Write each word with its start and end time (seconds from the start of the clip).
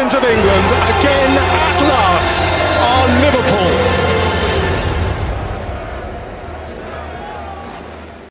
champions 0.00 0.16
of 0.16 0.24
England 0.24 0.68
again 0.96 1.32
at 1.36 1.76
last 1.84 2.40
are 2.80 3.08
Liverpool. 3.20 3.74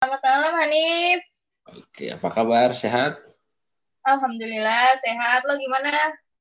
Selamat 0.02 0.22
malam 0.26 0.54
Hanif. 0.66 1.20
Oke, 1.70 2.09
apa 2.09 2.28
kabar? 2.34 2.73
Sehat? 2.73 3.22
Alhamdulillah 4.02 4.98
sehat. 4.98 5.45
Lo 5.45 5.62
gimana? 5.62 5.94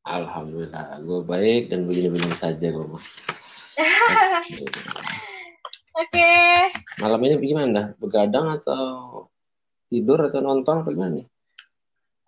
Alhamdulillah, 0.09 0.97
gue 1.05 1.21
baik 1.21 1.77
dan 1.77 1.85
begini-begini 1.85 2.33
saja 2.33 2.65
gue. 2.73 2.87
mah. 2.89 3.05
Oke. 6.09 6.33
Malam 7.05 7.21
ini 7.29 7.35
gimana? 7.45 7.93
Begadang 8.01 8.65
atau 8.65 9.29
tidur 9.93 10.25
atau 10.25 10.41
nonton 10.41 10.81
apa 10.81 10.89
gimana 10.89 11.21
nih? 11.21 11.29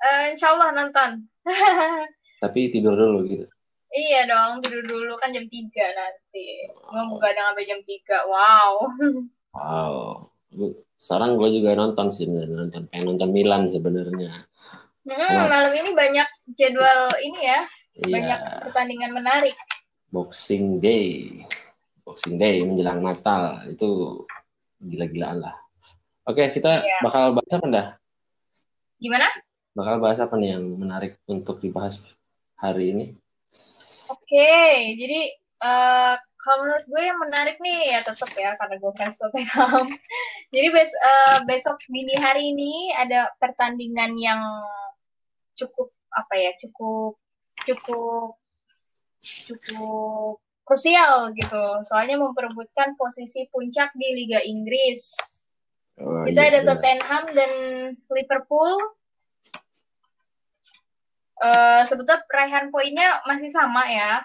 Eh, 0.05 0.37
insya 0.37 0.53
Allah 0.53 0.69
nonton. 0.77 1.25
Tapi 2.41 2.72
tidur 2.72 2.96
dulu 2.96 3.20
gitu. 3.28 3.46
iya 3.91 4.22
dong, 4.24 4.62
tidur 4.62 4.86
dulu 4.86 5.19
kan 5.19 5.34
jam 5.34 5.44
3 5.44 5.52
nanti. 5.92 6.70
Mau 6.88 7.19
begadang 7.19 7.52
sampai 7.52 7.64
jam 7.69 7.80
3. 7.84 8.27
Wow. 8.27 8.72
Wow. 9.50 10.30
Sekarang 10.94 11.34
gue 11.34 11.50
juga 11.58 11.74
nonton 11.74 12.06
sih, 12.06 12.22
bener, 12.22 12.46
nonton 12.46 12.86
pengen 12.86 13.18
nonton 13.18 13.34
Milan 13.34 13.66
sebenarnya. 13.66 14.46
Hmm, 15.02 15.42
malam 15.50 15.74
ini 15.74 15.91
banyak 15.91 16.28
jadwal 16.55 17.11
ini 17.18 17.41
ya. 17.42 17.61
Banyak 17.98 18.38
Iya, 18.38 18.62
pertandingan 18.70 19.11
menarik. 19.11 19.58
Boxing 20.14 20.78
Day, 20.78 21.42
Boxing 22.06 22.38
Day 22.38 22.62
menjelang 22.62 23.02
Natal 23.02 23.66
itu 23.66 24.22
gila-gilaan 24.78 25.42
lah. 25.42 25.58
Oke, 26.30 26.46
kita 26.55 26.86
Iya. 26.86 26.98
bakal 27.02 27.34
bahas 27.34 27.52
apa 27.58 27.66
dah? 27.66 27.86
Gimana? 29.02 29.27
Bakal 29.74 29.94
bahas 29.98 30.22
apa 30.22 30.38
nih 30.38 30.55
yang 30.55 30.62
menarik 30.78 31.18
untuk 31.27 31.58
dibahas 31.58 31.98
hari 32.61 32.92
ini? 32.92 33.06
Oke, 34.12 34.55
jadi 35.00 35.20
eh, 35.64 36.14
kalau 36.41 36.56
menurut 36.64 36.84
gue 36.89 37.02
yang 37.05 37.19
menarik 37.20 37.56
nih 37.61 37.92
ya 37.92 38.00
tetap 38.05 38.30
ya 38.36 38.56
karena 38.56 38.77
gue 38.80 38.92
fans 38.97 39.17
Tottenham. 39.20 39.86
jadi 40.55 40.69
bes 40.72 40.91
eh, 40.92 41.39
besok 41.44 41.77
dini 41.89 42.17
hari 42.17 42.52
ini 42.52 42.97
ada 42.97 43.33
pertandingan 43.41 44.17
yang 44.17 44.41
cukup 45.56 45.92
apa 46.11 46.34
ya 46.36 46.50
cukup 46.58 47.20
cukup 47.69 48.41
cukup 49.20 50.41
krusial 50.64 51.34
gitu. 51.34 51.64
Soalnya 51.83 52.17
memperebutkan 52.22 52.95
posisi 52.95 53.50
puncak 53.50 53.91
di 53.98 54.08
Liga 54.14 54.39
Inggris. 54.39 55.02
Oh, 55.98 56.24
Kita 56.24 56.41
iya, 56.41 56.50
ada. 56.56 56.61
Tottenham 56.62 57.24
dan 57.35 57.52
Liverpool. 58.06 58.79
Eh 61.40 61.83
sebetulnya 61.89 62.20
raihan 62.28 62.68
poinnya 62.68 63.24
masih 63.24 63.48
sama 63.48 63.89
ya. 63.89 64.20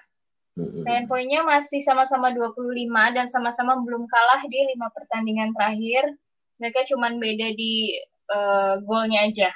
Raihan 0.55 1.07
poinnya 1.07 1.43
masih 1.43 1.79
sama-sama 1.83 2.31
25 2.31 2.87
dan 3.15 3.27
sama-sama 3.31 3.79
belum 3.83 4.07
kalah 4.07 4.43
di 4.47 4.59
lima 4.75 4.91
pertandingan 4.91 5.55
terakhir. 5.55 6.15
Mereka 6.59 6.87
cuman 6.91 7.19
beda 7.19 7.55
di 7.55 7.95
eh, 8.31 8.73
golnya 8.83 9.31
aja. 9.31 9.51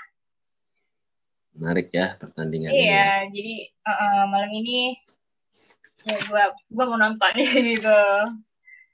Menarik 1.56 1.92
ya 1.92 2.16
pertandingan 2.16 2.72
ini. 2.72 2.80
Iya, 2.88 3.12
jadi 3.31 3.56
eh, 3.68 3.92
eh, 3.92 4.24
malam 4.31 4.52
ini 4.56 4.96
ya 6.08 6.16
gua 6.31 6.44
gua 6.72 6.86
mau 6.96 7.00
nonton 7.00 7.31
gitu. 7.75 8.00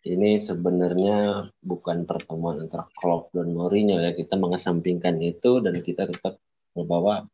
Ini 0.05 0.37
sebenarnya 0.37 1.49
bukan 1.65 2.05
pertemuan 2.05 2.61
antara 2.61 2.85
Klopp 2.97 3.33
dan 3.33 3.53
Mourinho 3.53 3.97
ya. 4.01 4.13
Kita 4.13 4.37
mengesampingkan 4.37 5.17
itu 5.21 5.61
dan 5.61 5.81
kita 5.81 6.05
tetap 6.05 6.37
membawa 6.77 7.25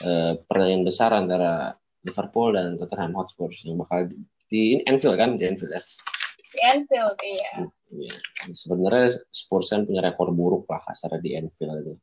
eh, 0.00 0.32
pertandingan 0.48 0.84
besar 0.88 1.10
antara 1.12 1.76
Liverpool 2.02 2.56
dan 2.56 2.80
Tottenham 2.80 3.14
Hotspur 3.14 3.52
yang 3.62 3.78
bakal 3.78 4.08
di, 4.08 4.16
di 4.48 4.62
Anfield 4.88 5.16
kan 5.20 5.36
di 5.36 5.44
Anfield 5.46 5.76
ya. 5.76 5.82
Di 6.40 6.58
Anfield 6.68 7.16
iya. 7.22 7.50
Iya. 7.92 8.16
Sebenarnya 8.56 9.20
Spurs 9.28 9.68
kan 9.68 9.84
punya 9.84 10.00
rekor 10.00 10.32
buruk 10.32 10.64
lah 10.66 10.80
kasarnya 10.82 11.20
di 11.20 11.30
Anfield 11.36 11.76
itu. 11.84 11.94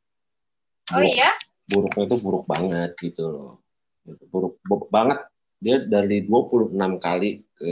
Oh 0.90 0.98
Buruk- 0.98 1.14
iya? 1.14 1.30
buruknya 1.70 2.02
itu 2.06 2.16
buruk 2.18 2.44
banget 2.46 2.90
gitu 2.98 3.22
loh. 3.26 3.52
Buruk, 4.30 4.58
buruk 4.66 4.88
banget. 4.90 5.22
Dia 5.60 5.84
dari 5.84 6.24
26 6.24 6.72
kali 6.98 7.44
ke 7.52 7.70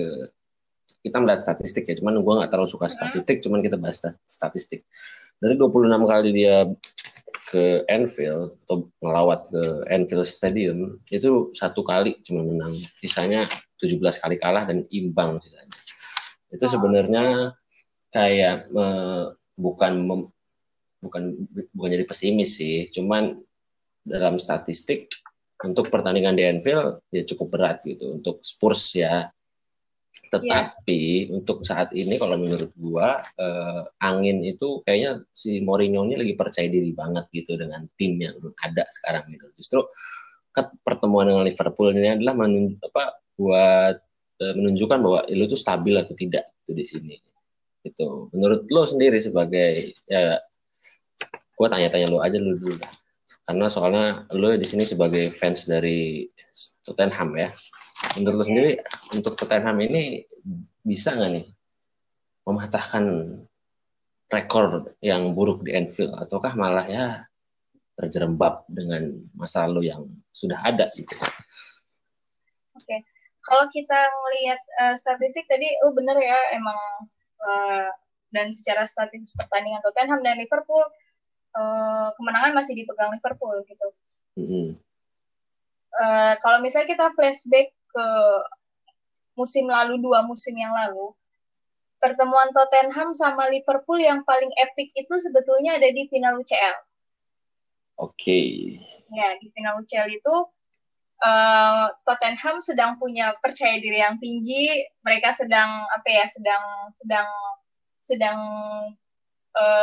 kita 0.98 1.22
melihat 1.22 1.40
statistik 1.40 1.88
ya, 1.88 1.94
cuman 1.96 2.20
gue 2.20 2.34
nggak 2.42 2.50
terlalu 2.52 2.68
suka 2.68 2.90
statistik, 2.90 3.40
cuman 3.40 3.62
kita 3.64 3.78
bahas 3.80 4.02
stat- 4.02 4.20
statistik. 4.28 4.84
Dari 5.40 5.54
26 5.56 6.04
kali 6.04 6.28
dia 6.34 6.66
ke 7.48 7.82
Anfield 7.88 8.60
atau 8.64 8.92
ngelawat 9.00 9.48
ke 9.48 9.64
Anfield 9.88 10.28
Stadium 10.28 11.00
itu 11.09 11.50
satu 11.56 11.81
kali 11.81 12.20
cuma 12.25 12.44
menang, 12.44 12.72
sisanya 13.00 13.48
17 13.81 14.20
kali 14.20 14.36
kalah 14.36 14.69
dan 14.69 14.84
imbang 14.92 15.41
sisanya. 15.41 15.76
Itu 16.53 16.64
sebenarnya 16.69 17.56
kayak 18.12 18.69
eh, 18.72 19.25
bukan 19.56 19.92
mem- 20.04 20.32
bukan 20.98 21.22
bukan 21.72 21.91
jadi 21.94 22.04
pesimis 22.04 22.59
sih, 22.59 22.91
cuman 22.91 23.38
dalam 24.03 24.41
statistik 24.41 25.09
untuk 25.59 25.91
pertandingan 25.91 26.38
di 26.38 26.44
Anfield 26.47 27.03
ya 27.10 27.26
cukup 27.26 27.59
berat 27.59 27.82
gitu 27.82 28.19
untuk 28.20 28.42
Spurs 28.47 28.94
ya. 28.94 29.30
Tetapi 30.28 31.33
untuk 31.33 31.65
saat 31.65 31.89
ini 31.97 32.21
kalau 32.21 32.37
menurut 32.37 32.72
gua 32.77 33.25
eh, 33.41 33.83
angin 34.05 34.44
itu 34.44 34.84
kayaknya 34.84 35.25
si 35.33 35.65
Mourinho 35.65 36.05
ini 36.05 36.21
lagi 36.21 36.34
percaya 36.37 36.69
diri 36.69 36.93
banget 36.93 37.28
gitu 37.33 37.56
dengan 37.56 37.89
tim 37.97 38.21
yang 38.21 38.37
ada 38.61 38.84
sekarang 38.93 39.28
gitu. 39.33 39.47
Justru 39.56 39.81
pertemuan 40.84 41.31
dengan 41.31 41.47
Liverpool 41.47 41.94
ini 41.94 42.19
adalah 42.19 42.34
menun- 42.34 42.77
apa 42.83 43.25
buat 43.41 43.97
eh, 44.44 44.55
menunjukkan 44.55 44.99
bahwa 45.00 45.21
lu 45.33 45.44
tuh 45.49 45.61
stabil 45.61 45.97
atau 45.97 46.12
tidak 46.12 46.45
itu 46.65 46.72
di 46.77 46.84
sini. 46.84 47.16
Gitu. 47.83 48.28
Menurut 48.37 48.69
lo 48.69 48.84
sendiri 48.84 49.22
sebagai 49.25 49.97
ya 50.05 50.41
gua 51.56 51.69
tanya-tanya 51.72 52.06
lu 52.12 52.22
aja 52.22 52.39
lu 52.39 52.55
dulu 52.55 52.78
karena 53.49 53.66
soalnya 53.72 54.28
lo 54.37 54.53
di 54.60 54.66
sini 54.69 54.84
sebagai 54.84 55.33
fans 55.33 55.65
dari 55.65 56.28
Tottenham 56.84 57.33
ya. 57.33 57.49
Menurut 58.18 58.42
lo 58.42 58.44
sendiri 58.44 58.72
untuk 59.14 59.38
Tottenham 59.38 59.78
ini 59.78 60.26
bisa 60.82 61.14
nggak 61.14 61.30
nih 61.38 61.46
mematahkan 62.44 63.04
rekor 64.28 64.92
yang 65.00 65.32
buruk 65.32 65.64
di 65.64 65.72
Anfield 65.72 66.12
ataukah 66.18 66.52
malah 66.58 66.86
ya 66.90 67.24
terjerembab 67.96 68.66
dengan 68.68 69.24
masa 69.34 69.66
lalu 69.66 69.90
yang 69.90 70.06
sudah 70.34 70.58
ada 70.60 70.86
gitu. 70.92 71.14
Oke. 72.78 73.06
Kalau 73.42 73.64
kita 73.72 73.96
ngelihat 73.96 74.60
eh, 74.60 74.94
statistik 75.00 75.48
tadi 75.48 75.66
oh 75.86 75.94
bener 75.97 76.18
ya 76.21 76.38
emang 76.53 76.78
eh, 77.42 77.88
dan 78.28 78.53
secara 78.53 78.84
statistik 78.84 79.34
pertandingan 79.41 79.80
Tottenham 79.80 80.21
dan 80.21 80.36
Liverpool 80.36 80.84
eh, 81.56 82.09
kemenangan 82.14 82.53
masih 82.53 82.76
dipegang 82.76 83.14
Liverpool 83.14 83.64
gitu. 83.64 83.88
Mm-mm. 84.36 84.76
Eh, 85.88 86.34
kalau 86.44 86.60
misalnya 86.60 86.92
kita 86.92 87.06
flashback 87.16 87.74
ke 87.88 88.08
musim 89.38 89.70
lalu 89.70 90.02
dua 90.02 90.26
musim 90.26 90.52
yang 90.58 90.74
lalu 90.74 91.14
pertemuan 91.98 92.50
Tottenham 92.54 93.10
sama 93.14 93.50
Liverpool 93.50 93.98
yang 93.98 94.22
paling 94.22 94.50
epic 94.58 94.94
itu 94.94 95.14
sebetulnya 95.18 95.78
ada 95.78 95.90
di 95.90 96.06
final 96.06 96.38
UCL. 96.42 96.78
Oke. 97.98 98.42
Ya, 99.10 99.34
di 99.42 99.50
final 99.50 99.82
UCL 99.82 100.08
itu 100.14 100.36
eh, 101.22 101.86
Tottenham 102.06 102.62
sedang 102.62 102.96
punya 103.02 103.34
percaya 103.42 103.82
diri 103.82 103.98
yang 103.98 104.22
tinggi, 104.22 104.86
mereka 105.02 105.34
sedang 105.34 105.86
apa 105.90 106.08
ya, 106.08 106.24
sedang 106.30 106.64
sedang 106.94 107.28
sedang 108.02 108.38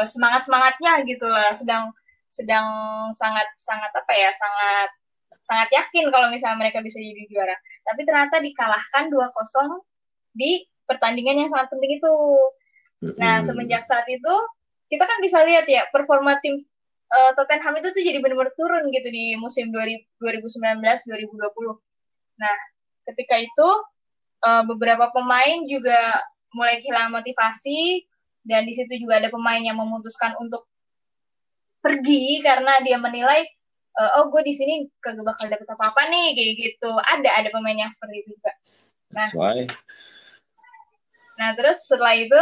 semangat 0.07 0.47
semangatnya 0.47 1.03
gitu 1.03 1.27
lah, 1.27 1.51
sedang 1.51 1.91
sedang 2.31 2.67
sangat 3.11 3.43
sangat 3.59 3.91
apa 3.91 4.13
ya, 4.15 4.31
sangat 4.31 4.89
sangat 5.45 5.69
yakin 5.69 6.09
kalau 6.09 6.33
misalnya 6.33 6.57
mereka 6.57 6.81
bisa 6.81 6.97
jadi 6.97 7.23
juara. 7.29 7.55
Tapi 7.85 8.01
ternyata 8.01 8.41
dikalahkan 8.41 9.13
2-0 9.13 9.21
di 10.33 10.65
pertandingan 10.89 11.45
yang 11.45 11.49
sangat 11.53 11.69
penting 11.69 12.01
itu. 12.01 12.15
Nah, 13.21 13.45
semenjak 13.45 13.85
saat 13.85 14.09
itu 14.09 14.33
kita 14.89 15.05
kan 15.05 15.21
bisa 15.21 15.45
lihat 15.45 15.69
ya 15.69 15.85
performa 15.93 16.41
tim 16.41 16.65
eh, 17.13 17.31
Tottenham 17.37 17.77
itu 17.77 17.93
tuh 17.93 18.01
jadi 18.01 18.17
benar-benar 18.17 18.57
turun 18.57 18.89
gitu 18.89 19.07
di 19.13 19.37
musim 19.37 19.69
2019-2020. 19.69 20.81
Nah, 22.41 22.55
ketika 23.05 23.37
itu 23.37 23.69
uh, 24.43 24.63
beberapa 24.65 25.13
pemain 25.13 25.63
juga 25.69 26.25
mulai 26.51 26.79
kehilangan 26.81 27.21
motivasi 27.21 28.05
dan 28.45 28.65
di 28.65 28.73
situ 28.77 29.01
juga 29.01 29.21
ada 29.21 29.29
pemain 29.33 29.59
yang 29.61 29.77
memutuskan 29.77 30.37
untuk 30.41 30.65
pergi 31.81 32.41
karena 32.41 32.81
dia 32.81 32.97
menilai 32.97 33.45
uh, 33.99 34.11
oh 34.21 34.25
gue 34.31 34.41
di 34.43 34.53
sini 34.55 34.73
kagak 34.99 35.25
bakal 35.25 35.47
dapet 35.47 35.67
apa 35.67 35.83
apa 35.91 36.01
nih 36.11 36.35
kayak 36.35 36.53
gitu 36.59 36.91
ada 36.99 37.29
ada 37.35 37.49
pemain 37.51 37.75
yang 37.75 37.91
seperti 37.91 38.23
itu 38.23 38.29
juga 38.35 38.51
nah 39.15 39.27
why. 39.35 39.63
nah 41.39 41.49
terus 41.55 41.83
setelah 41.87 42.15
itu 42.15 42.41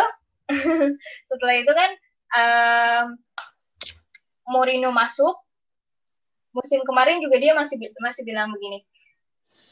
setelah 1.30 1.56
itu 1.58 1.72
kan 1.72 1.92
um, 2.34 3.06
Mourinho 4.44 4.92
masuk 4.92 5.40
musim 6.54 6.86
kemarin 6.86 7.18
juga 7.24 7.42
dia 7.42 7.58
masih 7.58 7.80
masih 8.02 8.22
bilang 8.28 8.54
begini 8.54 8.86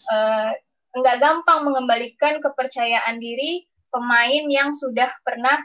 uh, 0.10 0.54
nggak 0.92 1.18
gampang 1.24 1.63
mengembalikan 1.63 2.44
kepercayaan 2.44 3.22
diri 3.22 3.69
pemain 3.92 4.44
yang 4.48 4.72
sudah 4.75 5.12
pernah 5.24 5.60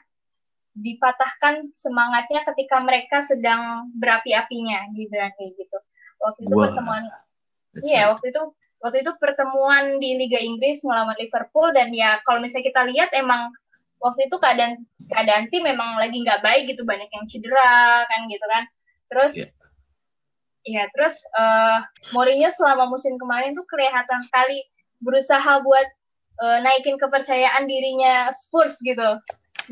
dipatahkan 0.76 1.72
semangatnya 1.72 2.44
ketika 2.52 2.76
mereka 2.84 3.24
sedang 3.24 3.88
berapi-apinya 3.96 4.92
di 4.92 5.08
kayak 5.08 5.56
gitu. 5.56 5.78
Waktu 6.26 6.40
itu 6.42 6.54
Wah. 6.58 6.66
pertemuan 6.66 7.02
Iya, 7.76 8.08
waktu 8.08 8.32
itu 8.32 8.42
waktu 8.80 9.04
itu 9.04 9.12
pertemuan 9.20 10.00
di 10.00 10.16
Liga 10.16 10.40
Inggris 10.40 10.84
melawan 10.84 11.16
Liverpool 11.16 11.72
dan 11.72 11.92
ya 11.92 12.20
kalau 12.24 12.40
misalnya 12.44 12.72
kita 12.72 12.82
lihat 12.88 13.10
emang 13.16 13.52
waktu 14.00 14.28
itu 14.28 14.36
keadaan 14.36 14.84
keadaan 15.08 15.48
tim 15.48 15.64
memang 15.64 15.96
lagi 15.96 16.20
nggak 16.20 16.44
baik 16.44 16.68
gitu 16.68 16.84
banyak 16.84 17.08
yang 17.08 17.24
cedera 17.24 18.04
kan 18.04 18.20
gitu 18.28 18.46
kan 18.46 18.64
terus 19.08 19.32
yeah. 19.34 19.50
ya 20.66 20.82
terus 20.92 21.24
uh, 21.34 21.80
Mourinho 22.12 22.52
selama 22.52 22.90
musim 22.90 23.16
kemarin 23.16 23.56
tuh 23.56 23.64
kelihatan 23.64 24.20
sekali 24.20 24.60
berusaha 25.00 25.64
buat 25.64 25.88
uh, 26.44 26.58
naikin 26.60 27.00
kepercayaan 27.00 27.64
dirinya 27.64 28.28
Spurs 28.36 28.76
gitu 28.84 29.16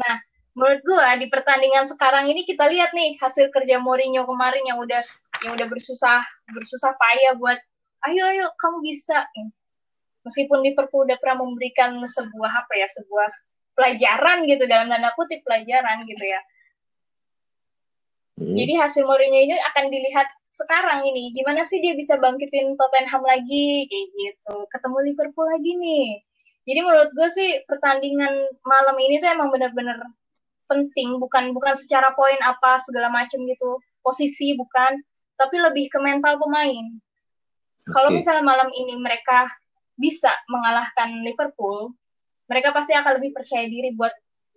nah 0.00 0.14
menurut 0.56 0.80
gua 0.86 1.18
di 1.20 1.28
pertandingan 1.28 1.84
sekarang 1.84 2.30
ini 2.30 2.48
kita 2.48 2.66
lihat 2.72 2.96
nih 2.96 3.20
hasil 3.20 3.52
kerja 3.52 3.82
Mourinho 3.82 4.24
kemarin 4.24 4.64
yang 4.64 4.80
udah 4.80 5.04
yang 5.44 5.52
udah 5.55 5.69
bersusah 5.69 6.25
bersusah 6.56 6.93
payah 6.96 7.37
buat 7.37 7.61
ayo 8.11 8.23
ayo 8.32 8.46
kamu 8.56 8.81
bisa 8.85 9.29
meskipun 10.25 10.64
Liverpool 10.64 11.05
udah 11.05 11.20
pernah 11.20 11.44
memberikan 11.44 12.00
sebuah 12.00 12.50
apa 12.64 12.73
ya 12.81 12.88
sebuah 12.88 13.29
pelajaran 13.76 14.49
gitu 14.49 14.64
dalam 14.64 14.88
tanda 14.88 15.12
kutip 15.14 15.44
pelajaran 15.44 16.08
gitu 16.08 16.25
ya. 16.25 16.41
Hmm. 18.41 18.55
Jadi 18.56 18.73
hasil 18.81 19.02
Mourinho 19.06 19.38
ini 19.38 19.55
akan 19.75 19.85
dilihat 19.93 20.26
sekarang 20.55 21.02
ini 21.06 21.35
gimana 21.35 21.67
sih 21.67 21.82
dia 21.82 21.99
bisa 21.99 22.19
bangkitin 22.19 22.79
Tottenham 22.79 23.23
lagi 23.23 23.87
kayak 23.87 24.08
gitu. 24.14 24.56
Ketemu 24.70 24.99
Liverpool 25.12 25.47
lagi 25.50 25.73
nih. 25.79 26.08
Jadi 26.64 26.81
menurut 26.81 27.11
gue 27.12 27.29
sih 27.29 27.50
pertandingan 27.69 28.32
malam 28.64 28.97
ini 28.97 29.20
tuh 29.20 29.29
emang 29.29 29.52
bener-bener 29.52 30.00
penting 30.64 31.20
bukan 31.20 31.52
bukan 31.52 31.76
secara 31.76 32.17
poin 32.17 32.40
apa 32.40 32.81
segala 32.81 33.12
macam 33.12 33.44
gitu 33.44 33.76
posisi 34.00 34.56
bukan 34.56 34.97
tapi 35.34 35.56
lebih 35.58 35.90
ke 35.90 35.98
mental 36.00 36.38
pemain. 36.38 36.84
Okay. 37.84 37.92
Kalau 37.92 38.10
misalnya 38.14 38.44
malam 38.44 38.70
ini 38.72 38.96
mereka 38.96 39.50
bisa 39.94 40.32
mengalahkan 40.50 41.22
Liverpool, 41.22 41.94
mereka 42.50 42.75
pasti 42.75 42.92
akan 42.96 43.20
lebih 43.20 43.36
percaya 43.36 43.66
diri 43.69 43.94
buat 43.94 44.12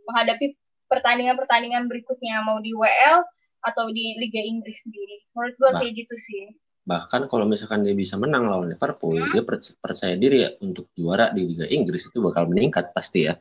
menghadapi 0.08 0.56
pertandingan-pertandingan 0.88 1.92
berikutnya 1.92 2.40
mau 2.42 2.64
di 2.64 2.72
WL 2.72 3.24
atau 3.68 3.92
di 3.92 4.16
Liga 4.18 4.40
Inggris 4.40 4.88
sendiri. 4.88 5.28
Menurut 5.36 5.56
gue 5.60 5.70
bah, 5.70 5.80
kayak 5.84 5.94
gitu 6.06 6.16
sih. 6.16 6.44
Bahkan 6.88 7.28
kalau 7.28 7.44
misalkan 7.44 7.84
dia 7.84 7.92
bisa 7.92 8.16
menang 8.16 8.48
lawan 8.48 8.72
Liverpool, 8.72 9.20
hmm? 9.20 9.36
dia 9.36 9.44
percaya 9.76 10.16
diri 10.16 10.48
ya 10.48 10.50
untuk 10.64 10.88
juara 10.96 11.36
di 11.36 11.44
Liga 11.44 11.68
Inggris 11.68 12.08
itu 12.08 12.24
bakal 12.24 12.48
meningkat 12.48 12.96
pasti 12.96 13.28
ya. 13.28 13.36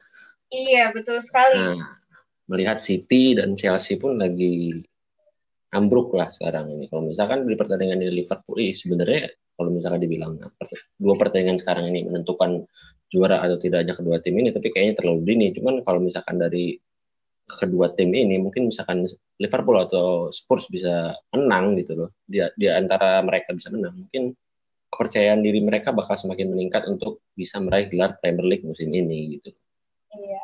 Iya, 0.50 0.90
betul 0.94 1.22
sekali. 1.22 1.58
Nah, 1.58 1.78
melihat 2.50 2.78
City 2.82 3.34
dan 3.38 3.54
Chelsea 3.54 3.98
pun 3.98 4.18
lagi 4.18 4.82
ambruk 5.76 6.16
lah 6.16 6.32
sekarang 6.32 6.72
ini. 6.72 6.88
Kalau 6.88 7.04
misalkan 7.04 7.44
di 7.44 7.52
pertandingan 7.52 8.00
di 8.00 8.08
Liverpool, 8.08 8.58
sebenarnya 8.72 9.28
kalau 9.56 9.70
misalkan 9.72 10.00
dibilang 10.00 10.40
dua 10.96 11.14
pertandingan 11.20 11.60
sekarang 11.60 11.92
ini 11.92 12.08
menentukan 12.08 12.64
juara 13.06 13.40
atau 13.40 13.56
tidaknya 13.56 13.94
kedua 13.94 14.18
tim 14.18 14.34
ini 14.36 14.50
tapi 14.50 14.68
kayaknya 14.74 14.98
terlalu 14.98 15.20
dini 15.22 15.54
cuman 15.54 15.80
kalau 15.86 16.02
misalkan 16.02 16.42
dari 16.42 16.74
kedua 17.46 17.94
tim 17.94 18.10
ini 18.10 18.42
mungkin 18.42 18.68
misalkan 18.68 19.06
Liverpool 19.38 19.78
atau 19.78 20.28
Spurs 20.34 20.66
bisa 20.66 21.14
menang 21.30 21.78
gitu 21.78 21.94
loh 21.94 22.10
di, 22.26 22.42
di 22.58 22.66
antara 22.66 23.22
mereka 23.22 23.54
bisa 23.54 23.70
menang 23.70 23.94
mungkin 23.94 24.34
kepercayaan 24.90 25.40
diri 25.46 25.62
mereka 25.62 25.94
bakal 25.94 26.18
semakin 26.18 26.50
meningkat 26.50 26.90
untuk 26.90 27.22
bisa 27.38 27.62
meraih 27.62 27.86
gelar 27.86 28.18
Premier 28.18 28.46
League 28.48 28.66
musim 28.66 28.90
ini 28.90 29.38
gitu. 29.38 29.50
Iya. 30.14 30.42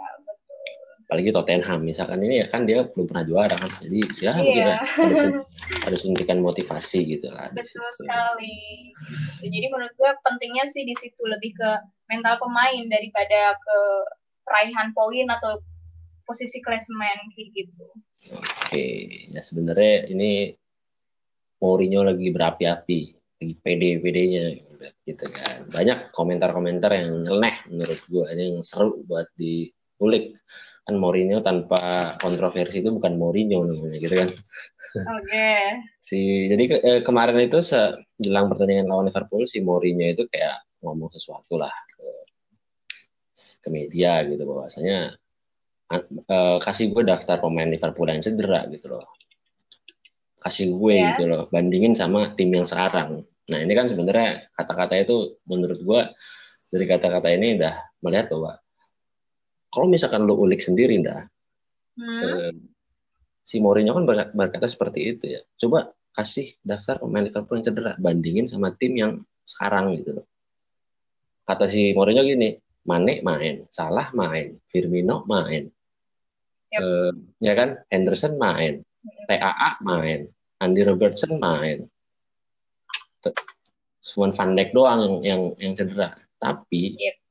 Apalagi 1.12 1.28
Tottenham 1.28 1.84
misalkan 1.84 2.24
ini 2.24 2.40
ya 2.40 2.48
kan 2.48 2.64
dia 2.64 2.88
belum 2.88 3.04
pernah 3.04 3.28
juara 3.28 3.52
kan 3.52 3.68
jadi 3.84 4.00
ya 4.16 4.32
iya. 4.40 4.80
ada, 4.80 5.44
ada 5.84 5.96
suntikan 6.00 6.40
motivasi 6.40 7.04
gitu 7.04 7.28
lah. 7.28 7.52
Betul 7.52 7.84
sekali. 7.92 8.96
Jadi 9.44 9.66
menurut 9.68 9.92
gue 9.92 10.08
pentingnya 10.24 10.64
sih 10.72 10.88
di 10.88 10.96
situ 10.96 11.20
lebih 11.28 11.52
ke 11.52 11.70
mental 12.08 12.40
pemain 12.40 12.88
daripada 12.88 13.60
ke 13.60 13.78
peraihan 14.48 14.96
poin 14.96 15.28
atau 15.28 15.60
posisi 16.24 16.64
klasemen 16.64 17.28
kayak 17.36 17.60
gitu. 17.60 17.86
Oke, 18.32 18.88
ya 19.28 19.44
sebenarnya 19.44 20.08
ini 20.08 20.56
Mourinho 21.60 22.08
lagi 22.08 22.32
berapi-api, 22.32 23.00
lagi 23.36 23.54
pede-pedenya 23.60 24.64
gitu 25.04 25.28
kan. 25.28 25.68
Banyak 25.68 26.08
komentar-komentar 26.16 26.88
yang 26.96 27.20
nyeleneh 27.20 27.68
menurut 27.68 28.00
gue, 28.08 28.26
ini 28.32 28.56
yang 28.56 28.64
seru 28.64 29.04
buat 29.04 29.28
diulik. 29.36 30.40
Kan 30.82 30.98
Mourinho 30.98 31.38
tanpa 31.46 32.14
kontroversi 32.18 32.82
itu 32.82 32.90
bukan 32.90 33.14
Mourinho 33.14 33.62
namanya 33.62 33.98
gitu 34.02 34.14
kan. 34.18 34.28
Oke. 34.92 35.24
Okay. 35.24 35.62
si 36.04 36.50
jadi 36.52 36.64
ke, 36.68 36.76
eh, 36.84 37.00
kemarin 37.00 37.40
itu 37.40 37.64
jelang 38.20 38.52
pertandingan 38.52 38.90
lawan 38.90 39.08
Liverpool 39.08 39.48
si 39.48 39.64
Mourinho 39.64 40.04
itu 40.12 40.28
kayak 40.28 40.68
ngomong 40.82 41.08
sesuatu 41.14 41.56
lah 41.56 41.72
ke 43.62 43.70
media 43.70 44.26
gitu 44.26 44.42
bahwasanya 44.42 45.14
uh, 45.94 46.58
kasih 46.58 46.90
gue 46.90 47.02
daftar 47.06 47.38
pemain 47.38 47.70
Liverpool 47.70 48.10
yang 48.10 48.20
cedera 48.20 48.66
gitu 48.68 48.98
loh 48.98 49.06
kasih 50.42 50.74
gue 50.74 50.96
yeah. 50.98 51.14
gitu 51.14 51.30
loh 51.30 51.46
bandingin 51.54 51.94
sama 51.94 52.34
tim 52.34 52.50
yang 52.50 52.66
sekarang 52.66 53.22
nah 53.46 53.58
ini 53.62 53.72
kan 53.78 53.86
sebenarnya 53.86 54.50
kata-kata 54.58 54.98
itu 54.98 55.38
menurut 55.46 55.78
gue 55.78 56.00
dari 56.74 56.86
kata-kata 56.90 57.28
ini 57.30 57.62
udah 57.62 57.74
melihat 58.02 58.26
bahwa 58.34 58.58
kalau 59.72 59.88
misalkan 59.88 60.28
lo 60.28 60.36
ulik 60.36 60.60
sendiri 60.60 61.00
dah 61.00 61.24
hmm. 61.96 62.22
eh, 62.22 62.52
si 63.42 63.58
Mourinho 63.58 63.96
kan 63.96 64.04
berkata 64.36 64.68
seperti 64.68 65.16
itu 65.16 65.24
ya 65.38 65.40
coba 65.58 65.90
kasih 66.12 66.54
daftar 66.60 67.00
pemain 67.00 67.24
Liverpool 67.24 67.58
yang 67.58 67.66
cedera 67.72 67.92
bandingin 67.96 68.46
sama 68.46 68.76
tim 68.76 68.92
yang 68.94 69.12
sekarang 69.48 69.96
gitu 69.96 70.20
loh 70.20 70.26
kata 71.48 71.66
si 71.66 71.96
Mourinho 71.96 72.22
gini 72.22 72.60
Mane 72.82 73.22
main, 73.22 73.62
Salah 73.70 74.10
main, 74.10 74.58
Firmino 74.66 75.22
main, 75.30 75.70
yep. 76.74 76.82
uh, 76.82 77.14
ya 77.38 77.54
kan, 77.54 77.78
Henderson 77.86 78.34
main, 78.34 78.82
TAA 79.30 79.78
main, 79.86 80.26
Andy 80.58 80.82
Robertson 80.82 81.38
main, 81.38 81.86
Swan 84.02 84.34
Van 84.34 84.58
Dijk 84.58 84.74
doang 84.74 84.98
yang 84.98 85.16
yang 85.22 85.42
yang 85.62 85.72
cedera. 85.78 86.10
Tapi 86.42 86.98
yep. 86.98 87.21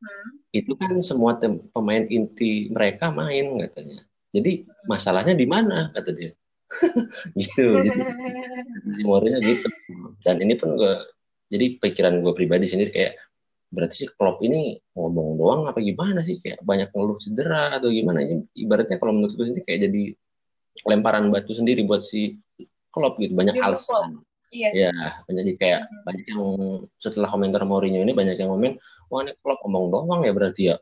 Hmm. 0.00 0.28
itu 0.52 0.72
kan 0.76 0.92
semua 1.00 1.36
tem, 1.40 1.60
pemain 1.72 2.04
inti 2.08 2.68
mereka 2.72 3.08
main 3.12 3.60
katanya. 3.68 4.04
Jadi 4.34 4.68
masalahnya 4.84 5.32
di 5.32 5.46
mana 5.48 5.90
kata 5.94 6.10
dia. 6.12 6.32
gitu 7.40 7.80
gitu. 7.86 8.02
Semuanya 9.00 9.38
gitu. 9.40 9.68
Dan 10.20 10.36
ini 10.42 10.54
pun 10.58 10.76
gue 10.76 10.94
jadi 11.48 11.78
pikiran 11.78 12.20
gue 12.20 12.32
pribadi 12.34 12.66
sendiri 12.66 12.90
kayak 12.90 13.14
berarti 13.70 14.06
sih 14.06 14.08
Klopp 14.14 14.42
ini 14.46 14.78
ngomong 14.94 15.28
doang 15.38 15.62
apa 15.66 15.82
gimana 15.82 16.22
sih 16.22 16.38
kayak 16.38 16.62
banyak 16.62 16.90
ngeluh 16.94 17.18
cedera 17.18 17.76
atau 17.76 17.90
gimana 17.90 18.22
ini 18.22 18.46
ibaratnya 18.54 18.96
kalau 19.02 19.12
menurut 19.14 19.34
gue 19.34 19.46
ini 19.52 19.60
kayak 19.66 19.90
jadi 19.90 20.02
lemparan 20.86 21.28
batu 21.34 21.50
sendiri 21.50 21.82
buat 21.82 22.06
si 22.06 22.38
Klopp 22.94 23.18
gitu 23.18 23.34
banyak 23.34 23.58
alasan 23.58 24.22
iya. 24.54 24.70
ya 24.70 24.92
jadi 25.26 25.52
kayak 25.58 25.80
hmm. 25.82 26.02
banyak 26.06 26.24
yang 26.30 26.42
setelah 27.02 27.28
komentar 27.28 27.62
Mourinho 27.66 28.00
ini 28.06 28.14
banyak 28.14 28.38
yang 28.38 28.54
komen 28.54 28.78
wah 29.10 29.20
ini 29.22 29.32
Klopp 29.40 29.62
ngomong 29.64 29.84
doang 29.92 30.20
ya 30.26 30.32
berarti 30.34 30.62
ya. 30.74 30.76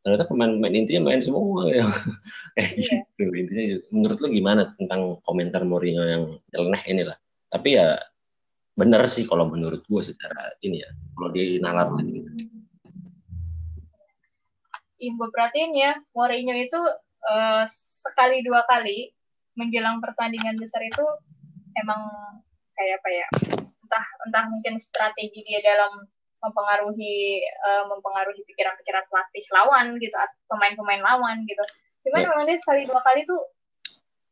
Ternyata 0.00 0.24
pemain-pemain 0.32 0.72
intinya 0.72 1.12
main 1.12 1.20
semua 1.20 1.68
ya. 1.68 1.84
Kayak 2.56 2.70
iya. 2.80 2.96
gitu 3.04 3.32
intinya 3.36 3.64
menurut 3.92 4.18
lo 4.20 4.28
gimana 4.32 4.62
tentang 4.80 5.20
komentar 5.24 5.62
Mourinho 5.68 6.04
yang 6.08 6.24
nyeleneh 6.52 6.82
inilah? 6.88 7.16
Tapi 7.52 7.76
ya 7.76 8.00
bener 8.78 9.02
sih 9.12 9.28
kalau 9.28 9.44
menurut 9.50 9.84
gue 9.84 10.02
secara 10.02 10.56
ini 10.64 10.80
ya 10.80 10.90
kalau 11.12 11.28
di 11.34 11.60
nalar 11.60 11.92
tadi 11.92 12.24
Yang 15.00 15.14
gue 15.20 15.28
perhatiin 15.32 15.72
ya 15.76 15.92
Mourinho 16.16 16.56
itu 16.56 16.80
uh, 17.28 17.64
sekali 18.00 18.40
dua 18.40 18.64
kali 18.64 19.12
menjelang 19.58 20.00
pertandingan 20.00 20.56
besar 20.56 20.80
itu 20.80 21.04
emang 21.76 22.00
kayak 22.72 23.04
apa 23.04 23.08
ya 23.12 23.26
entah 23.84 24.06
entah 24.28 24.44
mungkin 24.48 24.74
strategi 24.80 25.44
dia 25.44 25.60
dalam 25.60 26.08
mempengaruhi 26.40 27.44
uh, 27.68 27.84
mempengaruhi 27.88 28.40
pikiran-pikiran 28.48 29.04
pelatih 29.12 29.44
lawan 29.52 30.00
gitu 30.00 30.16
pemain-pemain 30.48 31.02
lawan 31.04 31.44
gitu. 31.44 31.62
Cuman 32.08 32.24
yeah. 32.24 32.28
memang 32.32 32.44
dia 32.48 32.58
sekali 32.58 32.88
dua 32.88 33.00
kali 33.04 33.28
tuh 33.28 33.40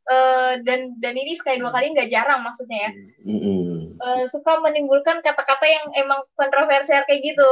uh, 0.09 0.53
dan 0.65 0.97
dan 0.99 1.15
ini 1.15 1.37
sekali 1.37 1.61
dua 1.61 1.71
kali 1.71 1.93
nggak 1.93 2.09
jarang 2.09 2.41
maksudnya 2.41 2.89
ya. 2.89 2.93
Mm-hmm. 3.29 4.01
uh, 4.01 4.25
suka 4.25 4.61
menimbulkan 4.65 5.21
kata-kata 5.21 5.67
yang 5.69 5.87
emang 6.01 6.25
kontroversial 6.35 7.05
kayak 7.05 7.23
gitu. 7.23 7.51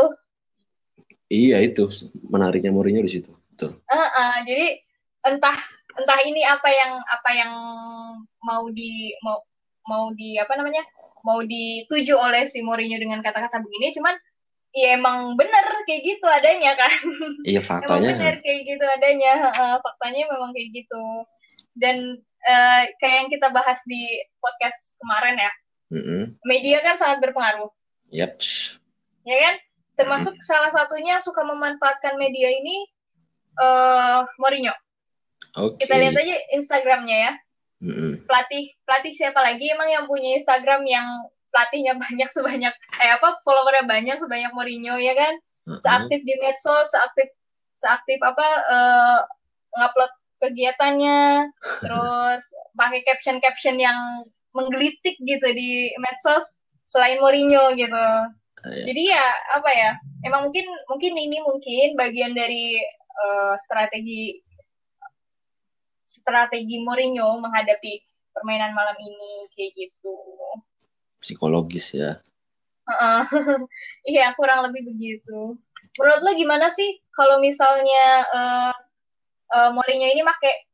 Iya 1.27 1.59
itu 1.61 1.91
menariknya 2.33 2.73
Mourinho 2.73 3.05
di 3.05 3.13
situ. 3.21 3.31
Betul. 3.53 3.77
Uh, 3.89 3.99
uh, 3.99 4.37
jadi 4.47 4.81
entah 5.27 5.59
entah 5.97 6.21
ini 6.25 6.45
apa 6.45 6.69
yang 6.71 6.93
apa 7.03 7.31
yang 7.35 7.53
mau 8.45 8.65
di 8.71 9.17
mau 9.21 9.43
mau 9.87 10.13
di 10.15 10.39
apa 10.39 10.55
namanya 10.55 10.85
mau 11.27 11.43
dituju 11.43 12.15
oleh 12.15 12.47
si 12.47 12.63
Mourinho 12.63 13.03
dengan 13.03 13.19
kata-kata 13.19 13.59
begini 13.59 13.91
cuman 13.99 14.15
ya 14.75 14.99
emang 14.99 15.39
bener 15.39 15.65
kayak 15.87 16.03
gitu 16.03 16.27
adanya 16.27 16.73
kan. 16.75 16.95
Iya 17.47 17.61
faktanya. 17.63 17.93
emang 17.93 18.19
bener 18.19 18.35
kayak 18.43 18.61
gitu 18.67 18.85
adanya. 18.85 19.33
Uh, 19.55 19.77
faktanya 19.81 20.23
memang 20.31 20.51
kayak 20.57 20.71
gitu. 20.75 21.05
Dan 21.77 22.21
uh, 22.49 22.83
kayak 22.99 23.17
yang 23.25 23.29
kita 23.31 23.49
bahas 23.53 23.79
di 23.87 24.23
podcast 24.43 24.99
kemarin 25.03 25.37
ya. 25.39 25.53
Mm-hmm. 25.87 26.43
media 26.43 26.83
kan 26.83 26.99
sangat 26.99 27.23
berpengaruh. 27.23 27.71
Yep. 28.11 28.43
Ya 29.23 29.37
kan? 29.39 29.55
Termasuk 29.95 30.35
mm-hmm. 30.35 30.51
salah 30.51 30.75
satunya 30.75 31.23
suka 31.23 31.47
memanfaatkan 31.47 32.19
media 32.19 32.51
ini 32.51 32.91
uh, 33.63 34.27
Mourinho. 34.43 34.75
Okay. 35.57 35.89
kita 35.89 35.95
lihat 35.97 36.15
aja 36.21 36.37
Instagramnya 36.59 37.17
ya. 37.17 37.33
Mm-hmm. 37.77 38.25
pelatih 38.25 38.73
pelatih 38.89 39.13
siapa 39.13 39.37
lagi 39.37 39.69
emang 39.69 39.85
yang 39.93 40.09
punya 40.09 40.41
Instagram 40.41 40.89
yang 40.89 41.07
pelatihnya 41.57 41.97
banyak 41.97 42.29
sebanyak 42.29 42.75
eh 43.01 43.11
apa 43.17 43.41
followernya 43.41 43.89
banyak 43.89 44.21
sebanyak 44.21 44.53
Mourinho 44.53 45.01
ya 45.01 45.17
kan? 45.17 45.41
Seaktif 45.81 46.21
di 46.29 46.37
medsos 46.37 46.93
seaktif 46.93 47.33
seaktif 47.81 48.21
apa 48.21 48.49
uh, 48.69 49.19
ngupload 49.81 50.13
kegiatannya 50.45 51.49
terus 51.85 52.45
pakai 52.77 53.01
caption 53.09 53.41
caption 53.41 53.81
yang 53.81 54.29
menggelitik 54.53 55.17
gitu 55.17 55.49
di 55.57 55.97
medsos 55.97 56.45
selain 56.85 57.17
Mourinho 57.25 57.73
gitu. 57.73 58.05
Uh, 58.61 58.73
iya. 58.73 58.85
jadi 58.93 59.03
ya 59.17 59.27
apa 59.57 59.71
ya 59.73 59.91
emang 60.29 60.53
mungkin 60.53 60.69
mungkin 60.93 61.13
ini 61.17 61.41
mungkin 61.41 61.97
bagian 61.97 62.37
dari 62.37 62.85
uh, 63.17 63.57
strategi 63.57 64.45
strategi 66.05 66.85
Mourinho 66.85 67.41
menghadapi 67.41 68.01
permainan 68.37 68.77
malam 68.77 68.97
ini 69.01 69.49
kayak 69.57 69.73
gitu 69.73 70.13
psikologis 71.27 71.99
ya. 71.99 72.23
Uh, 72.87 73.27
iya 74.15 74.31
kurang 74.39 74.71
lebih 74.71 74.87
begitu. 74.95 75.59
Menurut 75.99 76.21
lo 76.23 76.33
gimana 76.39 76.71
sih 76.71 77.03
kalau 77.11 77.43
misalnya 77.43 78.05
uh, 78.31 78.75
uh, 79.51 79.71
Mourinho 79.75 80.07
ini 80.07 80.23
make 80.23 80.71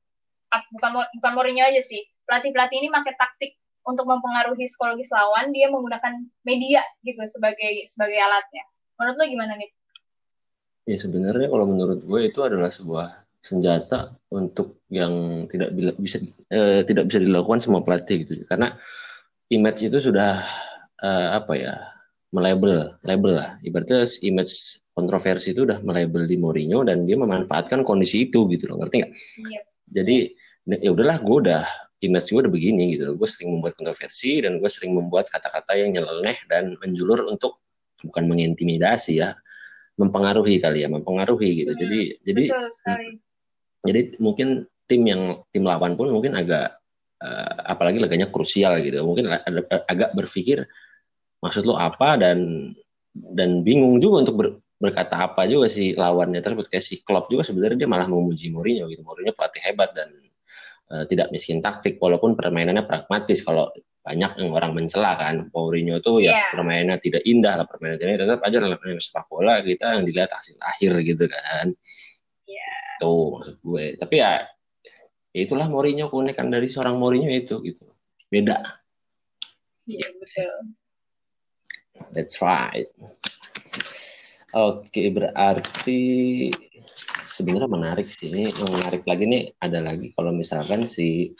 bukan 0.76 1.00
bukan 1.16 1.32
Mourinho 1.32 1.64
aja 1.64 1.80
sih 1.80 2.04
pelatih 2.28 2.52
pelatih 2.52 2.76
ini 2.84 2.88
pakai 2.92 3.14
taktik 3.16 3.52
untuk 3.82 4.06
mempengaruhi 4.06 4.70
psikologis 4.70 5.10
lawan 5.10 5.50
dia 5.50 5.66
menggunakan 5.66 6.22
media 6.46 6.84
gitu 7.02 7.18
sebagai 7.26 7.88
sebagai 7.90 8.18
alatnya. 8.20 8.62
Menurut 9.00 9.16
lo 9.18 9.24
gimana 9.26 9.52
nih? 9.58 9.70
Ya 10.86 10.98
sebenarnya 10.98 11.50
kalau 11.50 11.66
menurut 11.66 12.02
gue 12.02 12.20
itu 12.26 12.40
adalah 12.42 12.70
sebuah 12.70 13.22
senjata 13.42 14.14
untuk 14.30 14.86
yang 14.86 15.44
tidak 15.50 15.74
bisa 15.98 16.22
eh, 16.50 16.86
tidak 16.86 17.10
bisa 17.10 17.18
dilakukan 17.18 17.58
semua 17.58 17.82
pelatih 17.82 18.22
gitu 18.22 18.46
karena 18.46 18.78
image 19.52 19.84
itu 19.84 20.00
sudah 20.00 20.40
uh, 21.04 21.28
apa 21.36 21.52
ya 21.54 21.74
melabel 22.32 22.96
label 23.04 23.36
lah 23.36 23.60
ibaratnya 23.60 24.08
image 24.24 24.80
kontroversi 24.96 25.52
itu 25.52 25.68
udah 25.68 25.84
melabel 25.84 26.24
di 26.24 26.40
Mourinho 26.40 26.84
dan 26.84 27.04
dia 27.04 27.16
memanfaatkan 27.20 27.84
kondisi 27.84 28.28
itu 28.28 28.48
gitu 28.48 28.72
loh 28.72 28.80
ngerti 28.80 29.04
nggak? 29.04 29.12
Iya. 29.12 29.60
Jadi 29.92 30.16
ya 30.80 30.90
udahlah 30.92 31.20
gue 31.20 31.36
udah 31.48 31.64
image 32.04 32.28
gue 32.32 32.40
udah 32.44 32.52
begini 32.52 32.96
gitu 32.96 33.12
loh. 33.12 33.14
Gue 33.20 33.28
sering 33.28 33.56
membuat 33.56 33.76
kontroversi 33.76 34.40
dan 34.44 34.60
gue 34.60 34.70
sering 34.72 34.92
membuat 34.96 35.28
kata-kata 35.32 35.76
yang 35.76 35.96
nyeleneh 35.96 36.36
dan 36.48 36.76
menjulur 36.80 37.24
untuk 37.28 37.60
bukan 38.02 38.24
mengintimidasi 38.28 39.22
ya, 39.22 39.32
mempengaruhi 39.96 40.60
kali 40.60 40.84
ya, 40.84 40.88
mempengaruhi 40.92 41.64
gitu. 41.64 41.72
Hmm, 41.72 41.80
jadi 41.80 42.00
jadi 42.26 42.42
jadi 43.82 44.00
mungkin 44.20 44.66
tim 44.90 45.02
yang 45.08 45.40
tim 45.54 45.64
lawan 45.64 45.96
pun 45.96 46.12
mungkin 46.12 46.36
agak 46.36 46.81
uh, 47.22 47.52
apalagi 47.70 48.02
laganya 48.02 48.28
krusial 48.28 48.82
gitu. 48.82 48.98
Mungkin 49.06 49.30
ada, 49.30 49.60
agak 49.86 50.10
berpikir 50.18 50.66
maksud 51.38 51.62
lo 51.62 51.78
apa? 51.78 52.18
Dan 52.18 52.70
dan 53.12 53.62
bingung 53.62 54.00
juga 54.02 54.26
untuk 54.26 54.34
ber, 54.34 54.48
berkata 54.82 55.30
apa 55.30 55.46
juga 55.46 55.70
si 55.70 55.94
lawannya 55.94 56.42
tersebut. 56.42 56.66
Kayak 56.66 56.84
si 56.84 56.94
Klopp 57.06 57.30
juga 57.30 57.46
sebenarnya 57.46 57.86
dia 57.86 57.90
malah 57.90 58.10
memuji 58.10 58.50
Mourinho 58.50 58.90
gitu. 58.90 59.06
Mourinho 59.06 59.30
pelatih 59.32 59.62
hebat 59.62 59.94
dan 59.94 60.10
uh, 60.90 61.04
tidak 61.06 61.30
miskin 61.30 61.62
taktik. 61.62 62.02
Walaupun 62.02 62.34
permainannya 62.34 62.82
pragmatis. 62.82 63.46
Kalau 63.46 63.70
banyak 64.02 64.42
yang 64.42 64.50
orang 64.50 64.74
mencela 64.74 65.14
kan 65.14 65.46
Mourinho 65.54 66.02
tuh 66.02 66.18
yeah. 66.18 66.34
ya 66.34 66.34
iya. 66.34 66.44
permainannya 66.50 66.98
tidak 66.98 67.22
indah 67.22 67.54
lah. 67.62 67.66
Permainannya 67.70 68.18
tetap 68.18 68.40
aja 68.42 68.56
dalam 68.58 68.78
sepak 68.98 69.24
bola 69.30 69.62
kita 69.62 69.94
yang 69.94 70.02
dilihat 70.02 70.30
hasil 70.34 70.58
akhir 70.58 70.92
gitu 71.06 71.24
kan. 71.30 71.70
Yeah. 72.50 72.98
tuh 72.98 73.38
maksud 73.38 73.56
gue. 73.62 73.84
Tapi 74.02 74.14
ya 74.18 74.51
ya 75.32 75.40
itulah 75.48 75.66
Mourinho 75.66 76.12
keunikan 76.12 76.52
dari 76.52 76.68
seorang 76.68 77.00
Mourinho 77.00 77.32
itu 77.32 77.58
gitu. 77.64 77.88
Beda. 78.28 78.60
Iya 79.88 80.08
betul. 80.20 80.56
That's 82.12 82.38
right. 82.44 82.88
Oke 84.52 85.08
berarti 85.08 86.00
sebenarnya 87.32 87.68
menarik 87.68 88.08
sih 88.08 88.28
ini. 88.28 88.52
Yang 88.52 88.70
menarik 88.76 89.02
lagi 89.08 89.24
nih 89.24 89.42
ada 89.58 89.80
lagi. 89.80 90.12
Kalau 90.12 90.32
misalkan 90.36 90.84
si 90.84 91.32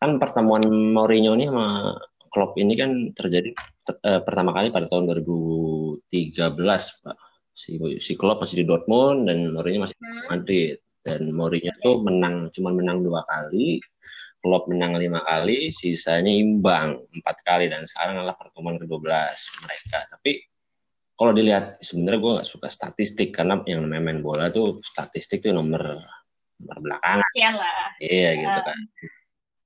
kan 0.00 0.16
pertemuan 0.16 0.64
Mourinho 0.68 1.36
ini 1.36 1.52
sama 1.52 1.92
Klopp 2.28 2.56
ini 2.60 2.76
kan 2.76 3.12
terjadi 3.12 3.52
eh, 4.04 4.20
pertama 4.24 4.52
kali 4.56 4.72
pada 4.72 4.88
tahun 4.88 5.12
2013 5.24 6.04
Pak. 7.04 7.16
Si 7.52 7.76
si 8.00 8.12
Klopp 8.16 8.40
masih 8.40 8.62
di 8.62 8.64
Dortmund 8.64 9.28
dan 9.28 9.52
Mourinho 9.52 9.84
masih 9.84 9.96
di 9.96 10.04
hmm. 10.04 10.26
Madrid 10.32 10.78
dan 11.08 11.24
Mourinho 11.32 11.72
tuh 11.80 12.04
menang 12.04 12.52
cuma 12.52 12.70
menang 12.76 13.00
dua 13.00 13.24
kali 13.24 13.80
Klopp 14.38 14.70
menang 14.70 14.94
lima 14.94 15.18
kali 15.26 15.74
sisanya 15.74 16.30
imbang 16.30 16.94
empat 17.10 17.42
kali 17.42 17.66
dan 17.66 17.82
sekarang 17.82 18.22
adalah 18.22 18.38
pertemuan 18.38 18.78
ke-12 18.78 19.10
mereka. 19.66 19.98
Tapi 20.14 20.32
kalau 21.18 21.34
dilihat 21.34 21.82
sebenarnya 21.82 22.20
gue 22.22 22.32
gak 22.38 22.48
suka 22.48 22.68
statistik 22.70 23.34
karena 23.34 23.58
yang 23.66 23.82
namanya 23.82 24.02
main 24.14 24.22
bola 24.22 24.46
tuh 24.54 24.78
statistik 24.78 25.42
tuh 25.42 25.50
nomor 25.50 25.98
nomor 26.62 26.78
belakangan 26.78 27.26
Sekian 27.34 27.54
lah. 27.58 27.90
Iya 27.98 28.30
gitu 28.38 28.60
kan. 28.62 28.78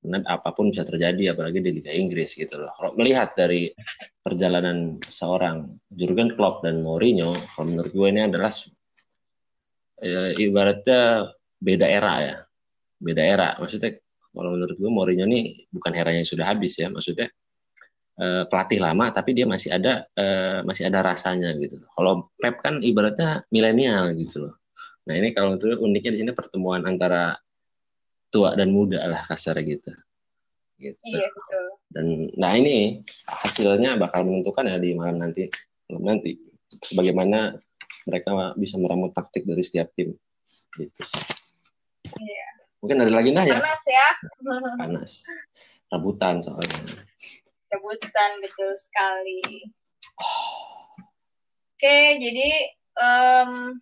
Karena 0.02 0.18
apa 0.24 0.48
pun 0.56 0.72
bisa 0.72 0.82
terjadi 0.88 1.36
apalagi 1.36 1.60
di 1.60 1.70
Liga 1.76 1.92
Inggris 1.92 2.32
gitu 2.32 2.56
loh. 2.56 2.72
Kalau 2.72 2.96
melihat 2.96 3.36
dari 3.36 3.68
perjalanan 4.24 4.96
seorang 5.04 5.68
Jurgen 5.92 6.32
Klopp 6.32 6.64
dan 6.64 6.80
Mourinho 6.80 7.36
kalau 7.52 7.76
menurut 7.76 7.92
gue 7.92 8.08
ini 8.08 8.24
adalah 8.24 8.48
ya, 10.02 10.34
ibaratnya 10.36 11.32
beda 11.62 11.86
era 11.86 12.14
ya. 12.20 12.36
Beda 12.98 13.22
era. 13.22 13.48
Maksudnya 13.62 13.98
kalau 14.32 14.50
menurut 14.58 14.74
gue 14.74 14.90
Mourinho 14.90 15.26
ini 15.30 15.68
bukan 15.70 15.92
eranya 15.94 16.20
yang 16.20 16.30
sudah 16.30 16.46
habis 16.50 16.74
ya. 16.76 16.90
Maksudnya 16.90 17.30
uh, 18.18 18.44
pelatih 18.50 18.82
lama 18.82 19.08
tapi 19.14 19.32
dia 19.32 19.46
masih 19.46 19.70
ada 19.72 20.06
uh, 20.18 20.60
masih 20.66 20.90
ada 20.90 21.00
rasanya 21.06 21.54
gitu. 21.56 21.78
Kalau 21.94 22.28
Pep 22.36 22.58
kan 22.60 22.82
ibaratnya 22.82 23.46
milenial 23.54 24.10
gitu 24.18 24.48
loh. 24.48 24.54
Nah 25.06 25.14
ini 25.18 25.34
kalau 25.34 25.54
menurut 25.58 25.78
uniknya 25.82 26.12
di 26.14 26.18
sini 26.26 26.32
pertemuan 26.34 26.82
antara 26.86 27.34
tua 28.32 28.54
dan 28.54 28.70
muda 28.72 29.02
lah 29.06 29.22
kasar 29.26 29.58
gitu. 29.62 29.90
Gitu. 30.78 30.98
Iya 31.06 31.26
betul. 31.30 31.64
Dan 31.92 32.06
nah 32.40 32.56
ini 32.56 33.04
hasilnya 33.28 34.00
bakal 34.00 34.24
menentukan 34.24 34.66
ya 34.66 34.78
di 34.78 34.96
malam 34.96 35.20
nanti. 35.20 35.46
Malam 35.90 36.16
nanti. 36.16 36.32
Bagaimana 36.96 37.52
mereka 38.08 38.56
bisa 38.58 38.76
meramu 38.80 39.12
taktik 39.14 39.46
dari 39.46 39.62
setiap 39.62 39.92
tim 39.96 40.16
gitu 40.78 41.02
Iya. 42.18 42.46
Mungkin 42.82 42.98
ada 42.98 43.12
lagi 43.14 43.30
nah 43.30 43.46
ya? 43.46 43.62
Panas 43.62 43.84
ya. 43.86 44.08
Panas. 44.76 45.12
Rebutan 45.88 46.42
soalnya. 46.42 46.78
Rebutan 47.70 48.30
betul 48.42 48.74
sekali. 48.74 49.70
Oke, 51.72 51.98
jadi 52.18 52.48
um, 52.98 53.78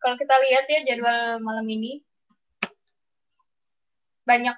kalau 0.00 0.16
kita 0.16 0.34
lihat 0.48 0.64
ya 0.66 0.80
jadwal 0.88 1.38
malam 1.44 1.68
ini 1.68 2.00
banyak 4.24 4.56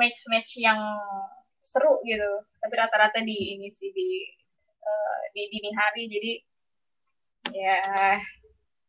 match-match 0.00 0.56
yang 0.56 0.80
seru 1.60 2.00
gitu. 2.08 2.30
Tapi 2.60 2.72
rata-rata 2.72 3.20
di 3.20 3.56
ini 3.60 3.68
sih 3.68 3.92
di 3.92 4.24
uh, 4.80 5.20
di 5.36 5.42
dini 5.52 5.70
hari 5.76 6.08
jadi 6.08 6.32
ya 7.52 8.18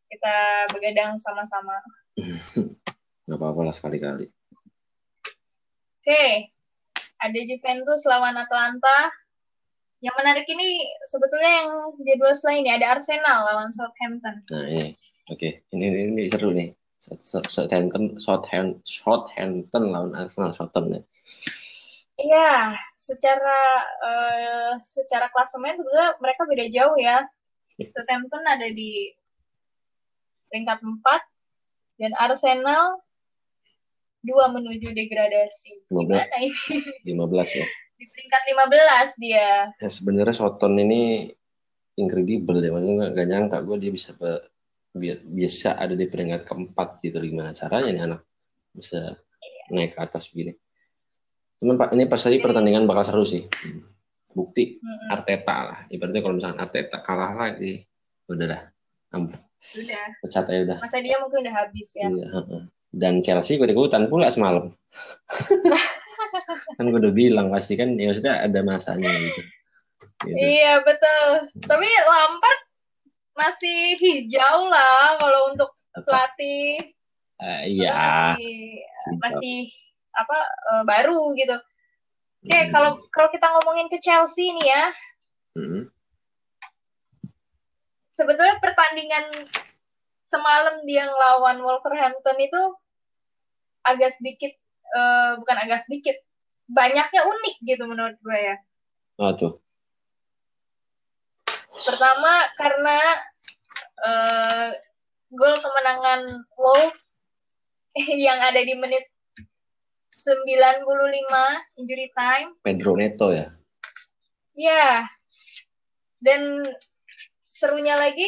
kita 0.08 0.34
begadang 0.72 1.20
sama-sama. 1.20 1.76
Gak 3.28 3.36
apa-apa 3.36 3.60
lah 3.68 3.74
sekali-kali. 3.76 4.26
Oke, 5.98 6.08
okay. 6.08 6.32
ada 7.20 7.38
Juventus 7.44 8.08
lawan 8.08 8.40
Atlanta. 8.40 9.12
Yang 10.00 10.14
menarik 10.14 10.46
ini 10.48 10.88
sebetulnya 11.04 11.52
yang 11.60 11.68
jadwal 12.06 12.32
setelah 12.32 12.56
ini 12.56 12.70
ada 12.70 12.86
Arsenal 12.96 13.44
lawan 13.44 13.68
Southampton. 13.74 14.46
Nah 14.48 14.64
ini, 14.70 14.96
oke, 15.28 15.36
okay. 15.36 15.52
ini, 15.74 15.84
ini 15.92 16.00
ini 16.14 16.22
seru 16.30 16.54
nih. 16.54 16.72
Southampton, 16.98 18.16
Southampton, 18.16 18.80
Southampton 18.86 19.84
lawan 19.92 20.16
Arsenal, 20.16 20.56
Southampton 20.56 21.02
ya. 21.02 21.04
Iya, 22.18 22.74
secara 22.98 23.60
uh, 24.02 24.72
secara 24.82 25.30
klasemen 25.30 25.78
sebenarnya 25.78 26.18
mereka 26.18 26.42
beda 26.48 26.66
jauh 26.72 26.96
ya. 26.98 27.22
Southampton 27.86 28.42
ada 28.42 28.66
di 28.74 29.14
peringkat 30.50 30.82
4 30.82 32.02
dan 32.02 32.12
Arsenal 32.18 32.98
dua 34.26 34.50
menuju 34.50 34.90
degradasi. 34.90 35.86
Gimana 35.86 36.26
ini? 36.42 37.14
15 37.14 37.60
ya 37.62 37.66
di 37.98 38.06
peringkat 38.06 38.42
15 38.54 39.22
dia. 39.22 39.48
Ya 39.74 39.90
sebenarnya 39.90 40.34
Soton 40.34 40.78
ini 40.78 41.34
incredible 41.98 42.62
ya, 42.62 42.70
maksudnya 42.70 43.10
gak 43.10 43.28
nyangka 43.28 43.58
gue 43.66 43.76
dia 43.82 43.90
bisa 43.90 44.14
be, 44.14 44.38
biasa 45.26 45.74
ada 45.74 45.98
di 45.98 46.06
peringkat 46.06 46.46
keempat 46.46 47.02
gitu 47.02 47.18
gimana 47.18 47.50
caranya 47.50 47.90
nih 47.90 48.02
anak 48.06 48.20
bisa 48.70 49.18
iya. 49.42 49.62
naik 49.74 49.98
ke 49.98 50.00
atas 50.00 50.30
begini. 50.30 50.54
Cuman 51.58 51.74
Pak 51.74 51.90
ini 51.98 52.06
pas 52.06 52.22
tadi 52.22 52.38
pertandingan 52.38 52.86
bakal 52.86 53.02
seru 53.02 53.26
sih. 53.26 53.42
Bukti 54.38 54.78
mm-hmm. 54.78 55.10
Arteta 55.10 55.56
lah. 55.66 55.78
Ibaratnya 55.90 56.22
kalau 56.22 56.34
misalnya 56.38 56.62
Arteta 56.62 57.02
kalah 57.02 57.34
lagi, 57.34 57.82
udah 58.30 58.46
dah. 58.46 58.62
Sudah. 59.58 60.06
Pecat 60.22 60.46
aja 60.46 60.60
udah. 60.62 60.78
Masa 60.78 61.02
dia 61.02 61.18
mungkin 61.18 61.42
udah 61.42 61.54
habis 61.54 61.88
ya. 61.98 62.06
Iya, 62.06 62.26
Dan 62.94 63.18
Chelsea 63.26 63.58
ikut-ikutan 63.58 64.06
pula 64.06 64.30
semalam. 64.30 64.70
kan 66.78 66.84
gue 66.86 67.00
udah 67.00 67.14
bilang 67.14 67.50
pasti 67.50 67.74
kan 67.74 67.98
ya 67.98 68.14
maksudnya 68.14 68.46
ada 68.46 68.60
masanya 68.62 69.10
gitu. 69.10 69.40
gitu. 70.22 70.38
Iya 70.38 70.86
betul. 70.86 71.50
Tapi 71.66 71.88
Lampard 72.06 72.60
masih 73.34 73.98
hijau 73.98 74.70
lah 74.70 75.18
kalau 75.18 75.54
untuk 75.54 75.70
pelatih. 76.06 76.94
Uh, 77.38 77.62
iya. 77.66 78.34
Masih, 78.34 78.58
masih 79.18 79.58
apa 80.14 80.38
uh, 80.74 80.82
baru 80.86 81.34
gitu. 81.34 81.58
Oke, 82.48 82.56
okay, 82.56 82.64
hmm. 82.64 82.72
kalau 82.72 82.96
kalau 83.12 83.28
kita 83.28 83.44
ngomongin 83.44 83.92
ke 83.92 84.00
Chelsea 84.00 84.56
nih 84.56 84.72
ya. 84.72 84.84
Hmm. 85.52 85.92
Sebetulnya 88.16 88.56
pertandingan 88.56 89.28
semalam 90.24 90.80
dia 90.88 91.04
ngelawan 91.04 91.60
Wolverhampton 91.60 92.40
itu 92.40 92.62
agak 93.84 94.16
sedikit 94.16 94.56
uh, 94.96 95.36
bukan 95.44 95.56
agak 95.60 95.84
sedikit 95.84 96.16
banyaknya 96.72 97.20
unik 97.20 97.56
gitu 97.68 97.84
menurut 97.84 98.16
gue 98.16 98.38
ya. 98.40 98.56
Oh, 99.20 99.36
tuh. 99.36 99.60
Pertama 101.84 102.48
karena 102.56 102.96
uh, 104.08 104.72
gol 105.36 105.52
kemenangan 105.52 106.48
Wolf 106.56 106.96
yang 108.24 108.40
ada 108.40 108.64
di 108.64 108.72
menit 108.72 109.04
95 110.08 111.78
injury 111.78 112.08
time. 112.16 112.56
Pedro 112.64 112.96
Neto 112.96 113.30
ya? 113.30 113.52
Iya. 114.56 115.06
Dan 116.18 116.66
serunya 117.46 117.94
lagi, 117.94 118.26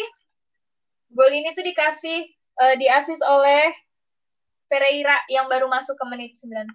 gol 1.11 1.33
ini 1.33 1.51
tuh 1.57 1.65
dikasih, 1.67 2.31
uh, 2.61 2.75
diasis 2.79 3.19
oleh 3.25 3.73
Pereira 4.71 5.19
yang 5.27 5.51
baru 5.51 5.67
masuk 5.67 5.99
ke 5.99 6.05
menit 6.07 6.39
90. 6.39 6.71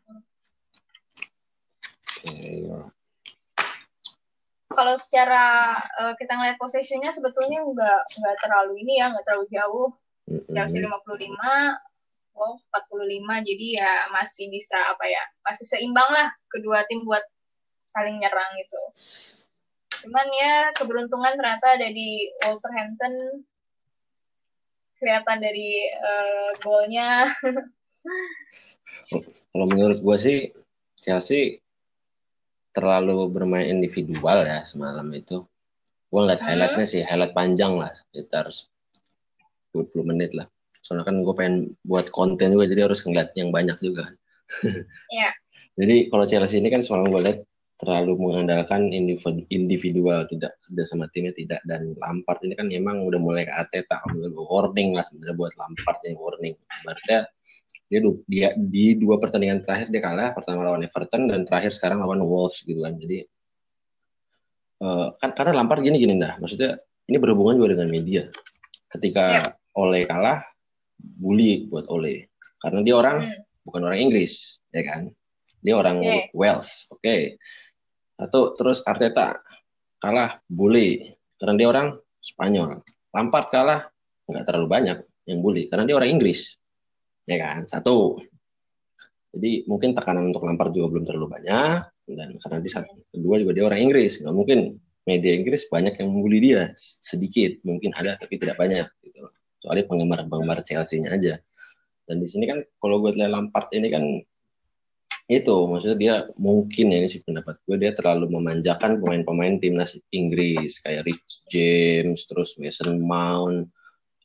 Kalau 4.76 5.00
secara 5.00 5.80
uh, 6.04 6.14
kita 6.20 6.36
ngeliat 6.36 6.60
possessionnya 6.60 7.16
sebetulnya 7.16 7.64
nggak 7.64 8.02
nggak 8.20 8.36
terlalu 8.44 8.84
ini 8.84 9.00
ya, 9.00 9.08
nggak 9.16 9.24
terlalu 9.24 9.48
jauh. 9.48 9.96
Chelsea 10.52 10.82
55, 10.82 11.38
Wolves 12.36 12.68
45, 12.92 13.48
jadi 13.48 13.68
ya 13.80 13.94
masih 14.12 14.52
bisa 14.52 14.76
apa 14.76 15.08
ya, 15.08 15.24
masih 15.48 15.66
seimbang 15.66 16.12
lah 16.12 16.28
kedua 16.52 16.84
tim 16.92 17.08
buat 17.08 17.24
saling 17.88 18.20
nyerang 18.20 18.52
gitu. 18.60 18.82
Cuman 20.06 20.28
ya 20.36 20.76
keberuntungan 20.76 21.40
ternyata 21.40 21.80
ada 21.80 21.88
di 21.90 22.28
Wolverhampton 22.44 23.14
kelihatan 25.00 25.40
dari 25.40 25.88
uh, 25.96 26.52
golnya. 26.60 27.32
Kalau 29.52 29.66
menurut 29.72 30.04
gue 30.04 30.18
sih 30.20 30.40
Chelsea 31.00 31.64
terlalu 32.76 33.32
bermain 33.32 33.72
individual 33.72 34.44
ya 34.44 34.68
semalam 34.68 35.08
itu. 35.16 35.48
Gue 36.12 36.20
ngeliat 36.22 36.44
hmm. 36.44 36.50
highlightnya 36.52 36.88
sih, 36.88 37.02
highlight 37.04 37.34
panjang 37.34 37.80
lah, 37.80 37.92
sekitar 38.12 38.52
20 39.74 40.12
menit 40.12 40.32
lah. 40.36 40.48
Soalnya 40.86 41.10
kan 41.10 41.26
gue 41.26 41.34
pengen 41.34 41.56
buat 41.82 42.14
konten 42.14 42.54
juga, 42.54 42.70
jadi 42.70 42.86
harus 42.86 43.02
ngeliat 43.02 43.34
yang 43.34 43.50
banyak 43.50 43.78
juga. 43.82 44.14
Iya. 45.10 45.34
jadi 45.74 46.08
kalau 46.14 46.26
Chelsea 46.30 46.62
ini 46.62 46.70
kan 46.70 46.78
semalam 46.80 47.10
gue 47.10 47.22
lihat 47.26 47.40
terlalu 47.76 48.16
mengandalkan 48.16 48.88
individual 49.52 50.24
tidak 50.32 50.56
tidak 50.64 50.86
sama 50.88 51.12
timnya 51.12 51.36
tidak 51.36 51.60
dan 51.68 51.92
Lampard 52.00 52.40
ini 52.48 52.56
kan 52.56 52.72
memang 52.72 53.04
udah 53.04 53.20
mulai 53.20 53.44
ke 53.44 53.52
Ateta 53.52 54.00
warning 54.32 54.96
lah 54.96 55.04
sebenarnya 55.12 55.36
buat 55.36 55.54
Lampard 55.60 56.00
ini 56.08 56.16
warning 56.16 56.56
berarti 56.88 57.28
dia 57.92 58.00
dia 58.32 58.50
di 58.56 58.96
dua 58.96 59.20
pertandingan 59.20 59.60
terakhir 59.60 59.92
dia 59.92 60.02
kalah 60.02 60.32
pertama 60.32 60.64
lawan 60.64 60.88
Everton 60.88 61.28
dan 61.28 61.44
terakhir 61.44 61.76
sekarang 61.76 62.00
lawan 62.00 62.24
Wolves 62.24 62.64
gitu 62.64 62.80
kan 62.80 62.96
jadi 62.96 63.28
uh, 64.80 65.12
kan 65.20 65.36
karena 65.36 65.60
Lampard 65.60 65.84
gini 65.84 66.00
gini 66.00 66.16
dah 66.16 66.40
maksudnya 66.40 66.80
ini 67.12 67.18
berhubungan 67.20 67.60
juga 67.60 67.76
dengan 67.76 67.92
media 67.92 68.24
ketika 68.88 69.52
yeah. 69.52 69.76
Ole 69.76 70.08
kalah 70.08 70.40
bully 71.00 71.68
buat 71.70 71.86
Ole. 71.92 72.32
Karena 72.60 72.80
dia 72.82 72.96
orang 72.98 73.18
hmm. 73.24 73.64
bukan 73.68 73.82
orang 73.86 74.00
Inggris 74.00 74.60
ya 74.74 74.84
kan? 74.84 75.12
Dia 75.62 75.76
orang 75.78 75.98
yeah. 76.02 76.26
Wales 76.32 76.90
oke. 76.92 77.02
Okay. 77.02 77.40
satu 78.16 78.56
terus 78.56 78.80
Arteta 78.88 79.44
kalah 80.00 80.40
bully 80.48 81.04
karena 81.36 81.54
dia 81.60 81.68
orang 81.68 81.88
Spanyol. 82.24 82.82
Lampard 83.12 83.48
kalah 83.52 83.82
nggak 84.26 84.44
terlalu 84.48 84.68
banyak 84.72 84.98
yang 85.30 85.40
bully 85.44 85.68
karena 85.68 85.84
dia 85.86 85.96
orang 86.00 86.10
Inggris 86.16 86.56
ya 87.28 87.38
kan? 87.42 87.68
Satu. 87.68 88.20
Jadi 89.36 89.68
mungkin 89.68 89.92
tekanan 89.92 90.32
untuk 90.32 90.48
Lampard 90.48 90.72
juga 90.72 90.96
belum 90.96 91.04
terlalu 91.04 91.28
banyak 91.28 91.80
dan 92.08 92.30
karena 92.40 92.58
di 92.64 92.70
saat 92.72 92.88
kedua 93.12 93.36
juga 93.44 93.52
dia 93.52 93.68
orang 93.68 93.84
Inggris. 93.84 94.24
Nggak 94.24 94.36
mungkin 94.36 94.60
media 95.06 95.32
Inggris 95.38 95.70
banyak 95.70 96.02
yang 96.02 96.10
membuli 96.10 96.40
dia 96.42 96.74
sedikit 96.78 97.62
mungkin 97.62 97.94
ada 97.94 98.18
tapi 98.18 98.42
tidak 98.42 98.58
banyak 98.58 98.90
gitu 99.66 99.74
soalnya 99.74 99.86
penggemar 99.90 100.20
penggemar 100.30 100.62
Chelsea-nya 100.62 101.10
aja. 101.18 101.34
Dan 102.06 102.22
di 102.22 102.30
sini 102.30 102.46
kan 102.46 102.62
kalau 102.78 103.02
gue 103.02 103.18
lihat 103.18 103.34
Lampard 103.34 103.74
ini 103.74 103.90
kan 103.90 104.06
itu 105.26 105.56
maksudnya 105.66 105.98
dia 105.98 106.16
mungkin 106.38 106.94
ya 106.94 107.02
ini 107.02 107.10
sih 107.10 107.26
pendapat 107.26 107.58
gue 107.66 107.82
dia 107.82 107.98
terlalu 107.98 108.30
memanjakan 108.30 109.02
pemain-pemain 109.02 109.58
timnas 109.58 109.98
Inggris 110.14 110.78
kayak 110.86 111.02
Rich 111.10 111.50
James 111.50 112.30
terus 112.30 112.54
Mason 112.62 113.02
Mount. 113.02 113.74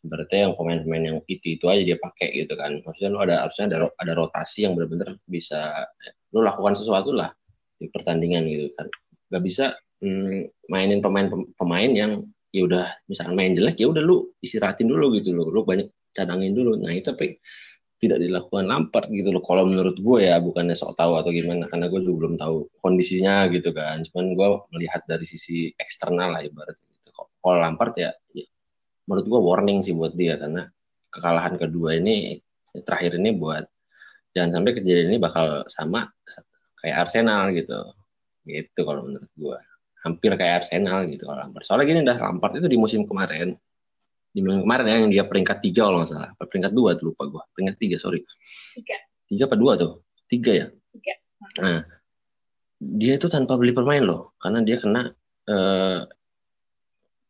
Berarti 0.05 0.44
yang 0.44 0.57
pemain-pemain 0.57 1.05
yang 1.12 1.18
itu 1.24 1.57
itu 1.57 1.64
aja 1.72 1.81
dia 1.81 1.96
pakai 1.96 2.44
gitu 2.44 2.53
kan. 2.53 2.85
Maksudnya 2.85 3.11
lu 3.16 3.20
ada 3.24 3.48
harusnya 3.48 3.72
ada 3.72 3.88
ada 3.96 4.12
rotasi 4.12 4.68
yang 4.68 4.76
benar-benar 4.76 5.16
bisa 5.24 5.88
lu 6.37 6.44
lakukan 6.44 6.76
sesuatu 6.76 7.16
lah 7.16 7.33
di 7.81 7.88
pertandingan 7.88 8.44
gitu 8.44 8.68
kan. 8.76 8.88
Nggak 9.33 9.42
bisa 9.44 9.64
hmm, 10.05 10.53
mainin 10.68 11.00
pemain 11.00 11.33
pemain 11.57 11.92
yang 11.92 12.29
ya 12.50 12.66
udah 12.66 12.84
misalkan 13.06 13.34
main 13.38 13.54
jelek 13.54 13.78
ya 13.78 13.86
udah 13.90 14.02
lu 14.02 14.30
istirahatin 14.42 14.90
dulu 14.90 15.14
gitu 15.18 15.30
loh. 15.34 15.48
Lu 15.50 15.62
banyak 15.62 15.90
cadangin 16.14 16.52
dulu. 16.54 16.78
Nah 16.78 16.90
itu 16.94 17.10
tapi 17.10 17.38
tidak 18.00 18.18
dilakukan 18.24 18.64
Lampard 18.64 19.06
gitu 19.12 19.28
loh. 19.30 19.42
Kalau 19.44 19.68
menurut 19.68 19.96
gue 20.00 20.18
ya 20.24 20.40
bukannya 20.40 20.74
sok 20.74 20.96
tahu 20.96 21.20
atau 21.20 21.30
gimana 21.30 21.68
karena 21.68 21.86
gue 21.92 22.00
juga 22.00 22.16
belum 22.26 22.34
tahu 22.40 22.56
kondisinya 22.80 23.46
gitu 23.52 23.70
kan. 23.76 24.02
Cuman 24.08 24.34
gue 24.34 24.48
melihat 24.74 25.04
dari 25.04 25.26
sisi 25.28 25.70
eksternal 25.76 26.32
lah 26.34 26.42
ibaratnya 26.42 26.88
gitu. 26.96 27.10
Kalau 27.14 27.56
Lampard 27.60 27.94
ya, 28.00 28.10
ya 28.34 28.46
menurut 29.06 29.26
gue 29.28 29.40
warning 29.40 29.78
sih 29.84 29.92
buat 29.92 30.16
dia. 30.16 30.40
Karena 30.40 30.64
kekalahan 31.12 31.54
kedua 31.60 31.98
ini 32.00 32.40
terakhir 32.86 33.20
ini 33.20 33.36
buat 33.36 33.66
jangan 34.32 34.62
sampai 34.62 34.72
kejadian 34.78 35.06
ini 35.14 35.18
bakal 35.20 35.66
sama 35.68 36.08
kayak 36.80 36.96
Arsenal 37.06 37.52
gitu. 37.52 37.78
Gitu 38.48 38.80
kalau 38.80 39.04
menurut 39.04 39.30
gue 39.36 39.58
hampir 40.00 40.32
kayak 40.36 40.64
Arsenal 40.64 41.04
gitu 41.08 41.28
kalau 41.28 41.38
Lampard. 41.44 41.64
Soalnya 41.64 41.86
gini 41.86 42.00
dah 42.04 42.16
Lampard 42.16 42.56
itu 42.56 42.68
di 42.68 42.78
musim 42.80 43.04
kemarin 43.04 43.56
di 44.30 44.40
musim 44.46 44.62
kemarin 44.62 44.86
ya 44.86 44.96
yang 45.02 45.10
dia 45.10 45.24
peringkat 45.26 45.58
tiga 45.58 45.90
kalau 45.90 46.02
nggak 46.02 46.10
salah. 46.10 46.30
Peringkat 46.38 46.72
dua 46.72 46.94
tuh 46.94 47.12
lupa 47.12 47.26
gue 47.26 47.42
peringkat 47.54 47.76
tiga 47.76 47.96
sorry. 47.98 48.22
Tiga. 48.78 48.96
Tiga 49.26 49.42
apa 49.50 49.56
dua 49.58 49.72
tuh? 49.74 49.92
Tiga 50.30 50.52
ya? 50.54 50.66
Tiga. 50.94 51.14
Nah 51.62 51.80
dia 52.80 53.12
itu 53.20 53.28
tanpa 53.28 53.60
beli 53.60 53.76
pemain 53.76 54.00
loh 54.00 54.32
karena 54.40 54.64
dia 54.64 54.80
kena 54.80 55.12
eh, 55.50 56.00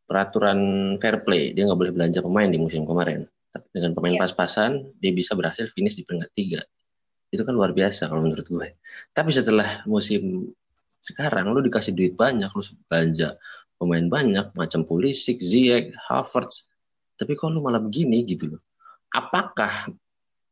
peraturan 0.05 0.59
fair 1.01 1.25
play. 1.25 1.57
Dia 1.57 1.67
nggak 1.67 1.79
boleh 1.81 1.93
belanja 1.97 2.21
pemain 2.21 2.49
di 2.51 2.59
musim 2.61 2.85
kemarin. 2.85 3.25
Dengan 3.75 3.97
pemain 3.97 4.15
yeah. 4.15 4.23
pas-pasan 4.23 4.95
dia 5.01 5.11
bisa 5.11 5.35
berhasil 5.35 5.67
finish 5.73 5.97
di 5.99 6.05
peringkat 6.05 6.31
tiga. 6.37 6.61
Itu 7.31 7.47
kan 7.47 7.55
luar 7.57 7.73
biasa 7.73 8.11
kalau 8.11 8.27
menurut 8.27 8.47
gue. 8.47 8.69
Tapi 9.15 9.31
setelah 9.33 9.87
musim 9.89 10.53
Sekarang 11.01 11.53
lu 11.53 11.65
dikasih 11.65 11.97
duit 11.97 12.15
banyak, 12.15 12.53
lu 12.53 12.63
belanja 12.89 13.37
pemain 13.81 14.05
banyak, 14.05 14.53
macam 14.53 14.85
Pulisic, 14.85 15.41
Ziyech, 15.41 15.97
Havertz. 16.09 16.69
Tapi 17.17 17.33
kok 17.37 17.53
lu 17.53 17.65
malah 17.65 17.81
begini 17.81 18.25
gitu 18.29 18.53
loh. 18.57 18.63
Apakah, 19.13 19.89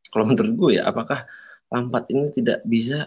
kalau 0.09 0.25
menurut 0.25 0.53
gue 0.57 0.71
ya, 0.81 0.89
apakah 0.89 1.25
Lampard 1.69 2.09
ini 2.09 2.33
tidak 2.33 2.65
bisa 2.65 3.05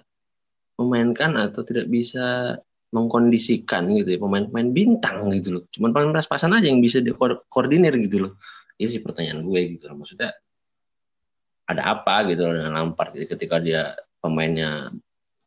memainkan 0.78 1.35
atau 1.35 1.66
tidak 1.66 1.90
bisa 1.90 2.57
mengkondisikan 2.92 3.88
gitu 3.96 4.14
ya 4.14 4.18
pemain-pemain 4.20 4.70
bintang 4.70 5.33
gitu 5.35 5.59
loh. 5.59 5.62
Cuman 5.72 5.90
paling 5.90 6.11
pas-pasan 6.12 6.55
aja 6.55 6.68
yang 6.68 6.78
bisa 6.78 7.00
dikoordinir 7.00 7.96
gitu 8.05 8.28
loh. 8.28 8.33
Ini 8.76 8.87
sih 8.87 9.00
pertanyaan 9.00 9.42
gue 9.42 9.61
gitu 9.74 9.90
loh. 9.90 10.05
Maksudnya 10.05 10.31
ada 11.66 11.83
apa 11.98 12.28
gitu 12.28 12.44
loh 12.46 12.55
dengan 12.61 12.72
Lampard 12.76 13.16
gitu. 13.16 13.33
ketika 13.33 13.57
dia 13.59 13.96
pemainnya 14.20 14.92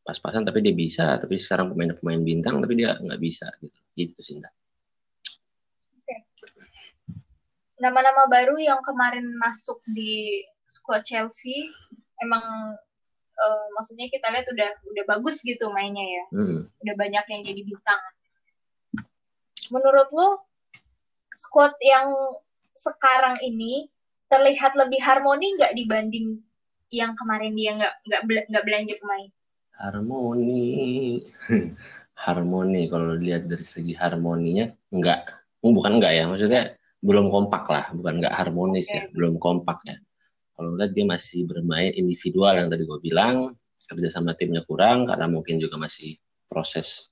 pas-pasan 0.06 0.46
tapi 0.46 0.62
dia 0.62 0.78
bisa 0.78 1.18
tapi 1.18 1.42
sekarang 1.42 1.74
pemain 1.74 1.98
pemain 1.98 2.22
bintang 2.22 2.62
tapi 2.62 2.78
dia 2.78 2.94
nggak 3.02 3.18
bisa 3.18 3.50
gitu 3.60 3.80
gitu 3.98 4.20
sih 4.22 4.38
enggak. 4.38 4.54
Nama-nama 7.76 8.30
baru 8.32 8.56
yang 8.56 8.80
kemarin 8.86 9.36
masuk 9.36 9.84
di 9.92 10.46
squad 10.70 11.04
Chelsea 11.04 11.68
emang 12.24 12.46
uh, 13.36 13.66
maksudnya 13.76 14.08
kita 14.08 14.32
lihat 14.32 14.48
udah 14.48 14.72
udah 14.96 15.04
bagus 15.10 15.44
gitu 15.44 15.68
mainnya 15.76 16.06
ya. 16.06 16.24
Hmm. 16.32 16.60
Udah 16.86 16.96
banyak 16.96 17.26
yang 17.28 17.42
jadi 17.44 17.62
bintang. 17.68 18.02
Menurut 19.74 20.08
lo 20.16 20.48
squad 21.36 21.76
yang 21.84 22.16
sekarang 22.78 23.44
ini 23.44 23.92
terlihat 24.32 24.78
lebih 24.80 25.04
harmoni 25.04 25.60
nggak 25.60 25.76
dibanding 25.76 26.40
yang 26.94 27.12
kemarin 27.20 27.52
dia 27.60 27.76
nggak 27.76 27.94
nggak 28.08 28.22
nggak 28.56 28.64
belanja 28.64 28.96
pemain? 29.04 29.30
Harmoni, 29.76 31.20
harmoni 32.26 32.88
kalau 32.88 33.16
lihat 33.20 33.52
dari 33.52 33.66
segi 33.66 33.94
harmoninya 33.96 34.72
nggak, 34.92 35.20
oh, 35.64 35.72
bukan 35.76 36.00
nggak 36.00 36.14
ya 36.16 36.24
maksudnya 36.32 36.64
belum 37.04 37.30
kompak 37.30 37.70
lah, 37.70 37.86
bukan 37.94 38.24
nggak 38.24 38.34
harmonis 38.34 38.90
okay. 38.90 39.06
ya, 39.06 39.14
belum 39.14 39.38
kompak 39.38 39.84
ya. 39.86 39.98
Kalau 40.56 40.80
lihat 40.80 40.96
dia 40.96 41.06
masih 41.06 41.44
bermain 41.44 41.92
individual 41.94 42.56
yang 42.56 42.72
tadi 42.72 42.88
gue 42.88 43.00
bilang, 43.04 43.54
kerja 43.86 44.10
sama 44.10 44.34
timnya 44.34 44.66
kurang 44.66 45.06
karena 45.06 45.30
mungkin 45.30 45.62
juga 45.62 45.78
masih 45.78 46.18
proses 46.50 47.12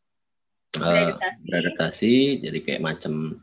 uh, 0.82 1.14
beradaptasi. 1.46 2.42
Jadi 2.42 2.60
kayak 2.66 2.82
macam 2.82 3.38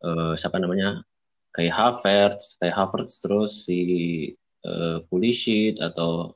uh, 0.00 0.32
siapa 0.38 0.56
namanya 0.56 1.04
kayak 1.52 1.74
Havertz, 1.74 2.56
kayak 2.58 2.74
Havertz 2.74 3.20
terus 3.20 3.68
si 3.68 3.80
uh, 4.64 5.04
Pulisic 5.10 5.78
atau 5.78 6.32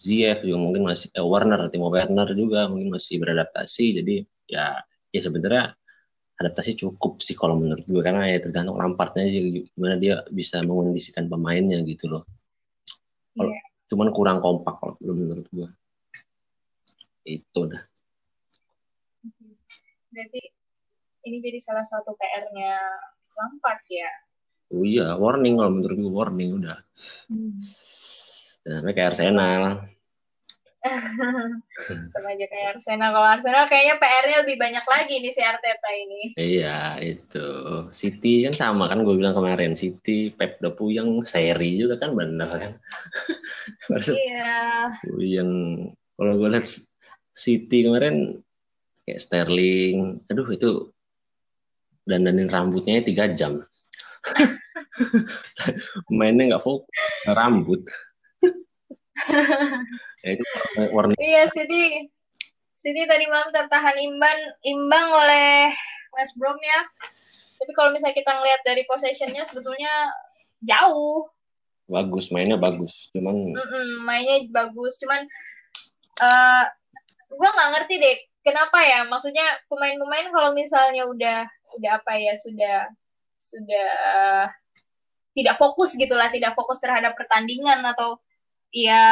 Ziyech 0.00 0.40
juga 0.48 0.56
mungkin 0.56 0.88
masih 0.88 1.12
eh, 1.12 1.20
Warner, 1.20 1.68
Timo 1.68 1.92
Werner 1.92 2.28
juga 2.32 2.72
mungkin 2.72 2.96
masih 2.96 3.20
beradaptasi. 3.20 4.00
Jadi 4.00 4.24
ya 4.48 4.80
ya 5.12 5.20
sebenarnya 5.20 5.76
adaptasi 6.40 6.72
cukup 6.80 7.20
sih 7.20 7.36
kalau 7.36 7.60
menurut 7.60 7.84
gue 7.84 8.00
karena 8.00 8.24
ya 8.24 8.40
tergantung 8.40 8.80
Lampardnya 8.80 9.28
gimana 9.28 10.00
dia 10.00 10.24
bisa 10.32 10.64
mengondisikan 10.64 11.28
pemainnya 11.28 11.84
gitu 11.84 12.08
loh. 12.08 12.24
Kalau 13.36 13.52
yeah. 13.52 13.64
cuman 13.92 14.08
kurang 14.16 14.38
kompak 14.40 14.80
kalau 14.80 14.96
menurut 15.04 15.44
gue. 15.52 15.68
Itu 17.28 17.68
dah. 17.68 17.84
Berarti 20.08 20.40
ini 21.28 21.36
jadi 21.44 21.60
salah 21.60 21.84
satu 21.84 22.16
PR-nya 22.16 22.72
Lampard 23.36 23.84
ya. 23.92 24.08
Oh 24.72 24.86
iya, 24.86 25.12
warning 25.20 25.60
kalau 25.60 25.76
menurut 25.76 25.96
gue 26.00 26.12
warning 26.14 26.50
udah. 26.56 26.78
Hmm. 27.28 27.60
Sampai 28.60 28.92
kayak 28.92 29.16
Arsenal. 29.16 29.88
Sama 32.12 32.32
aja 32.32 32.46
kayak 32.48 32.66
Arsenal. 32.76 33.12
Kalau 33.12 33.28
Arsenal 33.28 33.64
kayaknya 33.68 33.94
PR-nya 34.00 34.36
lebih 34.44 34.56
banyak 34.56 34.84
lagi 34.84 35.14
nih 35.20 35.32
si 35.32 35.40
Arteta 35.44 35.90
ini. 35.92 36.22
Iya 36.36 37.00
itu. 37.00 37.48
City 37.92 38.48
kan 38.48 38.54
sama 38.56 38.88
kan 38.88 39.04
gue 39.04 39.16
bilang 39.16 39.36
kemarin. 39.36 39.76
City 39.76 40.32
Pep 40.32 40.60
udah 40.60 40.72
puyeng 40.72 41.24
seri 41.24 41.80
juga 41.80 42.00
kan 42.00 42.16
bener 42.16 42.48
kan. 42.48 42.72
Iya. 44.08 44.88
Puyeng. 45.04 45.52
Kalau 46.16 46.32
gue 46.36 46.48
lihat 46.48 46.66
City 47.36 47.84
kemarin 47.84 48.40
kayak 49.04 49.20
Sterling. 49.20 50.20
Aduh 50.32 50.48
itu 50.52 50.92
dandanin 52.08 52.48
rambutnya 52.48 53.04
tiga 53.04 53.28
jam. 53.32 53.64
Mainnya 56.12 56.56
nggak 56.56 56.64
fokus 56.64 56.88
rambut 57.24 57.84
ya 60.24 60.28
itu 60.36 60.44
warna 60.92 61.12
iya 61.20 61.48
City 61.52 62.08
City 62.80 63.04
tadi 63.04 63.28
malam 63.28 63.52
tertahan 63.52 63.96
imbang 64.00 64.38
imbang 64.64 65.06
oleh 65.12 65.68
West 66.16 66.34
Brom 66.40 66.56
ya. 66.58 66.80
Tapi 67.60 67.72
kalau 67.76 67.92
misalnya 67.92 68.16
kita 68.16 68.32
ngelihat 68.32 68.60
dari 68.64 68.82
possessionnya 68.88 69.44
sebetulnya 69.44 69.92
jauh. 70.64 71.28
Bagus 71.90 72.32
mainnya 72.32 72.56
bagus. 72.56 73.12
Cuman 73.12 73.52
mm 73.52 73.60
-mm, 73.60 73.88
mainnya 74.08 74.36
bagus. 74.48 74.96
Cuman 74.96 75.28
uh, 76.24 76.64
eh, 76.64 76.64
gue 77.28 77.48
nggak 77.52 77.70
ngerti 77.76 77.94
deh 78.00 78.16
kenapa 78.48 78.80
ya? 78.80 79.04
Maksudnya 79.04 79.60
pemain-pemain 79.68 80.32
kalau 80.32 80.56
misalnya 80.56 81.04
udah 81.04 81.44
udah 81.76 81.90
apa 82.00 82.12
ya 82.16 82.34
sudah 82.40 82.88
sudah 83.36 83.88
uh, 84.16 84.46
tidak 85.36 85.60
fokus 85.60 85.94
gitulah 85.94 86.32
tidak 86.32 86.56
fokus 86.56 86.82
terhadap 86.82 87.14
pertandingan 87.14 87.84
atau 87.86 88.18
ya 88.70 89.04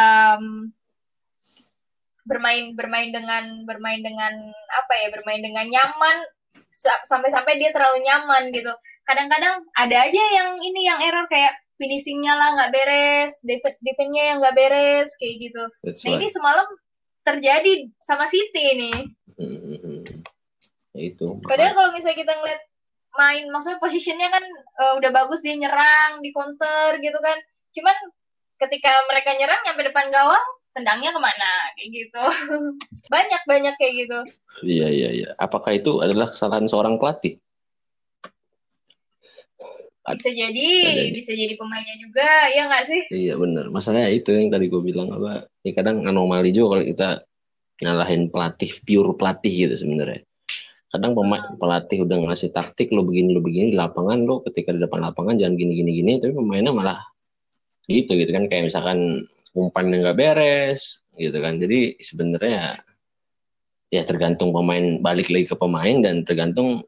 bermain 2.29 2.77
bermain 2.77 3.09
dengan 3.09 3.65
bermain 3.65 4.05
dengan 4.05 4.53
apa 4.53 4.93
ya 5.01 5.09
bermain 5.09 5.41
dengan 5.41 5.65
nyaman 5.65 6.17
sampai-sampai 7.09 7.57
dia 7.57 7.73
terlalu 7.73 8.05
nyaman 8.05 8.53
gitu. 8.53 8.71
Kadang-kadang 9.09 9.65
ada 9.73 9.97
aja 10.05 10.23
yang 10.37 10.61
ini 10.61 10.85
yang 10.85 11.01
error 11.01 11.25
kayak 11.33 11.57
finishingnya 11.81 12.37
lah 12.37 12.49
nggak 12.59 12.73
beres 12.75 13.33
defense-nya 13.81 14.35
yang 14.35 14.37
nggak 14.45 14.57
beres 14.59 15.17
kayak 15.17 15.49
gitu. 15.49 15.63
That's 15.81 16.05
nah 16.05 16.13
right. 16.13 16.21
ini 16.21 16.27
semalam 16.29 16.69
terjadi 17.25 17.73
sama 17.97 18.29
City 18.29 18.63
ini 18.77 18.93
hmm, 19.41 20.05
itu. 20.99 21.27
Padahal 21.49 21.73
kalau 21.73 21.91
misalnya 21.97 22.19
kita 22.21 22.33
ngeliat 22.37 22.61
main 23.17 23.45
maksudnya 23.51 23.83
posisinya 23.83 24.29
kan 24.31 24.45
uh, 24.85 24.93
udah 25.01 25.11
bagus 25.11 25.41
dia 25.41 25.57
nyerang 25.57 26.21
di 26.21 26.29
counter 26.35 27.01
gitu 27.01 27.19
kan. 27.25 27.39
Cuman 27.73 27.97
ketika 28.59 28.91
mereka 29.07 29.31
nyerang 29.39 29.63
nyampe 29.63 29.83
depan 29.87 30.11
gawang 30.11 30.47
tendangnya 30.75 31.11
ke 31.15 31.21
mana? 31.23 31.51
Kayak 31.79 31.89
gitu. 31.95 32.25
Banyak 33.15 33.43
banyak 33.49 33.75
kayak 33.79 33.95
gitu. 34.05 34.19
Iya 34.67 34.89
iya 34.91 35.11
iya. 35.15 35.29
Apakah 35.39 35.75
itu 35.75 36.03
adalah 36.03 36.29
kesalahan 36.31 36.67
seorang 36.67 36.99
pelatih? 36.99 37.39
Bisa 40.09 40.33
jadi, 40.33 40.69
jadi. 40.89 41.13
bisa 41.13 41.37
jadi 41.37 41.53
pemainnya 41.61 41.97
juga 42.01 42.25
ya 42.49 42.65
nggak 42.65 42.85
sih? 42.89 43.03
Iya 43.13 43.35
benar. 43.37 43.69
Masalahnya 43.69 44.09
itu 44.09 44.33
yang 44.33 44.49
tadi 44.49 44.73
gue 44.73 44.81
bilang 44.81 45.13
apa 45.13 45.53
ini 45.61 45.77
kadang 45.77 46.01
anomali 46.09 46.49
juga 46.49 46.81
kalau 46.81 46.85
kita 46.89 47.09
nyalahin 47.85 48.33
pelatih 48.33 48.73
pure 48.89 49.13
pelatih 49.21 49.69
gitu 49.69 49.85
sebenarnya. 49.85 50.25
Kadang 50.89 51.13
pemain 51.13 51.45
hmm. 51.45 51.61
pelatih 51.61 52.09
udah 52.09 52.17
ngasih 52.25 52.49
taktik 52.57 52.89
lo 52.97 53.05
begini 53.05 53.37
lo 53.37 53.45
begini 53.45 53.77
di 53.77 53.77
lapangan 53.77 54.25
lo 54.25 54.41
ketika 54.49 54.73
di 54.73 54.81
depan 54.81 55.05
lapangan 55.05 55.37
jangan 55.37 55.61
gini 55.61 55.73
gini 55.77 55.91
gini 56.01 56.13
tapi 56.17 56.33
pemainnya 56.33 56.73
malah 56.73 56.99
gitu 57.89 58.15
gitu 58.15 58.31
kan. 58.31 58.47
Kayak 58.47 58.71
misalkan 58.71 59.27
umpan 59.57 59.91
yang 59.91 60.07
nggak 60.07 60.19
beres 60.21 61.03
gitu 61.17 61.39
kan. 61.41 61.59
Jadi 61.59 61.99
sebenarnya 61.99 62.79
ya 63.89 64.05
tergantung 64.05 64.53
pemain 64.53 65.01
balik 65.01 65.33
lagi 65.33 65.49
ke 65.49 65.57
pemain 65.57 66.05
dan 66.05 66.23
tergantung 66.23 66.85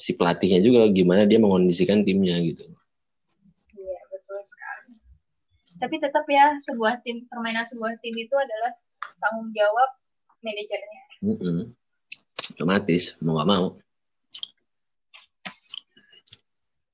si 0.00 0.16
pelatihnya 0.16 0.64
juga 0.64 0.88
gimana 0.88 1.28
dia 1.28 1.36
mengondisikan 1.36 2.02
timnya 2.02 2.40
gitu. 2.40 2.64
Iya 3.76 4.00
betul 4.08 4.40
sekali. 4.44 4.92
Tapi 5.78 5.96
tetap 6.00 6.24
ya 6.26 6.56
sebuah 6.64 7.04
tim 7.04 7.28
permainan 7.28 7.68
sebuah 7.68 8.00
tim 8.00 8.16
itu 8.16 8.32
adalah 8.32 8.72
tanggung 9.20 9.52
jawab 9.52 9.90
manajernya. 10.40 11.02
Mm 11.18 11.36
-hmm. 11.36 11.58
otomatis 12.56 13.14
mau 13.20 13.38
gak 13.38 13.48
mau. 13.48 13.66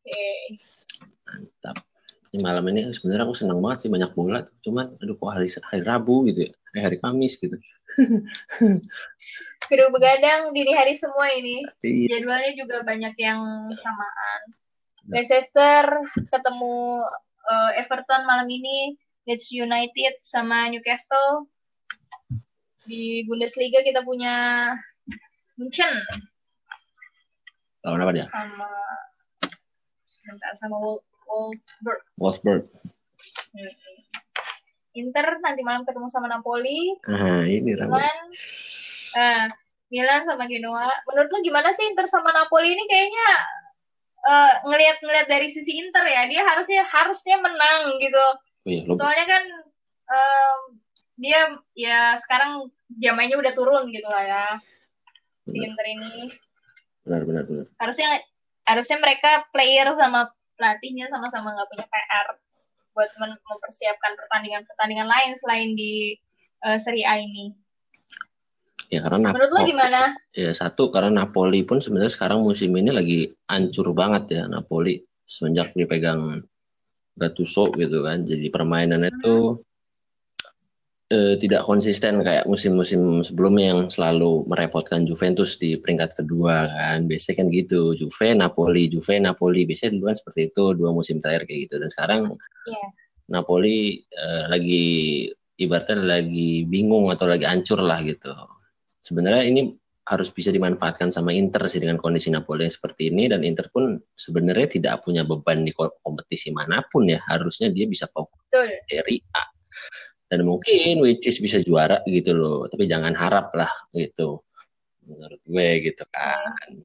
Oke. 0.04 0.12
Okay. 0.12 0.42
mantap 1.24 1.93
malam 2.42 2.64
ini 2.72 2.90
sebenarnya 2.90 3.28
aku 3.28 3.36
senang 3.36 3.62
banget 3.62 3.86
sih 3.86 3.90
banyak 3.92 4.10
bola. 4.16 4.42
Cuman 4.64 4.98
aduh 4.98 5.14
kok 5.14 5.30
hari 5.30 5.46
hari 5.50 5.82
Rabu 5.84 6.26
gitu 6.30 6.48
ya? 6.48 6.50
Hari, 6.74 6.80
hari 6.82 6.96
Kamis 6.98 7.38
gitu. 7.38 7.54
Kudu 9.68 9.84
begadang 9.94 10.50
dini 10.50 10.72
hari 10.74 10.98
semua 10.98 11.30
ini. 11.30 11.62
Iya. 11.84 12.18
jadwalnya 12.18 12.52
juga 12.58 12.76
banyak 12.82 13.14
yang 13.20 13.70
samaan. 13.78 14.40
Nah. 15.06 15.20
Leicester 15.20 15.84
ketemu 16.32 17.04
uh, 17.46 17.70
Everton 17.76 18.24
malam 18.24 18.48
ini 18.48 18.96
Leeds 19.28 19.52
United 19.52 20.24
sama 20.24 20.72
Newcastle. 20.72 21.46
Di 22.84 23.24
Bundesliga 23.24 23.80
kita 23.80 24.04
punya 24.04 24.68
München. 25.56 26.04
Lawan 27.84 28.04
apa 28.04 28.12
dia? 28.12 28.26
Sama 28.28 28.68
sebentar 30.04 30.52
sama 30.56 30.76
Wolfsburg. 31.26 32.00
Wolfsburg. 32.20 32.62
Hmm. 33.54 33.74
Inter 34.94 35.26
nanti 35.42 35.60
malam 35.66 35.82
ketemu 35.82 36.06
sama 36.06 36.30
Napoli. 36.30 36.94
Ah, 37.10 37.42
ini 37.42 37.74
ramai. 37.74 38.06
Nah, 39.18 39.50
Milan 39.90 40.22
sama 40.22 40.46
Genoa. 40.46 40.86
Menurut 41.10 41.28
lu 41.34 41.38
gimana 41.42 41.74
sih 41.74 41.90
Inter 41.90 42.06
sama 42.06 42.30
Napoli 42.30 42.78
ini 42.78 42.84
kayaknya 42.86 43.28
uh, 44.22 44.52
ngelihat-ngelihat 44.70 45.26
dari 45.26 45.50
sisi 45.50 45.82
Inter 45.82 46.06
ya, 46.06 46.30
dia 46.30 46.42
harusnya 46.46 46.86
harusnya 46.86 47.42
menang 47.42 47.98
gitu. 47.98 48.24
Oh 48.64 48.70
iya, 48.70 48.82
lo- 48.86 48.94
Soalnya 48.94 49.26
kan 49.26 49.42
um, 50.06 50.58
dia 51.18 51.40
ya 51.74 52.14
sekarang 52.14 52.70
zamannya 53.02 53.34
udah 53.34 53.52
turun 53.54 53.90
gitu 53.90 54.06
lah 54.06 54.22
ya. 54.22 54.46
Si 55.50 55.58
Benar. 55.58 55.74
Inter 55.74 55.86
ini 55.90 56.12
benar 57.04 57.20
benar 57.28 57.44
benar. 57.44 57.66
harusnya 57.76 58.08
harusnya 58.64 58.96
mereka 58.96 59.44
player 59.52 59.92
sama 59.92 60.32
pelatihnya 60.54 61.10
sama-sama 61.10 61.54
nggak 61.54 61.68
punya 61.70 61.86
PR 61.86 62.26
buat 62.94 63.10
mempersiapkan 63.18 64.14
pertandingan-pertandingan 64.14 65.08
lain 65.10 65.32
selain 65.34 65.74
di 65.74 66.14
uh, 66.62 66.78
Serie 66.78 67.02
A 67.06 67.18
ini. 67.18 67.50
Ya 68.92 69.02
karena 69.02 69.34
Menurut 69.34 69.50
lo 69.50 69.60
Napo- 69.64 69.70
gimana? 69.74 70.00
ya 70.30 70.50
satu 70.54 70.94
karena 70.94 71.24
Napoli 71.24 71.66
pun 71.66 71.82
sebenarnya 71.82 72.14
sekarang 72.14 72.46
musim 72.46 72.70
ini 72.78 72.94
lagi 72.94 73.34
hancur 73.50 73.90
banget 73.90 74.30
ya 74.30 74.42
Napoli 74.46 75.02
semenjak 75.26 75.74
dipegang 75.74 76.44
Gattuso 77.18 77.70
gitu 77.74 78.02
kan. 78.06 78.22
Jadi 78.26 78.46
permainannya 78.50 79.10
itu 79.10 79.63
eh, 81.14 81.34
tidak 81.38 81.62
konsisten 81.62 82.26
kayak 82.26 82.50
musim-musim 82.50 83.22
sebelumnya 83.22 83.70
yang 83.70 83.80
selalu 83.86 84.42
merepotkan 84.50 85.06
Juventus 85.06 85.54
di 85.62 85.78
peringkat 85.78 86.18
kedua 86.18 86.66
kan. 86.66 87.06
Biasanya 87.06 87.36
kan 87.40 87.46
gitu, 87.54 87.94
Juve, 87.94 88.34
Napoli, 88.34 88.90
Juve, 88.90 89.22
Napoli. 89.22 89.62
Biasanya 89.62 89.94
dulu 89.94 90.10
kan 90.10 90.16
seperti 90.18 90.40
itu 90.50 90.64
dua 90.74 90.90
musim 90.90 91.22
terakhir 91.22 91.46
kayak 91.46 91.60
gitu. 91.70 91.74
Dan 91.78 91.88
sekarang 91.94 92.20
Iya. 92.66 92.86
Napoli 93.30 94.02
eh, 94.02 94.44
lagi 94.50 94.84
ibaratnya 95.54 96.18
lagi 96.18 96.66
bingung 96.66 97.14
atau 97.14 97.30
lagi 97.30 97.46
hancur 97.46 97.78
lah 97.78 98.02
gitu. 98.02 98.34
Sebenarnya 99.06 99.46
ini 99.46 99.70
harus 100.04 100.28
bisa 100.28 100.52
dimanfaatkan 100.52 101.08
sama 101.08 101.32
Inter 101.32 101.64
sih 101.72 101.80
dengan 101.80 101.96
kondisi 101.96 102.28
Napoli 102.28 102.68
yang 102.68 102.74
seperti 102.76 103.08
ini 103.08 103.24
dan 103.32 103.40
Inter 103.40 103.72
pun 103.72 103.96
sebenarnya 104.12 104.68
tidak 104.76 105.00
punya 105.00 105.24
beban 105.24 105.64
di 105.64 105.72
ko- 105.72 105.96
kompetisi 106.04 106.52
mana 106.52 106.84
pun 106.90 107.08
ya. 107.08 107.22
Harusnya 107.24 107.72
dia 107.72 107.88
bisa 107.88 108.04
fokus. 108.12 108.42
Serie 108.84 109.24
A. 109.32 109.53
Dan 110.28 110.48
mungkin 110.48 111.04
which 111.04 111.28
is 111.28 111.38
bisa 111.38 111.60
juara 111.60 112.00
gitu 112.08 112.32
loh. 112.32 112.66
Tapi 112.66 112.88
jangan 112.88 113.12
harap 113.12 113.52
lah 113.52 113.70
gitu. 113.92 114.40
Menurut 115.04 115.40
gue 115.44 115.68
gitu 115.92 116.04
kan. 116.08 116.80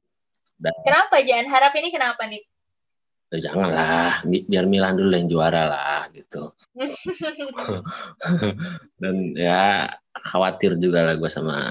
Dan 0.60 0.74
Kenapa 0.84 1.24
jangan 1.24 1.46
harap 1.48 1.72
ini 1.76 1.88
kenapa 1.88 2.22
nih? 2.28 2.44
ya 3.30 3.38
janganlah 3.46 4.26
bi- 4.26 4.42
biar 4.42 4.66
Milan 4.66 4.98
dulu 4.98 5.14
yang 5.14 5.30
juara 5.30 5.70
lah 5.70 6.02
gitu. 6.10 6.50
Dan 9.02 9.38
ya 9.38 9.86
khawatir 10.18 10.74
juga 10.82 11.06
lah 11.06 11.14
gue 11.14 11.30
sama 11.30 11.70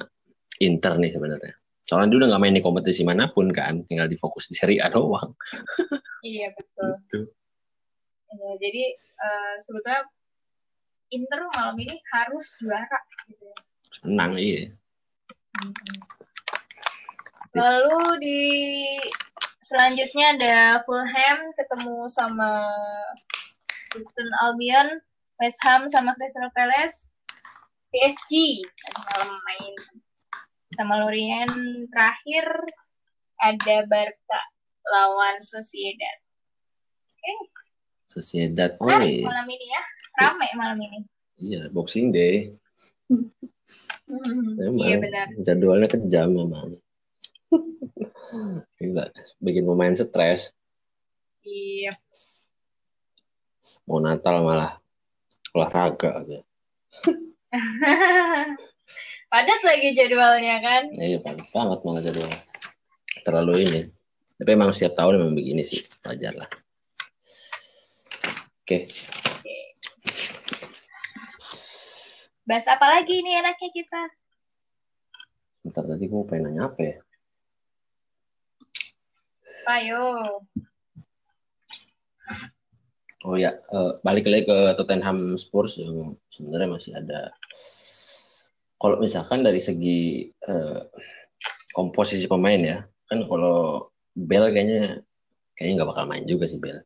Inter 0.64 0.96
nih 0.96 1.12
sebenarnya. 1.12 1.54
Soalnya 1.84 2.16
dia 2.16 2.18
udah 2.24 2.30
gak 2.38 2.42
main 2.46 2.56
di 2.56 2.64
kompetisi 2.64 3.02
mana 3.04 3.28
pun 3.34 3.52
kan, 3.52 3.84
tinggal 3.92 4.08
difokus 4.08 4.48
di 4.48 4.56
Serie 4.56 4.80
A 4.80 4.88
doang. 4.88 5.36
iya 6.24 6.54
betul. 6.56 6.96
Gitu. 6.96 7.20
Ya, 8.30 8.52
jadi 8.62 8.84
eh, 8.96 9.54
sebetulnya 9.66 10.06
Inter 11.10 11.41
malam 11.58 11.76
ini 11.82 11.98
harus 12.13 12.45
juara 12.62 13.00
gitu. 13.26 13.45
ya. 13.50 13.56
Senang 13.89 14.38
iya. 14.38 14.69
Lalu 17.58 18.00
di 18.22 18.41
selanjutnya 19.65 20.26
ada 20.38 20.58
Fulham 20.86 21.39
ketemu 21.58 21.98
sama 22.13 22.69
Luton 23.98 24.30
Albion, 24.45 25.02
West 25.41 25.58
Ham 25.65 25.89
sama 25.89 26.13
Crystal 26.13 26.50
Palace, 26.54 27.10
PSG 27.89 28.62
tadi 28.62 29.02
malam 29.02 29.34
main 29.50 29.74
sama 30.78 31.02
Lorient 31.02 31.54
terakhir 31.89 32.45
ada 33.41 33.78
Barca 33.89 34.41
lawan 34.86 35.41
Sociedad. 35.41 36.17
Oke, 37.10 37.34
Sociedad. 38.06 38.78
Oh 38.78 38.86
malam 38.86 39.48
ini 39.50 39.65
ya, 39.74 39.84
rame 40.20 40.48
malam 40.54 40.78
ini. 40.80 41.00
iya 41.40 41.72
Boxing 41.72 42.12
Day. 42.12 42.52
Memang 44.60 44.86
Iya 44.86 44.98
benar. 45.00 45.28
jadwalnya 45.40 45.88
kejam 45.88 46.30
memang. 46.34 46.76
Gila, 48.78 49.06
bikin 49.40 49.64
pemain 49.64 49.94
stres. 49.94 50.52
Iya. 51.42 51.94
Mau 53.86 53.98
Natal 53.98 54.42
malah 54.44 54.78
olahraga. 55.54 56.22
gitu. 56.26 56.44
Padat 59.30 59.62
lagi 59.62 59.94
jadwalnya 59.94 60.58
kan? 60.58 60.84
Iya, 60.92 61.22
padat 61.22 61.46
banget 61.54 61.80
malah 61.86 62.02
jadwalnya. 62.02 62.42
Terlalu 63.22 63.54
ini. 63.62 63.82
Tapi 64.42 64.50
emang 64.50 64.74
setiap 64.74 64.96
tahun 64.96 65.22
memang 65.22 65.36
begini 65.36 65.62
sih, 65.62 65.86
wajar 66.02 66.34
lah. 66.34 66.50
Oke, 68.64 68.88
Bahas 72.50 72.66
apa 72.66 72.82
lagi 72.90 73.22
nih 73.22 73.46
enaknya 73.46 73.70
kita? 73.70 74.02
bentar 75.60 75.86
tadi 75.86 76.10
gue 76.10 76.24
pengen 76.26 76.50
nanya 76.50 76.66
apa 76.66 76.82
ya? 76.82 76.96
Ayo. 79.70 80.02
Oh 83.28 83.38
ya, 83.38 83.54
eh, 83.54 83.92
balik 84.02 84.26
lagi 84.26 84.50
ke 84.50 84.58
Tottenham 84.82 85.38
Spurs 85.38 85.78
yang 85.78 86.18
sebenarnya 86.34 86.74
masih 86.74 86.92
ada. 86.98 87.30
Kalau 88.82 88.98
misalkan 88.98 89.46
dari 89.46 89.62
segi 89.62 90.32
eh, 90.32 90.82
komposisi 91.78 92.26
pemain 92.26 92.58
ya, 92.58 92.82
kan 93.14 93.22
kalau 93.30 93.94
Bell 94.18 94.50
kayaknya 94.50 95.06
kayaknya 95.54 95.86
nggak 95.86 95.92
bakal 95.94 96.10
main 96.10 96.26
juga 96.26 96.50
sih 96.50 96.58
Bell. 96.58 96.82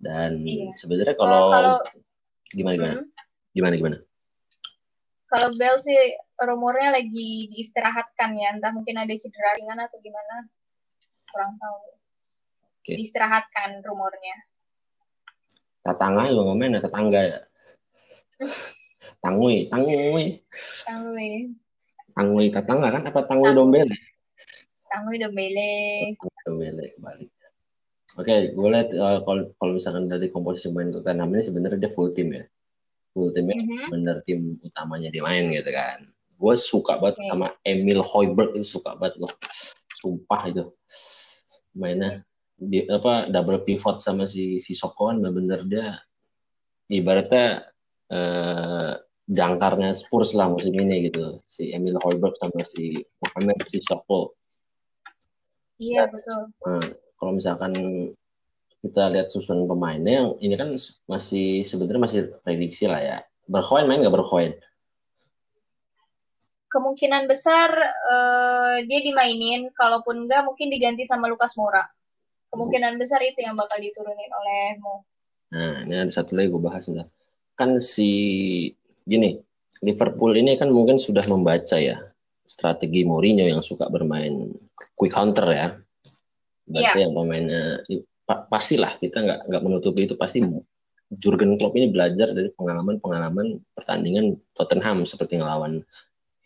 Dan 0.00 0.42
Iya. 0.42 0.74
sebenarnya 0.74 1.14
kalau 1.14 1.54
kalau 1.54 1.72
gimana 2.50 2.74
gimana 2.74 2.94
Hmm. 2.98 3.06
gimana 3.54 3.74
gimana? 3.78 3.96
Kalau 5.30 5.48
Bell 5.54 5.78
sih 5.78 5.94
rumornya 6.36 6.90
lagi 6.98 7.46
diistirahatkan 7.54 8.34
ya, 8.34 8.50
entah 8.58 8.74
mungkin 8.74 8.98
ada 8.98 9.14
cedera 9.14 9.54
ringan 9.56 9.78
atau 9.78 9.98
gimana. 10.02 10.50
Kurang 11.30 11.54
tahu. 11.62 11.78
Oke. 12.82 12.98
Diistirahatkan 12.98 13.80
rumornya. 13.86 14.36
Tatangga 15.86 16.28
juga 16.28 16.42
nggak 16.50 16.58
main 16.58 16.76
ya 16.76 16.80
tetangga 16.82 17.20
ya. 17.22 17.38
Tangui, 19.20 19.68
tangui, 19.68 20.40
Tangui. 20.88 21.52
tangui 22.16 22.46
tetangga 22.48 22.88
kan 22.88 23.02
apa 23.04 23.20
tangui 23.28 23.52
Tangui. 23.52 23.58
dombele? 23.58 23.96
Tangui 24.90 25.16
Dembele. 25.22 25.72
Dombele 26.42 26.98
balik. 26.98 27.30
Oke, 28.18 28.50
gue 28.50 28.68
lihat 28.74 28.90
eh, 28.90 29.18
kalau 29.22 29.72
misalkan 29.72 30.10
dari 30.10 30.26
komposisi 30.34 30.74
pemain 30.74 30.90
Tottenham 30.90 31.30
ini 31.30 31.46
sebenarnya 31.46 31.78
dia 31.78 31.92
full 31.94 32.10
tim 32.10 32.34
ya. 32.34 32.42
Full 33.10 33.34
timnya 33.34 33.58
Mhm. 33.58 33.86
bener 33.90 34.16
tim 34.22 34.40
utamanya 34.62 35.10
dia 35.10 35.22
main 35.26 35.50
gitu 35.50 35.70
kan. 35.74 36.06
Gue 36.40 36.54
suka 36.56 36.96
banget 37.02 37.20
Oke. 37.20 37.28
sama 37.28 37.46
Emil 37.66 38.00
Hoiberg 38.00 38.54
itu 38.56 38.78
suka 38.80 38.94
banget 38.96 39.18
gue. 39.20 39.32
Sumpah 40.00 40.42
itu 40.48 40.64
mainnya 41.76 42.24
di, 42.60 42.84
apa 42.88 43.28
double 43.30 43.62
pivot 43.64 44.02
sama 44.04 44.28
si 44.28 44.58
si 44.60 44.72
Soko 44.76 45.08
kan 45.10 45.20
bener 45.22 45.64
dia 45.68 46.00
ibaratnya 46.90 47.68
eh, 48.10 48.92
jangkarnya 49.30 49.94
Spurs 49.94 50.34
lah 50.34 50.50
musim 50.50 50.74
ini 50.74 51.10
gitu. 51.10 51.38
Si 51.46 51.70
Emil 51.70 51.94
Hoiberg 52.02 52.34
sama 52.38 52.62
si 52.66 52.98
Mohamed 53.22 53.58
Sissoko. 53.70 54.34
Iya, 55.80 56.10
betul. 56.12 56.52
Nah, 56.66 56.84
kalau 57.16 57.32
misalkan 57.32 57.72
kita 58.80 59.12
lihat 59.12 59.28
susunan 59.28 59.68
pemainnya 59.68 60.24
yang 60.24 60.28
ini 60.40 60.54
kan 60.56 60.72
masih 61.04 61.68
sebenarnya 61.68 62.02
masih 62.02 62.20
prediksi 62.40 62.88
lah 62.88 63.00
ya. 63.00 63.18
Berkoin 63.44 63.84
main 63.84 64.00
nggak 64.00 64.16
berkoin? 64.16 64.56
Kemungkinan 66.70 67.28
besar 67.28 67.70
eh, 67.84 68.76
dia 68.88 69.00
dimainin, 69.04 69.68
kalaupun 69.74 70.24
enggak 70.24 70.46
mungkin 70.48 70.72
diganti 70.72 71.04
sama 71.04 71.28
Lukas 71.28 71.58
Moura. 71.60 71.84
Kemungkinan 72.50 72.96
besar 72.96 73.20
itu 73.22 73.42
yang 73.44 73.54
bakal 73.54 73.78
diturunin 73.78 74.30
oleh 74.32 74.78
Mo. 74.82 75.06
Nah, 75.50 75.82
ini 75.86 75.94
ada 75.98 76.10
satu 76.10 76.38
lagi 76.38 76.50
gue 76.50 76.62
bahas 76.62 76.86
nih. 76.86 77.06
Kan 77.58 77.82
si 77.82 78.10
gini, 79.02 79.38
Liverpool 79.82 80.38
ini 80.38 80.54
kan 80.58 80.70
mungkin 80.70 80.98
sudah 80.98 81.26
membaca 81.26 81.78
ya 81.78 81.98
strategi 82.46 83.06
Mourinho 83.06 83.46
yang 83.46 83.62
suka 83.62 83.86
bermain 83.86 84.50
quick 84.94 85.14
counter 85.14 85.46
ya. 85.50 85.68
Berarti 86.70 86.98
yang 87.02 87.14
pemainnya 87.14 87.82
pastilah 88.48 88.98
kita 89.00 89.22
nggak 89.22 89.40
nggak 89.48 89.62
menutupi 89.62 90.06
itu 90.06 90.14
pasti 90.14 90.42
Jurgen 91.10 91.58
Klopp 91.58 91.74
ini 91.74 91.90
belajar 91.90 92.30
dari 92.30 92.54
pengalaman-pengalaman 92.54 93.58
pertandingan 93.74 94.38
Tottenham 94.54 95.02
seperti 95.02 95.42
ngelawan 95.42 95.82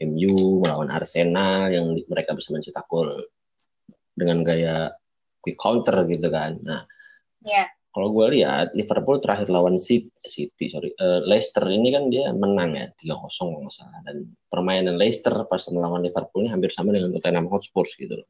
MU, 0.01 0.65
melawan 0.65 0.89
Arsenal 0.89 1.69
yang 1.69 2.01
mereka 2.09 2.33
bisa 2.33 2.51
mencetak 2.57 2.89
gol 2.89 3.29
dengan 4.17 4.41
gaya 4.41 4.89
quick 5.45 5.61
counter 5.61 6.09
gitu 6.09 6.33
kan. 6.33 6.57
Nah, 6.65 6.89
Ya, 7.45 7.69
kalau 7.93 8.09
gue 8.11 8.41
lihat 8.41 8.73
Liverpool 8.73 9.21
terakhir 9.21 9.53
lawan 9.53 9.77
City, 9.77 10.09
City 10.25 10.73
sorry, 10.73 10.97
uh, 10.97 11.21
Leicester 11.29 11.63
ini 11.69 11.93
kan 11.93 12.09
dia 12.09 12.33
menang 12.33 12.73
ya 12.73 12.89
tiga 12.97 13.21
kosong 13.21 13.53
kalau 13.53 13.71
salah 13.71 14.01
dan 14.09 14.33
permainan 14.49 14.97
Leicester 14.97 15.45
pas 15.45 15.61
melawan 15.69 16.01
Liverpool 16.01 16.49
ini 16.49 16.51
hampir 16.51 16.73
sama 16.73 16.97
dengan 16.97 17.13
Tottenham 17.13 17.53
Hotspur 17.53 17.85
gitu 17.85 18.25
loh. 18.25 18.29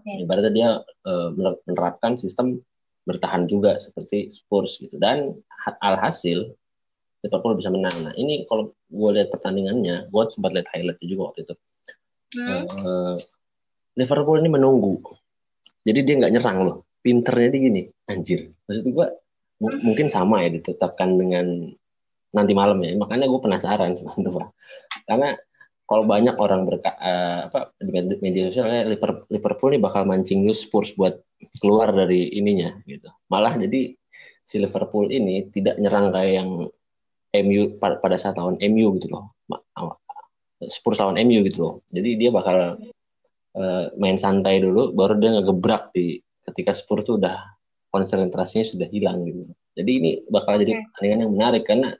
Okay. 0.00 0.24
Ibaratnya 0.26 0.52
dia 0.52 0.70
uh, 1.08 1.28
menerapkan 1.64 2.20
sistem 2.20 2.60
bertahan 3.06 3.46
juga 3.46 3.78
seperti 3.78 4.34
Spurs 4.34 4.82
gitu 4.82 4.98
dan 4.98 5.38
alhasil 5.78 6.52
Liverpool 7.22 7.58
bisa 7.58 7.70
menang. 7.70 7.94
Nah 8.02 8.12
ini 8.18 8.44
kalau 8.50 8.74
gue 8.90 9.10
lihat 9.16 9.30
pertandingannya, 9.30 10.10
gue 10.10 10.22
sempat 10.30 10.52
lihat 10.54 10.68
highlightnya 10.74 11.06
juga 11.06 11.22
waktu 11.32 11.40
itu. 11.46 11.54
Hmm. 12.36 12.64
Uh, 12.82 13.16
Liverpool 13.96 14.42
ini 14.44 14.50
menunggu, 14.52 15.00
jadi 15.86 16.04
dia 16.04 16.14
nggak 16.20 16.32
nyerang 16.36 16.58
loh. 16.68 16.76
Pinternya 17.00 17.48
dia 17.54 17.60
gini, 17.70 17.82
anjir 18.10 18.50
maksud 18.66 18.86
gue 18.90 19.06
hmm. 19.62 19.78
mungkin 19.82 20.06
sama 20.10 20.42
ya 20.46 20.50
ditetapkan 20.54 21.18
dengan 21.18 21.70
nanti 22.34 22.52
malam 22.52 22.78
ya 22.82 22.94
makanya 22.98 23.26
gue 23.30 23.40
penasaran 23.40 23.96
sebenarnya 23.98 24.50
karena 25.06 25.28
kalau 25.86 26.02
banyak 26.02 26.34
orang 26.34 26.66
berka 26.66 26.98
uh, 26.98 27.46
apa 27.46 27.70
di 27.78 28.18
media 28.18 28.50
sosial 28.50 28.90
Liverpool 29.30 29.70
ini 29.70 29.78
bakal 29.78 30.02
mancing 30.02 30.42
news 30.42 30.66
Spurs 30.66 30.90
buat 30.98 31.14
keluar 31.62 31.94
dari 31.94 32.26
ininya 32.34 32.74
gitu. 32.90 33.06
Malah 33.30 33.54
jadi 33.54 33.94
si 34.42 34.58
Liverpool 34.58 35.10
ini 35.14 35.46
tidak 35.54 35.78
nyerang 35.78 36.10
kayak 36.10 36.32
yang 36.42 36.50
MU 37.46 37.62
pada 37.78 38.16
saat 38.18 38.34
lawan 38.34 38.58
MU 38.58 38.98
gitu 38.98 39.14
loh. 39.14 39.38
Spurs 40.66 40.98
lawan 40.98 41.22
MU 41.22 41.46
gitu 41.46 41.58
loh. 41.62 41.74
Jadi 41.94 42.18
dia 42.18 42.34
bakal 42.34 42.82
uh, 43.54 43.84
main 43.94 44.18
santai 44.18 44.58
dulu 44.58 44.90
baru 44.90 45.14
dia 45.22 45.38
ngegebrak 45.38 45.94
di 45.94 46.18
ketika 46.50 46.74
Spurs 46.74 47.06
tuh 47.06 47.22
udah 47.22 47.36
konsentrasinya 47.94 48.66
sudah 48.66 48.88
hilang 48.90 49.22
gitu. 49.22 49.54
Jadi 49.78 49.90
ini 49.92 50.10
bakal 50.26 50.58
jadi 50.58 50.82
pertandingan 50.90 51.20
yang 51.28 51.32
menarik 51.32 51.62
karena 51.62 51.94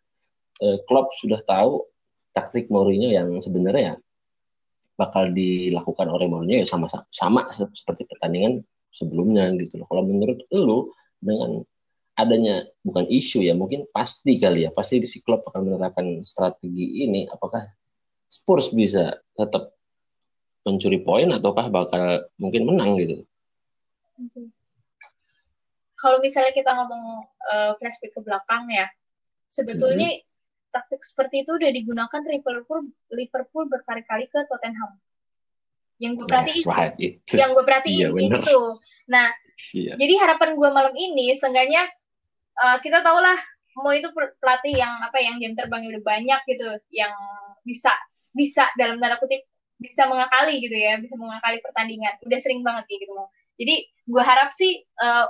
uh, 0.59 0.77
Klopp 0.91 1.15
sudah 1.15 1.39
tahu 1.47 1.87
taktik 2.37 2.69
Mourinho 2.69 3.09
yang 3.09 3.33
sebenarnya 3.41 3.83
ya 3.83 3.95
bakal 5.01 5.33
dilakukan 5.33 6.05
oleh 6.13 6.29
Mourinho 6.29 6.61
ya 6.61 6.67
sama 6.69 6.93
sama 7.09 7.49
seperti 7.73 8.05
pertandingan 8.05 8.61
sebelumnya 8.93 9.49
gitu 9.57 9.81
loh. 9.81 9.89
Kalau 9.89 10.05
menurut 10.05 10.45
lu 10.53 10.93
dengan 11.17 11.65
adanya 12.17 12.65
bukan 12.85 13.09
isu 13.09 13.45
ya 13.45 13.57
mungkin 13.57 13.89
pasti 13.93 14.37
kali 14.37 14.69
ya 14.69 14.71
pasti 14.73 15.01
si 15.09 15.21
Klopp 15.25 15.49
akan 15.53 15.69
menerapkan 15.69 16.21
strategi 16.25 17.05
ini 17.09 17.29
apakah 17.29 17.65
Spurs 18.29 18.73
bisa 18.73 19.17
tetap 19.37 19.73
mencuri 20.65 21.01
poin 21.05 21.29
ataukah 21.29 21.69
bakal 21.69 22.25
mungkin 22.41 22.69
menang 22.69 22.97
gitu 23.01 23.25
kalau 25.97 26.23
misalnya 26.23 26.53
kita 26.53 26.71
ngomong 26.71 27.25
uh, 27.51 27.73
flashback 27.81 28.13
ke 28.13 28.21
belakang 28.21 28.69
ya, 28.69 28.87
sebetulnya 29.49 30.13
hmm. 30.13 30.23
Taktik 30.71 31.03
seperti 31.03 31.43
itu 31.47 31.57
udah 31.57 31.71
digunakan 31.73 32.21
Liverpool 32.27 32.91
Liverpool 33.13 33.65
berkali-kali 33.71 34.27
ke 34.29 34.45
Tottenham. 34.47 34.99
Yang 35.97 36.13
gue 36.21 36.27
perhatiin, 36.29 36.65
right, 36.69 36.97
itu. 37.01 37.35
yang 37.41 37.57
gue 37.57 37.65
perhatiin 37.65 38.13
iya, 38.13 38.29
itu. 38.29 38.61
Nah, 39.09 39.33
iya. 39.73 39.93
jadi 39.97 40.15
harapan 40.21 40.53
gue 40.53 40.69
malam 40.69 40.93
ini, 40.93 41.33
seenggaknya 41.33 41.89
uh, 42.61 42.77
kita 42.85 43.01
tahulah 43.01 43.39
mau 43.81 43.93
itu 43.97 44.13
pelatih 44.13 44.77
yang 44.77 44.93
apa 45.01 45.17
yang 45.25 45.41
jam 45.41 45.57
terbangnya 45.57 45.97
udah 45.97 46.05
banyak 46.05 46.41
gitu, 46.53 46.69
yang 46.93 47.17
bisa 47.65 47.97
bisa 48.37 48.69
dalam 48.77 49.01
tanda 49.01 49.17
kutip 49.17 49.41
bisa 49.81 50.05
mengakali 50.05 50.61
gitu 50.61 50.77
ya, 50.77 51.01
bisa 51.01 51.17
mengakali 51.17 51.65
pertandingan. 51.65 52.21
Udah 52.29 52.39
sering 52.45 52.61
banget 52.61 52.85
kayak 52.93 53.09
gitu. 53.09 53.13
Jadi 53.57 53.75
gue 53.89 54.23
harap 54.23 54.53
sih 54.53 54.85
uh, 55.01 55.25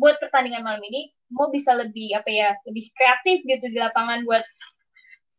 buat 0.00 0.16
pertandingan 0.24 0.64
malam 0.64 0.80
ini 0.88 1.12
mau 1.32 1.52
bisa 1.52 1.76
lebih 1.76 2.16
apa 2.16 2.28
ya 2.28 2.50
lebih 2.64 2.88
kreatif 2.96 3.44
gitu 3.44 3.64
di 3.68 3.78
lapangan 3.78 4.24
buat 4.24 4.44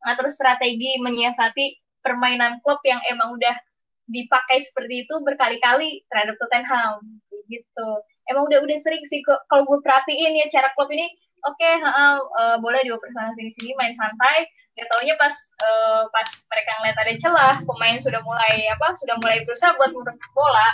ngatur 0.05 0.29
strategi 0.31 1.01
menyiasati 1.01 1.81
permainan 1.99 2.63
klub 2.63 2.79
yang 2.87 3.01
emang 3.11 3.35
udah 3.35 3.55
dipakai 4.09 4.63
seperti 4.63 5.05
itu 5.05 5.13
berkali-kali 5.21 6.01
terhadap 6.09 6.35
Tottenham. 6.41 7.05
Gitu. 7.49 7.89
Emang 8.29 8.45
udah 8.45 8.61
udah 8.61 8.77
sering 8.81 9.01
sih 9.05 9.21
kok 9.25 9.41
kalau 9.49 9.65
gue 9.65 9.79
perhatiin 9.81 10.37
ya 10.37 10.45
cara 10.53 10.69
klub 10.77 10.89
ini 10.93 11.09
oke 11.45 11.57
okay, 11.57 11.81
uh, 11.81 12.21
uh, 12.21 12.57
boleh 12.61 12.81
dioper 12.85 13.09
sana 13.13 13.33
sini 13.33 13.49
sini 13.53 13.73
main 13.77 13.93
santai. 13.93 14.49
Gak 14.77 14.87
taunya 14.95 15.17
pas 15.19 15.33
uh, 15.65 16.07
pas 16.13 16.29
mereka 16.29 16.71
ngeliat 16.79 16.97
ada 16.97 17.13
celah 17.19 17.55
pemain 17.65 17.97
sudah 17.99 18.21
mulai 18.23 18.69
apa 18.69 18.95
sudah 18.95 19.17
mulai 19.19 19.43
berusaha 19.43 19.75
buat 19.75 19.91
merebut 19.91 20.31
bola 20.31 20.69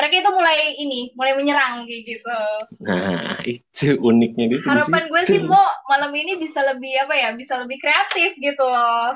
mereka 0.00 0.14
itu 0.24 0.30
mulai 0.32 0.58
ini 0.80 1.00
mulai 1.12 1.36
menyerang 1.36 1.84
kayak 1.84 2.02
gitu. 2.08 2.40
Nah 2.80 3.36
itu 3.44 4.00
uniknya 4.00 4.56
gitu 4.56 4.64
harapan 4.64 5.12
gue 5.12 5.22
sih 5.28 5.38
mau 5.44 5.60
malam 5.92 6.08
ini 6.16 6.40
bisa 6.40 6.64
lebih 6.64 7.04
apa 7.04 7.12
ya 7.12 7.28
bisa 7.36 7.60
lebih 7.60 7.76
kreatif 7.76 8.32
gitu 8.40 8.64
loh. 8.64 9.12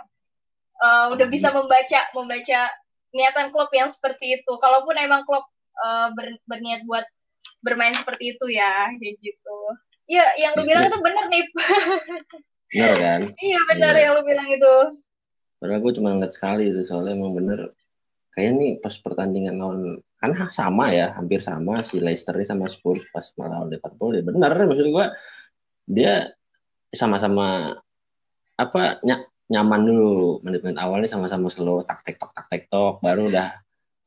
Uh, 0.84 1.16
udah 1.16 1.24
bisa 1.32 1.48
membaca 1.56 2.00
membaca 2.12 2.60
niatan 3.16 3.48
klub 3.48 3.72
yang 3.72 3.88
seperti 3.88 4.36
itu. 4.36 4.52
Kalaupun 4.60 5.00
emang 5.00 5.24
klub 5.24 5.48
uh, 5.80 6.12
ber, 6.12 6.36
berniat 6.44 6.84
buat 6.84 7.08
bermain 7.64 7.96
seperti 7.96 8.36
itu 8.36 8.46
ya 8.52 8.92
kayak 9.00 9.16
gitu. 9.24 9.58
Iya 10.04 10.26
yang 10.36 10.52
lu 10.52 10.68
bilang 10.68 10.84
itu 10.92 10.98
bener 11.00 11.24
nih. 11.32 11.44
Bener 12.74 12.96
kan? 12.98 13.20
Iya 13.38 13.58
bener 13.70 13.94
ya. 13.94 14.02
yang 14.02 14.12
lu 14.18 14.22
bilang 14.26 14.48
itu. 14.50 14.74
Padahal 15.62 15.78
gue 15.78 15.92
cuma 15.94 16.10
ngeliat 16.10 16.34
sekali 16.34 16.74
itu 16.74 16.82
soalnya 16.82 17.14
emang 17.14 17.38
bener. 17.38 17.70
Kayaknya 18.34 18.52
nih 18.58 18.70
pas 18.82 18.94
pertandingan 18.98 19.54
lawan 19.62 20.02
kan 20.32 20.48
sama 20.48 20.94
ya 20.94 21.12
hampir 21.12 21.42
sama 21.44 21.84
si 21.84 22.00
Leicester 22.00 22.32
sama 22.48 22.70
Spurs 22.70 23.04
pas 23.12 23.26
melawan 23.36 23.68
Liverpool. 23.68 24.16
Ya 24.16 24.22
benar 24.24 24.56
maksud 24.56 24.88
gue 24.88 25.06
dia 25.84 26.32
sama-sama 26.94 27.76
apa 28.56 29.02
ny 29.04 29.18
nyaman 29.44 29.84
dulu 29.84 30.40
menit-menit 30.40 30.80
awalnya 30.80 31.10
sama-sama 31.10 31.52
slow 31.52 31.84
tak 31.84 32.00
tek 32.00 32.16
tok 32.16 32.32
tak 32.32 32.48
tek 32.48 32.64
tok 32.72 33.04
baru 33.04 33.28
udah 33.28 33.52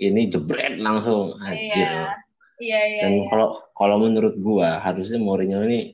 ini 0.02 0.26
jebret 0.34 0.82
langsung. 0.82 1.38
Anjir. 1.38 1.86
Iya, 1.86 2.10
iya, 2.58 2.80
iya, 2.90 3.02
dan 3.06 3.14
kalau 3.30 3.54
iya. 3.54 3.62
kalau 3.78 3.96
menurut 4.02 4.34
gua 4.42 4.82
harusnya 4.82 5.22
Mourinho 5.22 5.62
ini 5.70 5.94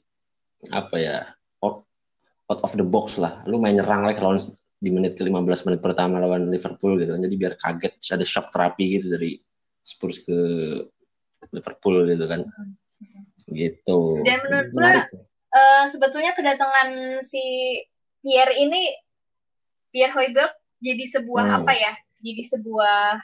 apa 0.71 0.95
ya 0.95 1.17
out, 1.59 1.83
out 2.47 2.61
of 2.63 2.71
the 2.79 2.87
box 2.87 3.19
lah. 3.19 3.43
Lu 3.43 3.59
main 3.59 3.75
nyerang 3.75 4.07
lagi 4.07 4.23
lawan 4.23 4.39
di 4.83 4.91
menit 4.91 5.15
ke 5.15 5.23
15 5.23 5.63
menit 5.63 5.79
pertama 5.79 6.19
lawan 6.19 6.51
Liverpool 6.51 6.99
gitu 6.99 7.15
jadi 7.15 7.35
biar 7.39 7.55
kaget 7.55 8.03
ada 8.11 8.27
shock 8.27 8.51
terapi 8.51 8.99
gitu 8.99 9.15
dari 9.15 9.39
Spurs 9.83 10.23
ke 10.23 10.39
Liverpool 11.51 12.07
gitu 12.07 12.25
kan. 12.25 12.41
Gitu. 13.51 13.99
Dan 14.23 14.39
menurut 14.47 14.69
gue 14.71 14.93
uh, 15.53 15.85
sebetulnya 15.91 16.31
kedatangan 16.33 17.19
si 17.19 17.43
Pierre 18.23 18.55
ini 18.55 18.95
Pierre 19.91 20.15
Hoiberg 20.15 20.55
jadi 20.79 21.03
sebuah 21.07 21.45
hmm. 21.45 21.57
apa 21.61 21.73
ya? 21.75 21.93
Jadi 22.23 22.43
sebuah 22.47 23.19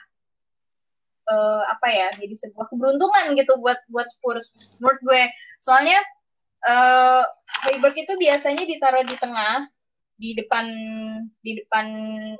uh, 1.32 1.62
apa 1.64 1.88
ya? 1.88 2.08
Jadi 2.20 2.36
sebuah 2.36 2.68
keberuntungan 2.68 3.32
gitu 3.34 3.56
buat 3.58 3.80
buat 3.88 4.06
Spurs 4.12 4.78
menurut 4.78 5.00
gue. 5.00 5.22
Soalnya 5.64 5.98
uh, 6.68 7.24
Hoiberg 7.64 7.96
itu 7.96 8.12
biasanya 8.20 8.68
ditaruh 8.68 9.04
di 9.08 9.16
tengah 9.16 9.64
di 10.20 10.36
depan 10.36 10.68
di 11.40 11.56
depan 11.56 11.86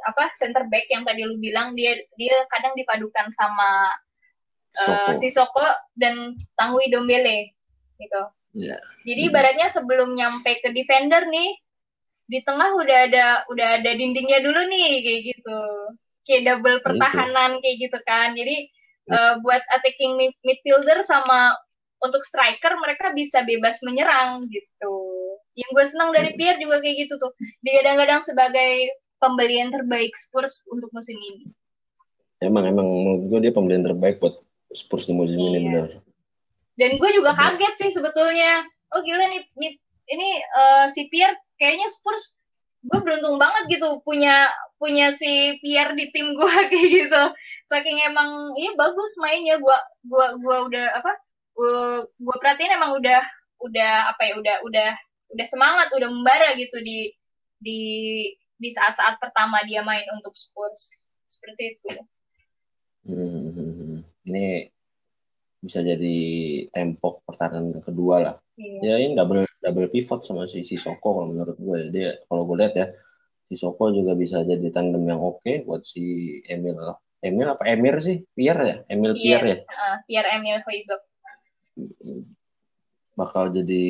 apa 0.04 0.36
center 0.36 0.68
back 0.68 0.84
yang 0.92 1.00
tadi 1.00 1.24
lu 1.24 1.40
bilang 1.40 1.72
dia 1.72 1.96
dia 2.20 2.36
kadang 2.52 2.76
dipadukan 2.76 3.32
sama 3.32 3.88
uh, 4.86 5.12
si 5.18 5.32
Soko 5.32 5.64
dan 5.98 6.38
Tangwi 6.54 6.90
Dombele 6.92 7.54
gitu. 7.98 8.22
Yeah. 8.54 8.82
Jadi 9.06 9.20
hmm. 9.26 9.30
ibaratnya 9.30 9.68
sebelum 9.70 10.14
nyampe 10.18 10.58
ke 10.58 10.74
defender 10.74 11.26
nih 11.30 11.50
di 12.30 12.38
tengah 12.46 12.78
udah 12.78 12.98
ada 13.10 13.26
udah 13.50 13.82
ada 13.82 13.90
dindingnya 13.94 14.42
dulu 14.42 14.60
nih 14.70 15.02
kayak 15.02 15.22
gitu. 15.34 15.60
Kayak 16.26 16.42
double 16.46 16.78
nah, 16.78 16.84
pertahanan 16.84 17.50
kayak 17.62 17.76
gitu 17.90 17.98
kan. 18.06 18.34
Jadi 18.38 18.70
uh, 19.10 19.34
buat 19.42 19.62
attacking 19.74 20.18
midfielder 20.46 21.02
sama 21.02 21.54
untuk 22.00 22.22
striker 22.24 22.74
mereka 22.80 23.12
bisa 23.12 23.44
bebas 23.44 23.82
menyerang 23.84 24.40
gitu. 24.48 24.94
Yang 25.58 25.70
gue 25.74 25.86
senang 25.90 26.10
dari 26.14 26.32
Pierre 26.38 26.62
juga 26.62 26.80
kayak 26.80 26.96
gitu 27.06 27.14
tuh. 27.20 27.32
Digadang-gadang 27.60 28.22
sebagai 28.24 28.94
pembelian 29.20 29.68
terbaik 29.68 30.16
Spurs 30.16 30.64
untuk 30.72 30.88
musim 30.96 31.18
ini. 31.20 31.44
Emang 32.40 32.64
emang 32.64 32.88
menurut 32.88 33.22
gue 33.28 33.38
dia 33.44 33.52
pembelian 33.52 33.84
terbaik 33.84 34.16
buat 34.16 34.40
Spurs 34.70 35.06
di 35.10 35.14
musim 35.14 35.38
iya. 35.38 35.48
ini 35.50 35.58
benar. 35.66 35.88
Dan 36.78 36.90
gue 36.96 37.10
juga 37.12 37.34
kaget 37.34 37.74
sih 37.76 37.90
sebetulnya. 37.92 38.64
Oh 38.94 39.02
gila 39.02 39.26
nih, 39.30 39.42
nih 39.58 39.72
ini 40.10 40.28
uh, 40.56 40.86
si 40.90 41.06
Pierre 41.10 41.38
kayaknya 41.58 41.86
Spurs 41.90 42.34
gue 42.80 42.96
beruntung 43.04 43.36
banget 43.36 43.76
gitu 43.76 44.00
punya 44.08 44.48
punya 44.80 45.12
si 45.12 45.60
Pierre 45.60 45.92
di 45.92 46.08
tim 46.14 46.32
gue 46.32 46.54
kayak 46.72 46.88
gitu. 46.88 47.22
Saking 47.68 48.00
emang 48.06 48.56
iya 48.56 48.72
bagus 48.78 49.12
mainnya 49.20 49.60
gue 49.60 49.78
gue 50.06 50.26
gue 50.40 50.56
udah 50.72 50.86
apa? 50.96 51.12
Gue 51.52 52.06
gue 52.06 52.36
perhatiin 52.40 52.78
emang 52.78 52.96
udah 52.96 53.22
udah 53.60 54.16
apa 54.16 54.22
ya 54.24 54.34
udah 54.40 54.56
udah 54.64 54.90
udah 55.36 55.46
semangat 55.46 55.92
udah 55.92 56.08
membara 56.08 56.56
gitu 56.56 56.80
di 56.80 57.12
di 57.60 57.80
di 58.56 58.68
saat-saat 58.72 59.20
pertama 59.20 59.60
dia 59.68 59.84
main 59.84 60.08
untuk 60.16 60.32
Spurs 60.32 60.96
seperti 61.28 61.76
itu. 61.76 61.90
Hmm 63.04 63.59
ini 64.30 64.70
bisa 65.60 65.84
jadi 65.84 66.16
tempok 66.72 67.20
pertahanan 67.28 67.82
kedua 67.84 68.16
lah 68.22 68.36
Ya 68.60 69.00
ini 69.00 69.16
double 69.16 69.48
double 69.64 69.88
pivot 69.88 70.20
sama 70.20 70.44
si 70.44 70.60
Sisoko 70.60 71.16
kalau 71.16 71.32
menurut 71.32 71.56
gue. 71.56 71.88
Dia 71.88 72.20
kalau 72.28 72.44
gue 72.44 72.60
lihat 72.60 72.74
ya 72.76 72.86
Sisoko 73.48 73.88
juga 73.88 74.12
bisa 74.12 74.44
jadi 74.44 74.68
tandem 74.68 75.00
yang 75.08 75.16
oke 75.20 75.64
buat 75.64 75.80
si 75.82 76.36
Emil. 76.44 76.76
Emil 77.24 77.48
apa 77.48 77.64
Emir 77.72 77.96
sih? 78.04 78.20
Pierre 78.36 78.62
ya? 78.64 78.76
Emil 78.88 79.16
Iya, 79.16 79.20
Pierre 79.40 79.46
ya? 79.48 79.58
uh, 79.64 79.96
Pierre 80.04 80.28
Emil 80.36 80.58
Højbjerg. 80.60 81.02
bakal 83.16 83.52
jadi 83.52 83.84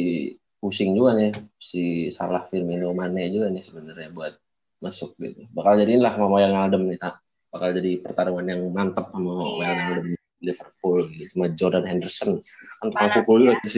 pusing 0.63 0.95
juga 0.95 1.15
nih 1.15 1.31
si 1.59 2.11
Salah 2.15 2.47
Firmino 2.51 2.91
Mane 2.95 3.31
juga 3.31 3.51
nih 3.51 3.63
sebenarnya 3.67 4.11
buat 4.15 4.35
masuk 4.79 5.19
gitu. 5.19 5.51
Bakal 5.51 5.83
jadi 5.83 5.99
lah 5.99 6.15
mau 6.15 6.39
yang 6.39 6.55
Aldem 6.55 6.87
nih 6.87 6.99
tak. 6.99 7.19
Bakal 7.51 7.75
jadi 7.75 7.99
pertarungan 7.99 8.47
yang 8.47 8.63
mantap 8.71 9.11
sama 9.11 9.35
Iya. 9.35 9.51
Well 9.59 9.79
Aldem 9.99 10.20
Liverpool 10.41 11.05
gitu 11.13 11.37
sama 11.37 11.53
Jordan 11.55 11.85
Henderson. 11.85 12.41
Kan 12.81 12.87
tukang 12.93 13.13
pukul 13.21 13.45
ya. 13.45 13.53
juga 13.53 13.61
tuh 13.65 13.71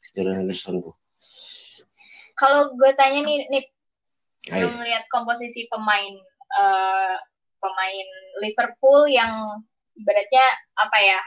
si 0.00 0.08
Jordan 0.16 0.36
Henderson 0.44 0.74
tuh. 0.84 0.94
Kalau 2.36 2.72
gue 2.74 2.90
tanya 2.96 3.20
nih, 3.24 3.48
nih 3.48 3.64
Ayo. 4.52 4.68
ngelihat 4.74 5.06
komposisi 5.08 5.68
pemain 5.70 6.14
eh, 6.52 7.16
pemain 7.62 8.08
Liverpool 8.42 9.06
yang 9.06 9.62
ibaratnya 9.94 10.44
apa 10.74 10.98
ya 10.98 11.20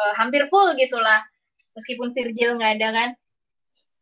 eh, 0.00 0.12
hampir 0.16 0.48
full 0.48 0.72
gitulah 0.78 1.20
meskipun 1.76 2.16
Virgil 2.16 2.56
nggak 2.56 2.80
ada 2.80 2.88
kan 2.94 3.10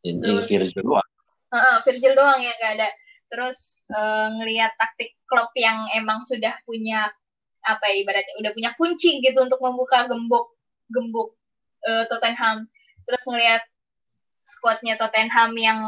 Ini 0.07 0.23
Terus- 0.23 0.47
Virgil 0.47 0.87
doang. 0.87 1.09
Heeh, 1.51 1.77
Virgil 1.83 2.15
doang 2.15 2.39
yang 2.39 2.55
nggak 2.63 2.75
ada 2.79 2.89
terus 3.27 3.83
eh, 3.91 4.29
ngelihat 4.39 4.79
taktik 4.79 5.19
Klopp 5.27 5.51
yang 5.59 5.91
emang 5.99 6.23
sudah 6.23 6.55
punya 6.63 7.11
apa 7.67 7.85
ya 7.91 8.07
ibaratnya 8.07 8.35
udah 8.39 8.53
punya 8.55 8.71
kunci 8.79 9.19
gitu 9.21 9.39
untuk 9.43 9.59
membuka 9.59 10.07
gembok 10.07 10.55
gembok 10.91 11.35
eh, 11.87 12.05
Tottenham. 12.07 12.71
Terus 13.07 13.23
ngelihat 13.27 13.63
skuadnya 14.47 14.95
Tottenham 14.95 15.53
yang 15.59 15.81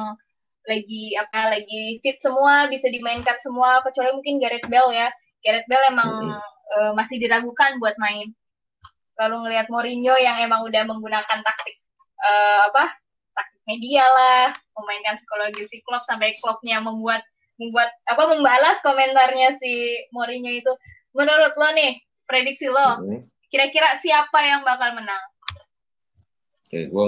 lagi 0.68 1.16
apa 1.16 1.56
lagi 1.56 2.02
fit 2.04 2.20
semua 2.20 2.68
bisa 2.68 2.92
dimainkan 2.92 3.40
semua 3.40 3.80
kecuali 3.86 4.12
mungkin 4.12 4.42
Gareth 4.42 4.68
Bale 4.68 4.92
ya. 4.92 5.08
Gareth 5.40 5.66
Bale 5.70 5.84
emang 5.94 6.10
eh, 6.74 6.92
masih 6.98 7.22
diragukan 7.22 7.78
buat 7.78 7.94
main. 8.02 8.34
Lalu 9.18 9.36
ngelihat 9.46 9.66
Mourinho 9.70 10.14
yang 10.18 10.38
emang 10.38 10.62
udah 10.66 10.82
menggunakan 10.86 11.38
taktik 11.42 11.76
eh, 12.22 12.60
apa 12.70 12.90
taktik 13.34 13.62
media 13.70 14.04
lah 14.04 14.50
memainkan 14.78 15.14
psikologi 15.18 15.62
si 15.66 15.78
Klopp 15.86 16.06
sampai 16.06 16.34
Kloppnya 16.42 16.82
membuat 16.82 17.22
membuat 17.58 17.90
apa 18.06 18.22
membalas 18.30 18.78
komentarnya 18.86 19.54
si 19.58 19.98
Mourinho 20.14 20.50
itu 20.54 20.72
menurut 21.16 21.52
lo 21.56 21.68
nih 21.74 22.00
prediksi 22.28 22.68
lo 22.68 23.00
Hmm. 23.00 23.20
kira-kira 23.48 23.96
siapa 23.96 24.38
yang 24.44 24.60
bakal 24.64 24.92
menang 24.96 25.24
Oke, 26.68 26.84
gue 26.84 27.04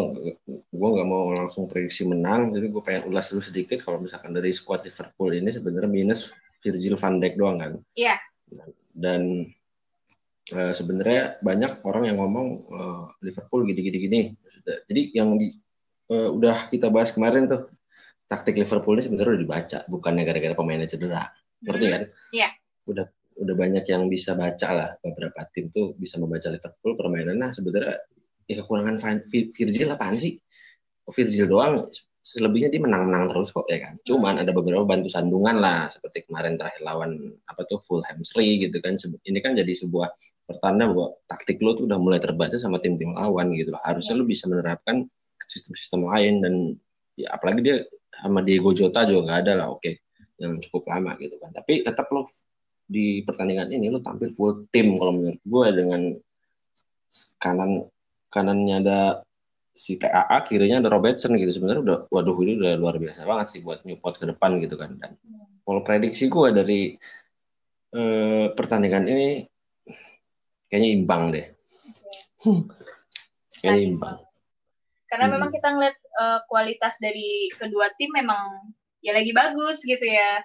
gue 0.72 0.88
nggak 0.88 1.04
mau 1.04 1.36
langsung 1.36 1.68
prediksi 1.68 2.08
menang, 2.08 2.48
jadi 2.48 2.72
gue 2.72 2.80
pengen 2.80 3.12
ulas 3.12 3.28
dulu 3.28 3.44
sedikit 3.44 3.84
kalau 3.84 4.00
misalkan 4.00 4.32
dari 4.32 4.56
squad 4.56 4.80
Liverpool 4.88 5.36
ini 5.36 5.52
sebenarnya 5.52 5.84
minus 5.84 6.32
Virgil 6.64 6.96
van 6.96 7.20
Dijk 7.20 7.36
doang 7.36 7.60
kan. 7.60 7.72
Iya. 7.92 8.16
Dan 8.96 9.52
eh, 10.48 10.72
sebenarnya 10.72 11.44
banyak 11.44 11.84
orang 11.84 12.08
yang 12.08 12.24
ngomong 12.24 12.48
eh, 12.72 13.04
Liverpool 13.20 13.68
gini-gini 13.68 13.98
gini. 14.00 14.20
Jadi 14.64 15.12
yang 15.12 15.36
di, 15.36 15.52
eh, 16.08 16.28
udah 16.32 16.72
kita 16.72 16.88
bahas 16.88 17.12
kemarin 17.12 17.44
tuh 17.44 17.68
taktik 18.32 18.56
Liverpool 18.56 18.96
ini 18.96 19.04
sebenarnya 19.12 19.36
udah 19.36 19.42
dibaca, 19.44 19.78
bukannya 19.92 20.24
gara-gara 20.24 20.56
pemainnya 20.56 20.88
cedera. 20.88 21.28
Ngerti 21.60 21.84
kan? 21.84 22.02
Iya. 22.32 22.48
Udah 22.88 23.04
udah 23.40 23.54
banyak 23.56 23.84
yang 23.88 24.06
bisa 24.12 24.36
baca 24.36 24.68
lah 24.70 24.90
beberapa 25.00 25.48
tim 25.56 25.72
tuh 25.72 25.96
bisa 25.96 26.20
membaca 26.20 26.52
Liverpool 26.52 26.92
permainannya 26.92 27.48
sebenarnya 27.56 27.96
ya 28.44 28.54
kekurangan 28.60 29.00
Virgil 29.32 29.88
apaan 29.96 30.20
sih? 30.20 30.36
Virgil 31.10 31.48
doang 31.48 31.88
selebihnya 32.20 32.68
dia 32.68 32.84
menang-menang 32.84 33.32
terus 33.32 33.50
kok 33.50 33.64
ya 33.66 33.80
kan. 33.80 33.96
Cuman 34.04 34.44
ada 34.44 34.52
beberapa 34.52 34.84
bantu 34.84 35.08
sandungan 35.08 35.56
lah 35.56 35.88
seperti 35.88 36.28
kemarin 36.28 36.60
terakhir 36.60 36.84
lawan 36.84 37.32
apa 37.48 37.64
tuh 37.64 37.80
Fulham 37.80 38.20
Sri 38.22 38.60
gitu 38.60 38.76
kan. 38.84 39.00
Ini 39.00 39.38
kan 39.40 39.56
jadi 39.56 39.72
sebuah 39.72 40.12
pertanda 40.44 40.92
bahwa 40.92 41.16
taktik 41.26 41.58
lo 41.64 41.74
tuh 41.74 41.88
udah 41.88 41.98
mulai 41.98 42.20
terbaca 42.20 42.60
sama 42.60 42.76
tim-tim 42.78 43.16
lawan 43.16 43.56
gitu 43.56 43.72
loh. 43.72 43.80
Harusnya 43.82 44.20
lo 44.20 44.28
bisa 44.28 44.46
menerapkan 44.46 45.08
sistem-sistem 45.48 46.06
lain 46.06 46.34
dan 46.44 46.54
ya 47.16 47.34
apalagi 47.34 47.60
dia 47.64 47.76
sama 48.20 48.44
Diego 48.44 48.70
Jota 48.76 49.08
juga 49.08 49.20
nggak 49.26 49.38
ada 49.48 49.52
lah 49.64 49.68
oke 49.72 49.90
yang 50.38 50.60
cukup 50.60 50.86
lama 50.92 51.16
gitu 51.18 51.40
kan. 51.40 51.50
Tapi 51.56 51.82
tetap 51.82 52.06
lo 52.12 52.28
di 52.90 53.22
pertandingan 53.22 53.70
ini 53.70 53.86
lo 53.86 54.02
tampil 54.02 54.34
full 54.34 54.66
tim 54.74 54.98
kalau 54.98 55.14
menurut 55.14 55.38
gue 55.46 55.66
dengan 55.70 56.02
kanan 57.38 57.86
kanannya 58.34 58.76
ada 58.82 59.00
si 59.70 59.94
TAA 59.94 60.42
kirinya 60.44 60.82
ada 60.82 60.90
Robertson 60.90 61.38
gitu. 61.38 61.54
Sebenarnya 61.54 61.82
udah 61.86 61.98
waduh 62.10 62.34
ini 62.42 62.58
udah 62.58 62.72
luar 62.76 62.98
biasa 62.98 63.22
banget 63.22 63.46
sih 63.54 63.60
buat 63.62 63.86
Newport 63.86 64.18
ke 64.18 64.26
depan 64.26 64.58
gitu 64.58 64.74
kan. 64.74 64.98
Dan 64.98 65.14
kalau 65.62 65.80
prediksi 65.86 66.26
gue 66.26 66.48
dari 66.50 66.80
eh, 67.94 68.46
pertandingan 68.54 69.06
ini 69.06 69.28
kayaknya 70.66 70.90
imbang 70.90 71.22
deh. 71.30 71.46
Kayaknya 73.62 73.82
imbang. 73.86 74.16
Karena 75.10 75.26
Hmm. 75.26 75.34
memang 75.38 75.50
kita 75.54 75.68
ngeliat 75.74 75.96
eh, 75.98 76.40
kualitas 76.50 76.94
dari 76.98 77.50
kedua 77.54 77.90
tim 77.98 78.10
memang 78.14 78.74
ya 79.02 79.14
lagi 79.14 79.30
bagus 79.30 79.82
gitu 79.82 80.02
ya. 80.06 80.42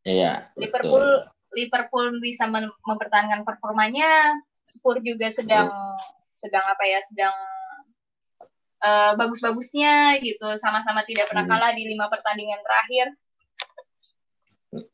Iya 0.00 0.48
Liverpool 0.56 1.26
betul. 1.26 1.39
Liverpool 1.54 2.22
bisa 2.22 2.46
mem- 2.46 2.74
mempertahankan 2.86 3.42
performanya 3.42 4.38
Spurs 4.62 5.02
juga 5.02 5.28
sedang 5.34 5.70
sedang 6.30 6.62
apa 6.64 6.84
ya 6.86 7.00
sedang 7.04 7.34
eh, 8.80 9.12
bagus-bagusnya 9.18 10.22
gitu 10.24 10.56
sama-sama 10.56 11.04
tidak 11.04 11.28
pernah 11.28 11.44
Hmm. 11.44 11.52
kalah 11.52 11.72
di 11.74 11.84
lima 11.84 12.06
pertandingan 12.08 12.62
terakhir. 12.64 13.06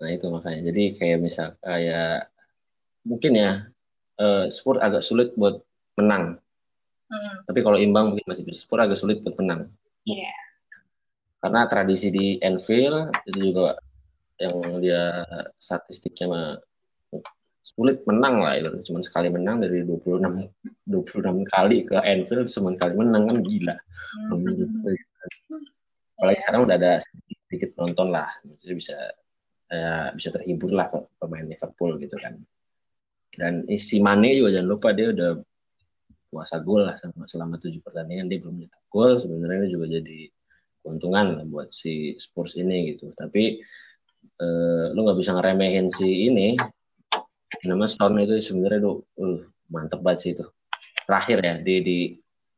Nah 0.00 0.10
itu 0.10 0.26
makanya. 0.32 0.60
Jadi 0.72 0.82
kayak 0.96 1.18
misal 1.20 1.48
kayak 1.60 2.32
mungkin 3.04 3.32
ya 3.36 3.50
eh, 4.18 4.44
Spurs 4.48 4.80
agak 4.80 5.04
sulit 5.04 5.36
buat 5.36 5.60
menang. 6.00 6.40
Hmm, 7.06 7.46
tapi 7.46 7.62
kalau 7.62 7.78
imbang 7.78 8.10
mungkin 8.10 8.26
masih 8.26 8.42
bisa. 8.42 8.66
Spurs 8.66 8.82
agak 8.82 8.98
sulit 8.98 9.22
buat 9.22 9.38
menang. 9.38 9.70
Iya. 10.02 10.34
Karena 11.38 11.68
tradisi 11.70 12.10
di 12.10 12.40
Anfield 12.42 13.14
itu 13.30 13.54
juga 13.54 13.78
yang 14.40 14.56
dia 14.84 15.24
statistiknya 15.56 16.26
mah 16.28 16.48
sulit 17.66 18.06
menang 18.06 18.46
lah 18.46 18.54
itu 18.54 18.70
cuma 18.92 19.02
sekali 19.02 19.26
menang 19.26 19.58
dari 19.58 19.82
26 19.82 20.22
26 20.86 21.42
kali 21.50 21.82
ke 21.82 21.98
Anfield 21.98 22.46
cuma 22.46 22.70
sekali 22.78 22.94
menang 22.94 23.22
kan 23.26 23.38
gila. 23.42 23.76
Hmm. 24.30 24.94
apalagi 26.16 26.40
sekarang 26.40 26.62
udah 26.64 26.76
ada 26.80 26.92
sedikit, 27.02 27.38
sedikit 27.44 27.68
penonton 27.76 28.08
lah 28.08 28.30
jadi 28.62 28.72
bisa 28.72 28.96
eh, 29.70 30.08
bisa 30.14 30.28
terhibur 30.30 30.70
lah 30.70 30.88
pemain 31.18 31.46
Liverpool 31.46 31.98
gitu 31.98 32.16
kan. 32.22 32.38
Dan 33.36 33.68
si 33.76 34.00
Mane 34.00 34.32
juga 34.32 34.56
jangan 34.56 34.68
lupa 34.70 34.88
dia 34.96 35.12
udah 35.12 35.30
puasa 36.30 36.56
gol 36.62 36.88
lah 36.88 36.96
selama, 36.96 37.24
selama 37.28 37.54
tujuh 37.60 37.80
pertandingan 37.84 38.30
dia 38.32 38.38
belum 38.40 38.56
nyetak 38.64 38.84
gol. 38.88 39.20
Sebenarnya 39.20 39.68
juga 39.68 39.86
jadi 40.00 40.30
keuntungan 40.80 41.26
lah 41.36 41.44
buat 41.44 41.68
si 41.74 42.16
Spurs 42.16 42.56
ini 42.56 42.96
gitu. 42.96 43.12
Tapi 43.12 43.60
eh, 44.26 44.84
lu 44.92 45.00
nggak 45.06 45.18
bisa 45.18 45.34
ngeremehin 45.36 45.86
si 45.92 46.28
ini. 46.30 46.58
Nama 47.62 47.86
Son 47.86 48.18
itu 48.18 48.36
sebenarnya 48.42 48.80
tuh 48.82 48.96
uh, 49.22 49.38
mantep 49.70 50.02
banget 50.02 50.18
sih 50.22 50.30
itu. 50.34 50.44
Terakhir 51.06 51.38
ya 51.42 51.54
di 51.62 51.74
di 51.82 51.98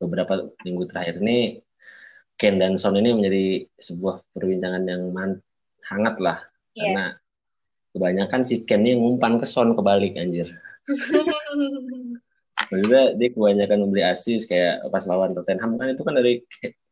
beberapa 0.00 0.48
minggu 0.64 0.88
terakhir 0.88 1.20
ini 1.20 1.60
Ken 2.38 2.56
dan 2.56 2.80
Son 2.80 2.96
ini 2.96 3.12
menjadi 3.12 3.68
sebuah 3.76 4.22
perbincangan 4.32 4.82
yang 4.88 5.12
man, 5.12 5.42
hangat 5.90 6.16
lah. 6.22 6.38
Iya. 6.78 6.94
karena 6.94 7.04
kebanyakan 7.90 8.40
si 8.46 8.62
Ken 8.62 8.86
ini 8.86 8.94
ngumpan 8.96 9.42
ke 9.42 9.46
Son 9.48 9.74
kebalik 9.74 10.14
anjir. 10.16 10.54
Maksudnya 12.68 13.16
dia 13.16 13.28
kebanyakan 13.32 13.78
membeli 13.86 14.02
asis 14.04 14.44
kayak 14.44 14.86
pas 14.92 15.04
lawan 15.08 15.32
Tottenham 15.32 15.80
kan 15.80 15.88
itu 15.88 16.02
kan 16.04 16.14
dari 16.14 16.44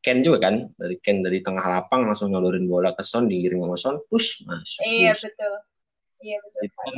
Ken 0.07 0.23
juga 0.23 0.47
kan? 0.47 0.71
Dari 0.79 1.03
Ken 1.03 1.27
dari 1.27 1.43
tengah 1.43 1.67
lapang 1.67 2.07
langsung 2.07 2.31
nyodorin 2.31 2.71
bola 2.71 2.95
ke 2.95 3.03
Son 3.03 3.27
digiring 3.27 3.67
sama 3.67 3.75
Son 3.75 3.97
push 4.07 4.47
masuk 4.47 4.87
iya 4.87 5.11
push. 5.19 5.27
betul. 5.27 5.55
Iya 6.23 6.37
betul 6.47 6.61
Itu 6.63 6.77
kan 6.79 6.95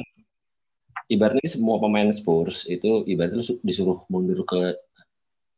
ibaratnya 1.08 1.48
semua 1.48 1.80
pemain 1.80 2.12
Spurs 2.12 2.68
itu 2.68 3.08
ibaratnya 3.08 3.40
su- 3.40 3.64
disuruh 3.64 4.04
mundur 4.12 4.44
ke 4.44 4.76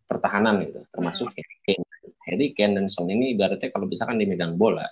pertahanan 0.06 0.62
gitu. 0.62 0.86
Termasuk 0.94 1.34
Harry 1.34 1.58
Kane. 1.66 1.86
Harry 2.30 2.48
Kane 2.54 2.78
dan 2.78 2.86
Son 2.86 3.10
ini 3.10 3.34
ibaratnya 3.34 3.74
kalau 3.74 3.90
misalkan 3.90 4.22
dia 4.22 4.30
megang 4.30 4.54
bola 4.54 4.86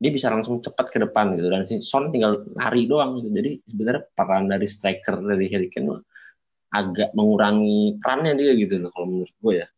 dia 0.00 0.10
bisa 0.10 0.26
langsung 0.32 0.64
cepat 0.64 0.88
ke 0.88 0.98
depan 1.04 1.36
gitu. 1.36 1.52
Dan 1.52 1.68
si 1.68 1.84
Son 1.84 2.08
tinggal 2.08 2.48
lari 2.56 2.88
doang 2.88 3.20
gitu. 3.20 3.28
Jadi 3.28 3.60
sebenarnya 3.68 4.02
peran 4.16 4.48
dari 4.48 4.64
striker 4.64 5.20
dari 5.20 5.52
Harry 5.52 5.68
Kane 5.68 6.00
agak 6.74 7.14
mengurangi 7.14 8.00
perannya 8.02 8.34
dia 8.34 8.56
gitu 8.58 8.82
loh 8.82 8.90
kalau 8.90 9.06
menurut 9.06 9.36
gue 9.38 9.54
ya. 9.62 9.68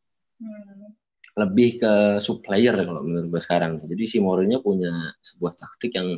Hmm. 0.41 0.95
Lebih 1.37 1.81
ke 1.85 1.93
supplier 2.19 2.73
kalau 2.73 3.05
menurut 3.05 3.29
gue 3.29 3.43
sekarang. 3.45 3.79
Jadi 3.85 4.05
si 4.09 4.17
Mourinho 4.25 4.65
punya 4.65 5.13
sebuah 5.21 5.53
taktik 5.61 5.93
yang 5.97 6.17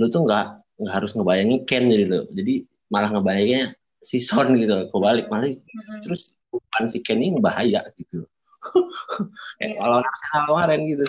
lu 0.00 0.06
tuh 0.08 0.24
nggak 0.24 0.46
nggak 0.80 0.94
harus 0.94 1.12
ngebayangin 1.12 1.68
Ken 1.68 1.84
jadi 1.92 2.04
lo. 2.08 2.20
Jadi 2.32 2.64
malah 2.88 3.12
ngebayangnya 3.12 3.76
si 4.00 4.18
Son 4.22 4.56
gitu, 4.56 4.88
kebalik 4.88 5.28
malah 5.28 5.52
Hmm. 5.52 6.00
terus 6.00 6.38
bukan 6.48 6.84
si 6.88 7.04
Ken 7.04 7.20
ini 7.20 7.36
bahaya 7.36 7.84
gitu. 8.00 8.24
kayak 9.60 9.76
kalau 9.78 9.96
Arsenal 10.02 10.42
kemarin 10.50 10.80
gitu 10.90 11.06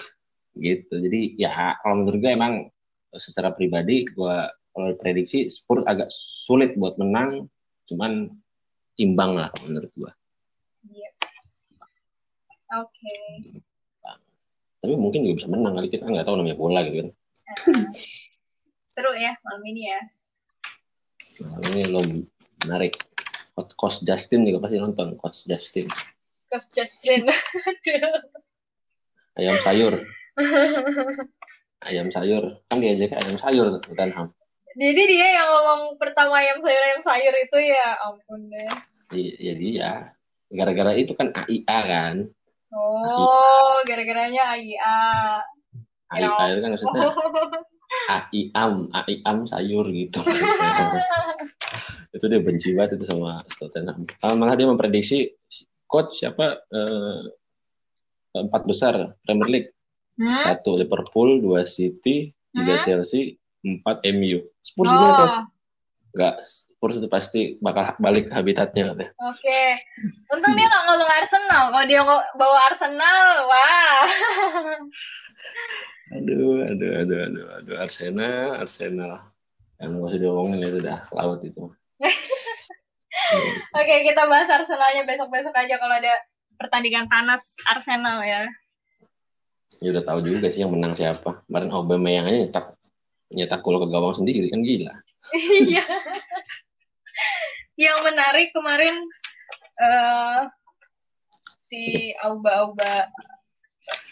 gitu 0.59 0.93
jadi 0.99 1.21
ya 1.39 1.49
kalau 1.81 2.03
menurut 2.03 2.19
gue 2.19 2.31
emang 2.31 2.53
secara 3.15 3.53
pribadi 3.55 4.05
gue 4.05 4.35
kalau 4.73 4.87
prediksi 5.01 5.49
Spurs 5.49 5.85
agak 5.89 6.11
sulit 6.13 6.77
buat 6.77 6.95
menang 7.01 7.49
cuman 7.89 8.29
imbang 8.99 9.33
lah 9.33 9.49
menurut 9.65 9.89
gue. 9.95 10.11
Oke. 12.69 13.13
tapi 14.79 14.95
mungkin 14.95 15.27
juga 15.27 15.43
bisa 15.43 15.49
menang 15.49 15.75
kali 15.75 15.89
kita 15.89 16.05
nggak 16.05 16.23
tahu 16.23 16.39
namanya 16.39 16.55
bola 16.55 16.79
gitu 16.83 17.03
kan 17.03 17.09
Nah, 17.49 17.89
seru 18.85 19.11
ya 19.11 19.33
malam 19.41 19.63
ini 19.65 19.89
ya. 19.89 19.99
nah, 21.43 21.57
ini 21.67 21.81
lo 21.85 21.99
menarik 22.63 22.93
Coach- 23.75 24.05
Justin 24.05 24.45
juga 24.45 24.63
pasti 24.63 24.77
nonton 24.77 25.17
Coach 25.17 25.43
Justin 25.43 25.89
Coach 26.47 26.69
Justin. 26.71 27.25
ayam 29.39 29.57
sayur 29.59 29.99
ayam 31.81 32.07
sayur 32.07 32.43
kan 32.67 32.77
diajak 32.77 33.17
ayam 33.17 33.35
sayur 33.35 33.65
tuh 33.75 33.81
Tottenham 33.83 34.31
Jadi 34.73 35.01
dia 35.09 35.27
yang 35.35 35.49
ngomong 35.49 35.97
pertama 35.97 36.39
ayam 36.39 36.61
sayur 36.61 36.79
ayam 36.79 37.01
sayur 37.01 37.33
itu 37.33 37.57
ya 37.67 37.97
ampun 37.99 38.47
deh. 38.47 38.69
Iya, 39.11 39.33
ya 39.35 39.53
dia 39.57 39.91
gara-gara 40.47 40.93
itu 40.93 41.11
kan 41.13 41.33
AIA 41.33 41.79
kan 41.83 42.15
Oh, 42.69 43.81
gara-garanya 43.83 44.53
AIA. 44.53 44.97
AIA 46.09 46.43
itu 46.53 46.59
kan 46.61 46.69
maksudnya 46.73 47.01
AIAM 48.29 48.73
AIAM 48.93 49.37
sayur 49.49 49.85
gitu. 49.89 50.21
Itu 52.09 52.25
dia 52.25 52.41
benci 52.41 52.73
banget 52.73 52.97
itu 52.97 53.05
sama 53.05 53.45
Tottenham 53.61 54.01
Ah, 54.25 54.33
malah 54.33 54.57
dia 54.57 54.65
memprediksi 54.65 55.29
coach 55.85 56.21
siapa 56.21 56.57
eh, 56.69 57.21
empat 58.33 58.65
besar 58.65 59.13
Premier 59.21 59.49
League. 59.49 59.69
Hmm? 60.19 60.35
satu 60.43 60.75
Liverpool 60.75 61.39
dua 61.39 61.63
City 61.63 62.33
tiga 62.51 62.75
Hmm? 62.75 62.83
Chelsea 62.83 63.39
empat 63.63 64.03
MU 64.11 64.41
Spurs 64.59 64.89
Oh, 64.91 65.15
coach? 65.15 65.37
Enggak, 66.11 66.35
Spurs 66.79 66.95
itu 66.95 67.11
pasti 67.11 67.41
bakal 67.59 67.91
balik 67.99 68.31
ke 68.31 68.39
habitatnya 68.39 68.95
katanya. 68.95 69.11
oke. 69.19 69.61
Untung 70.31 70.55
dia 70.55 70.63
nggak 70.63 70.83
ngomong 70.87 71.11
Arsenal. 71.11 71.63
Kalau 71.75 71.85
dia 71.91 71.99
ngo- 72.07 72.27
bawa 72.39 72.59
Arsenal, 72.71 73.23
wah. 73.51 74.07
Aduh, 76.15 76.63
aduh, 76.63 76.91
aduh, 77.03 77.19
aduh, 77.27 77.45
aduh, 77.59 77.75
Arsenal, 77.83 78.63
Arsenal. 78.63 79.19
Yang 79.75 79.89
nggak 79.91 80.07
usah 80.07 80.19
diomongin 80.23 80.63
itu 80.63 80.79
udah 80.79 80.97
laut 81.11 81.43
itu. 81.43 81.63
Oke, 83.75 83.95
kita 84.07 84.23
bahas 84.31 84.47
Arsenalnya 84.47 85.03
besok-besok 85.03 85.51
aja 85.59 85.75
kalau 85.83 85.99
ada 85.99 86.15
pertandingan 86.55 87.11
panas 87.11 87.59
Arsenal 87.67 88.23
ya. 88.23 88.47
Ya 89.83 89.91
udah 89.91 90.03
tahu 90.07 90.23
juga 90.23 90.47
sih 90.47 90.63
yang 90.63 90.71
menang 90.71 90.95
siapa. 90.95 91.43
Kemarin 91.43 91.75
Aubameyang 91.75 92.31
aja 92.31 92.39
nyetak 92.47 92.65
nyetak 93.35 93.59
gol 93.67 93.83
ke 93.83 93.87
gawang 93.91 94.15
sendiri 94.15 94.47
kan 94.47 94.63
gila. 94.63 94.95
Iya. 95.35 95.83
Yang 97.79 97.99
menarik 98.03 98.51
kemarin 98.51 98.95
eh 99.79 100.41
si 101.63 102.11
Auba 102.19 102.67
Auba 102.67 103.07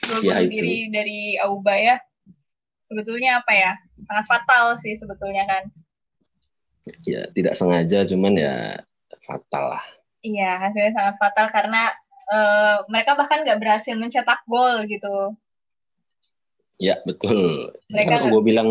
gol 0.08 0.24
Ya, 0.24 0.40
diri 0.48 0.88
dari 0.88 1.36
Auba 1.44 1.76
ya. 1.76 2.00
Sebetulnya 2.88 3.44
apa 3.44 3.52
ya? 3.52 3.76
Sangat 4.08 4.26
fatal 4.32 4.80
sih 4.80 4.96
sebetulnya 4.96 5.44
kan. 5.44 5.64
Ya 7.04 7.28
tidak 7.36 7.60
sengaja 7.60 8.08
cuman 8.08 8.40
ya 8.40 8.56
fatal 9.28 9.76
lah. 9.76 9.86
Iya, 10.24 10.64
hasilnya 10.64 10.96
sangat 10.96 11.16
fatal 11.20 11.48
karena 11.52 11.92
eh, 12.32 12.78
mereka 12.88 13.20
bahkan 13.20 13.44
nggak 13.44 13.60
berhasil 13.60 14.00
mencetak 14.00 14.40
gol 14.48 14.88
gitu. 14.88 15.36
Ya 16.80 17.04
betul. 17.04 17.76
Ya, 17.92 18.06
Mereka 18.08 18.16
kan 18.16 18.32
gue 18.32 18.42
bilang 18.46 18.70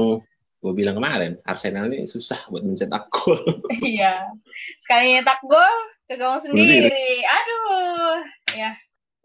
gue 0.66 0.74
bilang 0.74 0.98
kemarin 0.98 1.38
Arsenal 1.46 1.86
ini 1.86 2.10
susah 2.10 2.50
buat 2.50 2.66
mencetak 2.66 3.06
gol. 3.06 3.38
Iya. 3.86 4.34
Sekali 4.82 5.14
nyetak 5.14 5.38
gol 5.46 5.76
ke 6.10 6.18
gawang 6.18 6.42
sendiri. 6.42 7.22
Aduh. 7.22 8.18
Ya, 8.50 8.74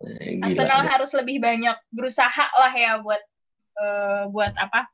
Eh, 0.02 0.38
Gila. 0.38 0.46
Arsenal 0.50 0.80
deh. 0.82 0.90
harus 0.94 1.12
lebih 1.14 1.42
banyak 1.42 1.74
berusaha 1.90 2.46
lah 2.52 2.74
ya 2.74 3.02
buat 3.02 3.22
eh, 3.76 4.24
buat 4.30 4.54
apa? 4.54 4.86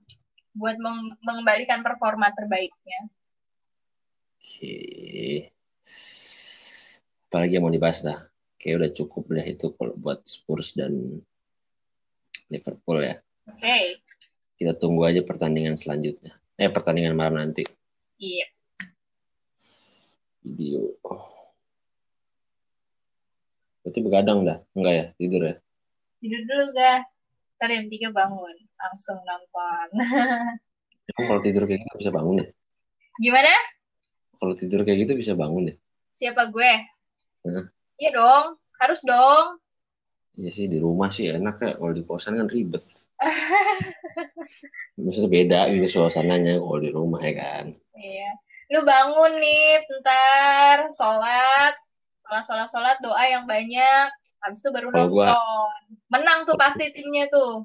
Buat 0.55 0.79
meng- 0.79 1.19
mengembalikan 1.19 1.83
performa 1.83 2.31
terbaiknya. 2.31 3.11
Oke. 4.39 5.51
Apalagi 7.27 7.55
yang 7.55 7.63
mau 7.63 7.71
dibahas 7.71 7.99
dah? 7.99 8.23
Kayak 8.55 8.75
udah 8.79 8.91
cukup 8.95 9.23
dah 9.29 9.43
itu 9.43 9.67
kalau 9.75 9.93
buat 9.95 10.23
Spurs 10.23 10.71
dan 10.73 11.19
Liverpool 12.47 13.03
ya. 13.03 13.19
Oke. 13.47 13.99
Kita 14.57 14.73
tunggu 14.73 15.05
aja 15.05 15.21
pertandingan 15.21 15.77
selanjutnya. 15.77 16.33
Eh 16.57 16.73
pertandingan 16.73 17.13
malam 17.13 17.37
nanti. 17.37 17.61
Iya. 18.17 18.49
Video. 20.41 20.97
Berarti 23.85 23.99
begadang 24.01 24.41
dah? 24.41 24.57
Enggak 24.73 24.93
ya? 24.97 25.05
Tidur 25.21 25.41
ya? 25.45 25.55
Tidur 26.17 26.41
dulu 26.41 26.65
ga? 26.73 27.05
Ntar 27.61 27.69
jam 27.69 27.85
3 27.85 28.09
bangun. 28.09 28.55
Langsung 28.81 29.17
nonton. 29.21 29.87
Emang 31.13 31.25
kalau 31.29 31.41
tidur 31.45 31.63
kayak 31.69 31.85
gitu 31.85 31.95
bisa 32.01 32.11
bangun 32.11 32.41
ya? 32.41 32.47
Gimana? 33.21 33.53
Kalau 34.41 34.53
tidur 34.57 34.81
kayak 34.83 34.99
gitu 35.05 35.13
bisa 35.13 35.33
bangun 35.37 35.71
ya? 35.71 35.75
Siapa 36.17 36.49
gue? 36.49 36.73
Iya 38.01 38.09
dong. 38.09 38.57
Harus 38.81 39.05
dong. 39.05 39.61
Iya 40.37 40.49
sih 40.53 40.65
di 40.69 40.77
rumah 40.77 41.09
sih 41.09 41.33
enak 41.33 41.55
ya. 41.59 41.71
Kalau 41.75 41.93
di 41.93 42.03
kosan 42.05 42.37
kan 42.37 42.47
ribet. 42.47 42.83
Maksudnya 44.97 45.29
beda 45.29 45.59
gitu 45.73 45.87
suasananya 46.01 46.57
kalau 46.57 46.77
di 46.77 46.89
rumah 46.93 47.21
ya 47.21 47.33
kan. 47.35 47.65
Iya. 47.93 48.29
Lu 48.67 48.83
bangun 48.83 49.39
nih, 49.39 49.87
bentar, 49.87 50.91
sholat, 50.91 51.73
sholat, 52.19 52.43
sholat, 52.45 52.67
sholat, 52.69 52.97
doa 53.01 53.23
yang 53.25 53.45
banyak. 53.47 54.07
Habis 54.43 54.59
itu 54.61 54.69
baru 54.69 54.93
Kalau 54.93 55.07
nonton. 55.09 55.15
gua- 55.17 55.71
Menang 56.11 56.45
tuh 56.45 56.55
pasti 56.59 56.91
timnya 56.93 57.25
tuh. 57.31 57.63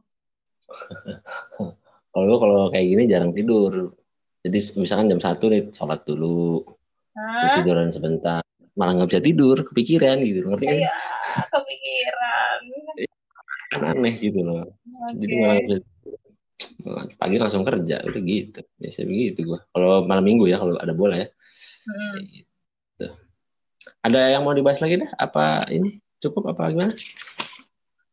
Kalau 2.13 2.29
gue 2.29 2.39
kalau 2.39 2.69
kayak 2.69 2.87
gini 2.87 3.03
jarang 3.09 3.33
tidur. 3.33 3.97
Jadi 4.45 4.59
misalkan 4.77 5.09
jam 5.09 5.17
satu 5.17 5.49
nih 5.49 5.73
sholat 5.73 6.05
dulu, 6.05 6.61
Hah? 7.17 7.57
tiduran 7.57 7.89
sebentar, 7.89 8.42
malah 8.73 8.93
nggak 8.97 9.11
bisa 9.13 9.23
tidur, 9.23 9.57
kepikiran 9.69 10.17
gitu, 10.25 10.49
ngerti 10.49 10.67
kan? 10.69 10.81
Iya, 10.81 10.97
kepikiran. 11.53 12.59
Kan 13.73 13.83
aneh 13.97 14.15
gitu 14.21 14.41
loh. 14.45 14.65
Jadi 15.17 15.35
Oke. 15.37 15.41
malah 15.41 15.55
nggak 15.61 15.81
bisa 15.81 15.91
Pagi 17.19 17.37
langsung 17.39 17.63
kerja, 17.63 18.03
udah 18.03 18.23
gitu. 18.23 18.61
Biasa 18.79 19.07
begitu 19.07 19.55
gue. 19.55 19.61
Kalau 19.71 20.03
malam 20.07 20.25
minggu 20.27 20.51
ya, 20.51 20.59
kalau 20.59 20.75
ada 20.79 20.95
bola 20.95 21.15
ya. 21.15 21.29
Hmm. 21.87 22.19
Gitu. 22.27 23.07
Ada 24.03 24.21
yang 24.35 24.43
mau 24.43 24.55
dibahas 24.55 24.83
lagi 24.83 24.99
dah? 25.03 25.11
Apa 25.15 25.67
ini 25.71 26.03
cukup 26.19 26.55
apa 26.55 26.71
gimana? 26.75 26.95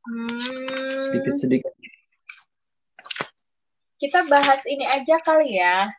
Hmm, 0.06 1.10
Sedikit-sedikit. 1.10 1.74
kita 4.00 4.24
bahas 4.32 4.64
ini 4.64 4.88
aja 4.88 5.20
kali 5.20 5.60
ya. 5.60 5.92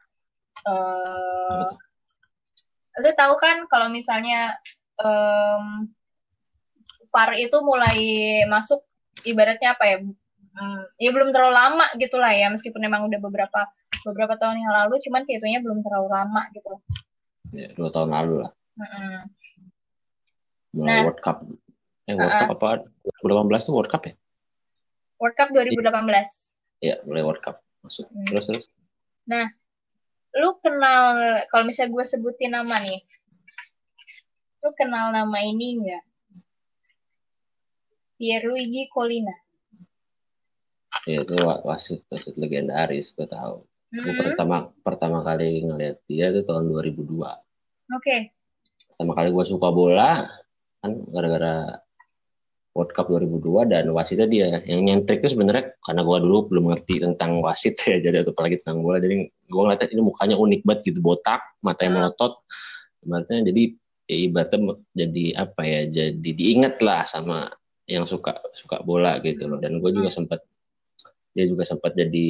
Eh, 0.64 1.68
lu 2.99 3.11
tahu 3.14 3.34
kan 3.38 3.70
kalau 3.70 3.86
misalnya 3.93 4.59
em, 4.99 5.86
VAR 7.11 7.34
itu 7.38 7.57
mulai 7.62 7.99
masuk 8.51 8.82
ibaratnya 9.22 9.74
apa 9.78 9.84
ya? 9.86 9.99
Hmm, 10.51 10.82
ya 10.99 11.14
belum 11.14 11.30
terlalu 11.30 11.55
lama 11.55 11.86
gitu 11.95 12.18
lah 12.18 12.34
ya, 12.34 12.51
meskipun 12.51 12.82
memang 12.82 13.07
udah 13.07 13.22
beberapa 13.22 13.70
beberapa 14.03 14.34
tahun 14.34 14.59
yang 14.59 14.74
lalu, 14.74 14.99
cuman 15.07 15.22
kayaknya 15.22 15.62
belum 15.62 15.86
terlalu 15.86 16.09
lama 16.11 16.43
gitu. 16.51 16.74
Ya, 17.55 17.70
dua 17.74 17.91
tahun 17.95 18.11
lalu 18.11 18.47
lah. 18.47 18.51
Mulai 20.74 21.03
Nah. 21.03 21.03
World 21.07 21.20
Cup. 21.22 21.38
Eh, 22.07 22.14
World 22.14 22.30
Uh-uh. 22.30 22.47
Cup 22.47 22.55
apa? 22.59 22.68
2018 23.26 23.66
tuh 23.66 23.74
World 23.74 23.91
Cup 23.91 24.03
ya? 24.07 24.14
World 25.18 25.36
Cup 25.36 25.49
2018. 25.51 26.55
Iya, 26.80 26.97
mulai 27.05 27.22
World 27.26 27.43
Cup 27.43 27.57
masuk. 27.82 28.07
Hmm. 28.11 28.26
Terus 28.30 28.45
terus. 28.51 28.66
Lu 30.38 30.54
kenal, 30.62 31.42
kalau 31.50 31.64
misalnya 31.66 31.90
gue 31.90 32.04
sebutin 32.06 32.54
nama 32.54 32.78
nih, 32.78 33.02
lu 34.62 34.70
kenal 34.78 35.10
nama 35.10 35.38
ini 35.42 35.82
nggak? 35.82 36.04
Pierluigi 38.20 38.86
Collina. 38.92 39.32
Ya, 41.08 41.24
itu 41.24 41.34
wa- 41.40 41.64
wasit 41.64 42.04
wasit 42.12 42.36
legendaris, 42.36 43.16
gue 43.16 43.24
tahu. 43.24 43.64
Gue 43.90 44.12
Hmm, 44.14 44.22
pertama 44.22 44.56
pertama 44.86 45.18
kali 45.26 45.66
ngeliat 45.66 45.98
dia 46.06 46.30
itu 46.30 46.46
tahun 46.46 46.70
2002. 46.70 47.42
Oke. 47.90 48.30
Pertama 48.94 49.16
kali 49.18 49.34
gue 49.34 49.44
suka 49.48 49.72
bola 49.74 50.28
kan 50.78 50.92
gara-gara 51.10 51.80
World 52.70 52.94
Cup 52.94 53.10
2002 53.10 53.66
dan 53.66 53.84
wasitnya 53.90 54.30
dia. 54.30 54.46
Yang 54.62 54.80
nyentrik 54.86 55.18
itu 55.26 55.34
sebenarnya 55.34 55.74
karena 55.82 56.06
gue 56.06 56.18
dulu 56.22 56.38
belum 56.54 56.64
ngerti 56.70 57.02
tentang 57.02 57.42
wasit 57.42 57.74
ya 57.82 57.98
jadi 58.04 58.22
atau 58.22 58.30
apalagi 58.30 58.62
tentang 58.62 58.86
bola 58.86 59.02
jadi 59.02 59.26
gue 59.26 59.60
ngeliatnya 59.60 59.88
ini 59.90 60.02
mukanya 60.06 60.36
unik 60.38 60.60
banget 60.62 60.80
gitu 60.94 60.98
botak 61.02 61.42
matanya 61.66 61.90
Hmm. 61.90 61.98
melotot 62.06 62.32
ibaratnya 63.02 63.38
jadi 63.50 63.62
ya 64.06 64.16
ibaratnya 64.30 64.58
jadi 64.94 65.24
apa 65.34 65.62
ya 65.66 65.80
jadi 65.90 66.30
diingat 66.30 66.74
lah 66.84 67.02
sama 67.08 67.50
yang 67.90 68.06
suka 68.06 68.38
suka 68.54 68.78
bola 68.86 69.18
gitu 69.26 69.50
loh. 69.50 69.58
Dan 69.58 69.82
gue 69.82 69.90
juga 69.90 70.14
sempat 70.14 70.46
dia 71.34 71.46
juga 71.46 71.62
sempat 71.62 71.94
jadi 71.94 72.28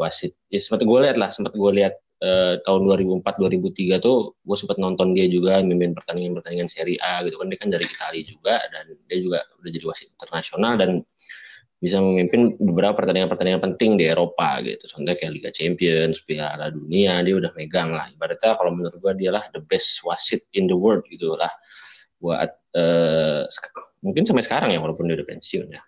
wasit 0.00 0.32
ya 0.52 0.60
sempat 0.60 0.84
gue 0.84 0.98
lihat 1.04 1.16
lah 1.16 1.32
sempat 1.32 1.52
gue 1.56 1.72
lihat 1.72 1.96
eh, 2.22 2.54
tahun 2.62 2.80
2004 2.86 3.20
2003 3.22 3.98
tuh 3.98 4.38
gue 4.38 4.56
sempat 4.56 4.78
nonton 4.78 5.10
dia 5.12 5.26
juga 5.26 5.58
memimpin 5.58 5.98
pertandingan 5.98 6.38
pertandingan 6.38 6.70
Serie 6.70 6.96
A 7.02 7.26
gitu 7.26 7.36
kan 7.42 7.50
dia 7.50 7.58
kan 7.58 7.68
dari 7.74 7.84
Italia 7.84 8.22
juga 8.22 8.54
dan 8.70 8.84
dia 9.10 9.18
juga 9.18 9.38
udah 9.58 9.70
jadi 9.74 9.84
wasit 9.90 10.08
internasional 10.14 10.74
dan 10.78 10.90
bisa 11.82 11.98
memimpin 11.98 12.54
beberapa 12.62 13.02
pertandingan-pertandingan 13.02 13.58
penting 13.58 13.98
di 13.98 14.06
Eropa 14.06 14.62
gitu. 14.62 14.86
Contohnya 14.86 15.18
kayak 15.18 15.34
Liga 15.34 15.50
Champions, 15.50 16.22
Piala 16.22 16.70
Dunia, 16.70 17.18
dia 17.26 17.34
udah 17.34 17.50
megang 17.58 17.90
lah. 17.90 18.06
Ibaratnya 18.06 18.54
kalau 18.54 18.70
menurut 18.70 18.94
gue 19.02 19.12
dia 19.18 19.34
lah 19.34 19.50
the 19.50 19.58
best 19.58 19.98
wasit 20.06 20.46
in 20.54 20.70
the 20.70 20.78
world 20.78 21.02
gitu 21.10 21.34
lah. 21.34 21.50
Buat 22.22 22.54
uh, 22.78 23.50
mungkin 23.98 24.22
sampai 24.22 24.46
sekarang 24.46 24.70
ya 24.70 24.78
walaupun 24.78 25.10
dia 25.10 25.18
udah 25.18 25.26
pensiun 25.26 25.74
ya. 25.74 25.82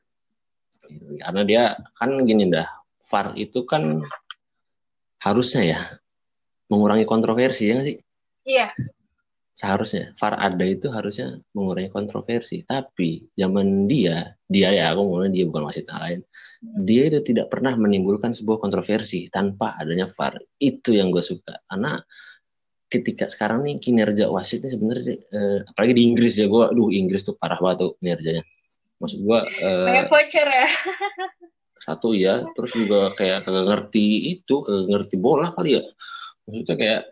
Karena 1.22 1.42
dia 1.46 1.62
kan 1.94 2.10
gini 2.26 2.50
dah, 2.50 2.66
VAR 3.06 3.38
itu 3.38 3.62
kan 3.62 4.02
harusnya 5.22 5.62
ya 5.62 5.80
mengurangi 6.70 7.06
kontroversi 7.08 7.68
ya 7.68 7.72
nggak 7.78 7.86
sih? 7.86 7.96
Iya 8.44 8.68
seharusnya 9.54 10.10
VAR 10.18 10.34
ada 10.34 10.64
itu 10.66 10.90
harusnya 10.90 11.38
mengurangi 11.54 11.88
kontroversi. 11.88 12.66
Tapi 12.66 13.30
zaman 13.38 13.86
dia, 13.86 14.34
dia 14.50 14.74
ya 14.74 14.90
aku 14.90 15.06
ngomongnya 15.06 15.32
dia 15.40 15.44
bukan 15.46 15.62
wasit 15.70 15.86
yang 15.86 16.02
lain. 16.02 16.20
Dia 16.82 17.02
itu 17.06 17.22
tidak 17.22 17.54
pernah 17.54 17.78
menimbulkan 17.78 18.34
sebuah 18.34 18.58
kontroversi 18.58 19.30
tanpa 19.30 19.78
adanya 19.78 20.10
VAR. 20.10 20.42
Itu 20.58 20.98
yang 20.98 21.14
gue 21.14 21.22
suka. 21.22 21.62
Karena 21.70 22.02
ketika 22.90 23.30
sekarang 23.30 23.62
nih 23.64 23.78
kinerja 23.78 24.26
wasitnya 24.28 24.70
sebenarnya 24.74 25.16
eh, 25.22 25.58
apalagi 25.64 25.94
di 25.94 26.02
Inggris 26.02 26.34
ya 26.34 26.50
gue, 26.50 26.64
aduh 26.66 26.90
Inggris 26.90 27.22
tuh 27.22 27.38
parah 27.38 27.56
banget 27.62 27.86
tuh 27.86 27.90
kinerjanya. 28.02 28.42
Maksud 28.98 29.20
gue. 29.22 29.38
Eh, 29.62 30.04
voucher 30.10 30.48
ya. 30.50 30.68
satu 31.84 32.16
ya, 32.16 32.40
terus 32.56 32.72
juga 32.72 33.12
kayak 33.12 33.44
kagak 33.44 33.66
ngerti 33.68 34.32
itu, 34.32 34.64
kagak 34.64 34.86
ngerti 34.88 35.14
bola 35.20 35.52
kali 35.52 35.76
ya. 35.76 35.84
Maksudnya 36.44 36.76
kayak 36.76 37.02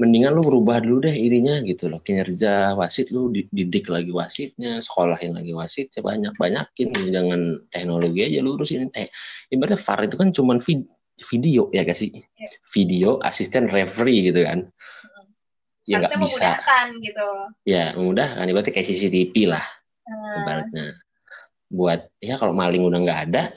mendingan 0.00 0.32
lu 0.32 0.40
berubah 0.40 0.80
dulu 0.80 1.04
deh 1.04 1.12
ininya 1.12 1.60
gitu 1.60 1.92
loh. 1.92 2.00
Kinerja 2.00 2.72
wasit 2.72 3.12
lu 3.12 3.28
didik 3.32 3.92
lagi 3.92 4.08
wasitnya 4.08 4.80
sekolahin 4.80 5.36
lagi 5.36 5.52
wasitnya 5.52 6.00
banyak 6.00 6.32
banyakin. 6.40 6.88
Jangan 7.12 7.40
teknologi 7.68 8.24
aja 8.24 8.40
lu 8.40 8.56
ini 8.56 8.88
teh 8.88 9.12
ibaratnya 9.52 9.76
VAR 9.76 10.00
itu 10.08 10.16
kan 10.16 10.28
cuman 10.32 10.56
vid 10.56 10.88
video 11.20 11.68
ya 11.76 11.84
gak 11.84 12.00
sih? 12.00 12.08
Ya. 12.16 12.48
video 12.72 13.20
asisten 13.20 13.68
referee 13.68 14.32
gitu 14.32 14.40
kan. 14.48 14.72
Ya 15.84 16.00
nggak 16.00 16.16
bisa. 16.22 16.56
gitu. 16.96 17.28
Ya 17.68 17.92
memudahkan. 17.92 18.48
Ibaratnya 18.48 18.72
kayak 18.72 18.88
CCTV 18.88 19.52
lah 19.52 19.64
hmm. 20.08 20.38
ibaratnya. 20.44 20.86
Buat 21.68 22.00
ya 22.24 22.40
kalau 22.40 22.56
maling 22.56 22.88
udah 22.88 23.00
nggak 23.04 23.20
ada 23.30 23.52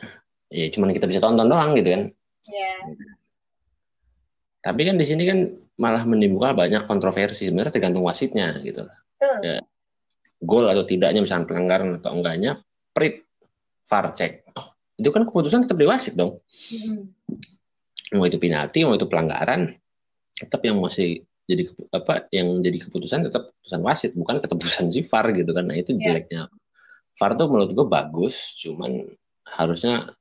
ya 0.54 0.70
cuman 0.70 0.94
kita 0.94 1.08
bisa 1.08 1.24
tonton 1.24 1.48
doang 1.48 1.72
gitu 1.80 1.88
kan. 1.88 2.04
Ya. 2.52 2.76
Tapi 4.64 4.88
kan 4.88 4.96
di 4.96 5.04
sini 5.04 5.28
kan 5.28 5.40
malah 5.76 6.08
menimbulkan 6.08 6.56
banyak 6.56 6.88
kontroversi 6.88 7.52
sebenarnya 7.52 7.76
tergantung 7.76 8.08
wasitnya 8.08 8.64
gitu 8.64 8.88
lah. 8.88 8.98
Ya, 9.44 9.60
gol 10.40 10.72
atau 10.72 10.88
tidaknya 10.88 11.20
misalnya 11.20 11.48
pelanggaran 11.48 12.00
atau 12.00 12.16
enggaknya 12.16 12.64
prit 12.96 13.28
VAR 13.92 14.16
cek. 14.16 14.48
Itu 14.96 15.10
kan 15.12 15.28
keputusan 15.28 15.68
tetap 15.68 15.76
di 15.76 15.88
wasit 15.88 16.16
dong. 16.16 16.40
Hmm. 16.48 17.12
Mau 18.16 18.24
itu 18.24 18.40
penalti, 18.40 18.88
mau 18.88 18.96
itu 18.96 19.10
pelanggaran, 19.10 19.74
tetap 20.32 20.64
yang 20.64 20.80
masih 20.80 21.28
jadi 21.44 21.68
apa 21.92 22.32
yang 22.32 22.64
jadi 22.64 22.88
keputusan 22.88 23.28
tetap 23.28 23.52
keputusan 23.52 23.82
wasit 23.84 24.12
bukan 24.16 24.40
keputusan 24.40 24.88
si 24.94 25.04
VAR 25.04 25.28
gitu 25.36 25.52
kan. 25.52 25.68
Nah, 25.68 25.76
itu 25.76 25.92
yeah. 25.98 26.16
jeleknya. 26.16 26.42
VAR 27.20 27.36
tuh 27.36 27.48
menurut 27.52 27.72
gue 27.76 27.88
bagus, 27.90 28.56
cuman 28.64 29.12
harusnya 29.44 30.14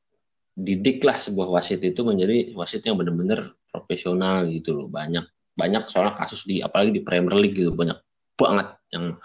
didiklah 0.58 1.16
sebuah 1.16 1.48
wasit 1.48 1.80
itu 1.80 2.02
menjadi 2.04 2.52
wasit 2.58 2.84
yang 2.84 3.00
benar-benar 3.00 3.56
profesional 3.72 4.44
gitu 4.52 4.76
loh. 4.76 4.86
Banyak 4.92 5.24
banyak 5.56 5.88
soalnya 5.88 6.16
kasus 6.16 6.48
di 6.48 6.64
apalagi 6.64 6.96
di 6.96 7.02
Premier 7.04 7.36
League 7.36 7.56
gitu 7.56 7.72
banyak 7.76 7.96
banget 8.36 8.72
yang 8.92 9.20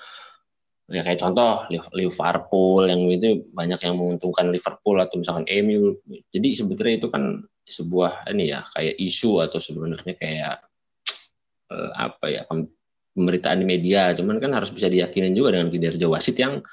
ya 0.87 1.03
kayak 1.03 1.19
contoh 1.19 1.67
Liverpool 1.95 2.87
yang 2.87 3.01
itu 3.11 3.43
banyak 3.51 3.79
yang 3.83 3.95
menguntungkan 3.99 4.47
Liverpool 4.51 4.99
atau 5.03 5.19
misalkan 5.19 5.43
MU 5.67 5.99
jadi 6.31 6.47
sebetulnya 6.55 6.95
itu 7.03 7.07
kan 7.11 7.43
sebuah 7.67 8.27
ini 8.31 8.55
ya 8.55 8.63
kayak 8.71 8.95
isu 8.95 9.43
atau 9.43 9.59
sebenarnya 9.59 10.15
kayak 10.15 10.55
eh, 11.75 11.91
apa 11.91 12.25
ya 12.31 12.47
pemberitaan 12.47 13.59
di 13.63 13.67
media 13.67 14.15
cuman 14.15 14.39
kan 14.39 14.55
harus 14.55 14.71
bisa 14.71 14.87
diyakinin 14.87 15.35
juga 15.35 15.59
dengan 15.59 15.67
kinerja 15.67 16.07
wasit 16.07 16.39
yang 16.39 16.63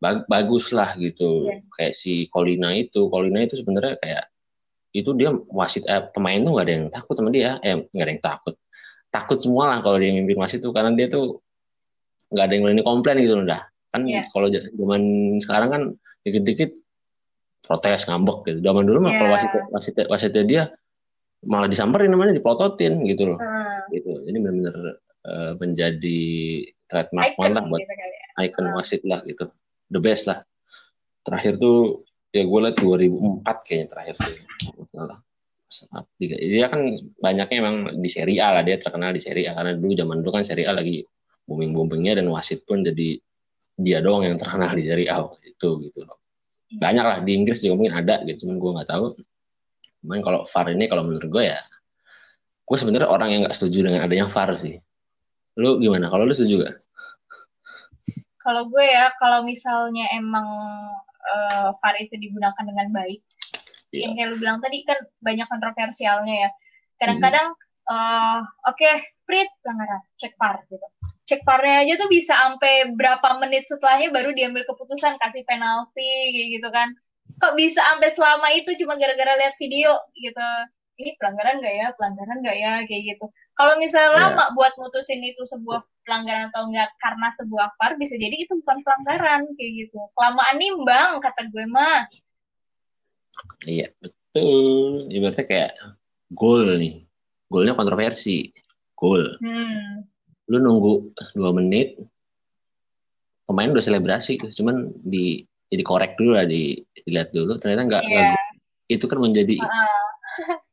bagus 0.00 0.72
lah 0.72 0.96
gitu 0.96 1.52
yeah. 1.52 1.60
kayak 1.76 1.92
si 1.92 2.24
Colina 2.32 2.72
itu 2.72 3.12
Colina 3.12 3.44
itu 3.44 3.60
sebenarnya 3.60 4.00
kayak 4.00 4.24
itu 4.90 5.10
dia 5.14 5.30
wasit 5.54 5.86
eh, 5.86 6.02
pemain 6.10 6.38
tuh 6.42 6.52
nggak 6.58 6.66
ada 6.66 6.72
yang 6.74 6.84
takut 6.90 7.14
sama 7.14 7.30
dia 7.30 7.62
eh 7.62 7.86
nggak 7.86 8.04
ada 8.06 8.12
yang 8.12 8.24
takut 8.24 8.54
takut 9.10 9.38
semua 9.38 9.74
lah 9.74 9.78
kalau 9.82 9.98
dia 9.98 10.10
mimpin 10.14 10.38
wasit 10.38 10.62
tuh 10.62 10.74
karena 10.74 10.94
dia 10.94 11.06
tuh 11.06 11.38
nggak 12.30 12.44
ada 12.46 12.52
yang 12.54 12.62
berani 12.66 12.82
komplain 12.86 13.16
gitu 13.22 13.34
loh 13.38 13.46
dah 13.46 13.62
kan 13.90 14.02
yeah. 14.06 14.26
kalau 14.30 14.46
zaman 14.50 15.02
sekarang 15.42 15.68
kan 15.70 15.82
dikit-dikit 16.22 16.70
protes 17.66 18.06
ngambek 18.06 18.38
gitu 18.46 18.58
zaman 18.62 18.86
dulu 18.86 18.98
mah 19.02 19.10
yeah. 19.10 19.18
kalau 19.18 19.30
wasit 19.34 19.50
wasit 19.70 19.94
wasitnya 20.06 20.44
dia 20.46 20.62
malah 21.46 21.66
disamperin 21.70 22.12
namanya 22.12 22.36
dipelototin 22.36 23.02
gitu 23.08 23.34
loh 23.34 23.38
uh. 23.40 23.82
gitu 23.90 24.22
jadi 24.26 24.36
benar-benar 24.38 24.76
uh, 25.26 25.52
menjadi 25.56 26.22
trademark 26.86 27.34
lah 27.38 27.64
buat 27.66 27.80
gitu 27.82 27.94
ya. 27.94 28.44
icon 28.46 28.66
uh. 28.68 28.72
wasit 28.78 29.02
lah 29.02 29.20
gitu 29.26 29.48
the 29.90 29.98
best 29.98 30.28
lah 30.28 30.44
terakhir 31.24 31.56
tuh 31.56 32.04
ya 32.30 32.42
gue 32.46 32.58
liat 32.62 32.76
2004 32.78 33.66
kayaknya 33.66 33.86
terakhir 33.90 34.16
dia 36.18 36.66
kan 36.66 36.82
banyaknya 37.22 37.56
emang 37.62 37.76
di 38.02 38.10
Serie 38.10 38.42
A 38.42 38.58
lah 38.58 38.62
dia 38.66 38.74
terkenal 38.78 39.14
di 39.14 39.22
Serie 39.22 39.46
A. 39.46 39.54
Karena 39.54 39.78
dulu 39.78 39.94
zaman 39.94 40.16
dulu 40.18 40.30
kan 40.34 40.42
Serie 40.42 40.66
A 40.66 40.74
lagi 40.74 41.06
booming 41.46 41.70
boomingnya 41.70 42.18
dan 42.18 42.26
wasit 42.30 42.66
pun 42.66 42.82
jadi 42.82 43.18
dia 43.78 44.02
doang 44.02 44.26
yang 44.26 44.34
terkenal 44.34 44.70
di 44.74 44.82
Serie 44.82 45.06
A 45.06 45.22
itu 45.46 45.68
gitu 45.86 45.98
loh. 46.02 46.18
Banyak 46.74 47.04
lah 47.06 47.18
di 47.22 47.38
Inggris 47.38 47.62
juga 47.62 47.78
mungkin 47.78 47.94
ada 47.94 48.22
gitu 48.26 48.46
cuman 48.46 48.56
gue 48.58 48.70
nggak 48.82 48.88
tahu. 48.90 49.06
Cuman 50.02 50.18
kalau 50.26 50.40
VAR 50.42 50.66
ini 50.74 50.84
kalau 50.90 51.02
menurut 51.06 51.28
gue 51.30 51.44
ya 51.46 51.60
gue 52.66 52.76
sebenarnya 52.78 53.10
orang 53.10 53.28
yang 53.30 53.40
nggak 53.46 53.54
setuju 53.54 53.90
dengan 53.90 54.02
adanya 54.02 54.26
VAR 54.26 54.50
sih. 54.58 54.78
Lu 55.58 55.78
gimana? 55.78 56.06
Kalau 56.10 56.26
lu 56.26 56.34
setuju 56.34 56.66
gak? 56.66 56.78
Kalau 58.40 58.70
gue 58.70 58.86
ya 58.86 59.10
kalau 59.18 59.42
misalnya 59.42 60.06
emang 60.14 60.46
uh, 61.20 61.68
VAR 61.78 61.94
itu 62.00 62.14
digunakan 62.16 62.64
dengan 62.64 62.88
baik. 62.92 63.20
Yeah. 63.90 64.08
Yang 64.08 64.12
kayak 64.16 64.28
lu 64.28 64.36
bilang 64.38 64.58
tadi 64.62 64.78
kan 64.86 64.98
banyak 65.20 65.46
kontroversialnya 65.50 66.34
ya. 66.46 66.50
Kadang-kadang 67.00 67.52
hmm. 67.54 67.90
uh, 67.90 68.40
oke, 68.70 68.76
okay, 68.76 69.02
Prit 69.26 69.50
pelanggaran, 69.62 70.02
cek 70.18 70.34
VAR 70.36 70.56
gitu. 70.66 70.86
Cek 71.30 71.46
VAR-nya 71.46 71.86
aja 71.86 71.94
tuh 71.94 72.10
bisa 72.10 72.34
sampai 72.34 72.90
berapa 72.98 73.38
menit 73.38 73.70
setelahnya 73.70 74.10
baru 74.10 74.34
diambil 74.34 74.66
keputusan 74.66 75.14
kasih 75.22 75.46
penalti 75.46 76.12
kayak 76.34 76.48
gitu 76.58 76.68
kan. 76.74 76.88
Kok 77.38 77.54
bisa 77.54 77.80
sampai 77.80 78.10
selama 78.10 78.48
itu 78.52 78.74
cuma 78.82 78.98
gara-gara 78.98 79.38
lihat 79.38 79.54
video 79.56 79.94
gitu 80.18 80.48
ini 81.00 81.12
pelanggaran 81.16 81.58
nggak 81.64 81.74
ya? 81.74 81.86
Pelanggaran 81.96 82.38
nggak 82.44 82.56
ya? 82.60 82.72
Kayak 82.84 83.02
gitu. 83.16 83.24
Kalau 83.56 83.74
misalnya 83.80 84.10
yeah. 84.12 84.20
lama 84.28 84.44
buat 84.52 84.72
mutusin 84.76 85.24
itu 85.24 85.42
sebuah 85.48 85.80
pelanggaran 86.04 86.52
atau 86.52 86.68
enggak 86.68 86.90
karena 87.00 87.28
sebuah 87.34 87.66
VAR 87.80 87.92
bisa 87.96 88.14
jadi 88.20 88.36
itu 88.36 88.52
bukan 88.60 88.78
pelanggaran 88.84 89.48
kayak 89.56 89.72
gitu. 89.86 89.98
Kelamaan 90.12 90.56
nimbang 90.60 91.10
kata 91.24 91.42
gue 91.48 91.64
mah. 91.66 92.00
Iya 93.64 93.88
betul. 93.98 95.08
Ibaratnya 95.08 95.44
kayak 95.48 95.72
gol 96.34 96.64
nih. 96.76 96.94
Golnya 97.50 97.74
kontroversi. 97.74 98.52
Gol 98.94 99.40
hmm. 99.40 100.04
lu 100.50 100.58
nunggu 100.58 101.14
dua 101.38 101.54
menit 101.54 101.94
pemain 103.48 103.70
udah 103.70 103.80
selebrasi 103.80 104.36
cuman 104.58 104.92
di 105.00 105.46
jadi 105.70 105.82
korek 105.86 106.18
dulu 106.18 106.36
lah 106.36 106.44
di 106.44 106.76
dilihat 107.06 107.32
dulu. 107.32 107.56
Ternyata 107.56 107.82
nggak 107.86 108.04
yeah. 108.06 108.36
itu 108.90 109.06
kan 109.06 109.18
menjadi 109.22 109.56
uh 109.62 110.10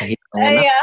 kehilangan 0.00 0.52
uh, 0.52 0.62
iya. 0.62 0.80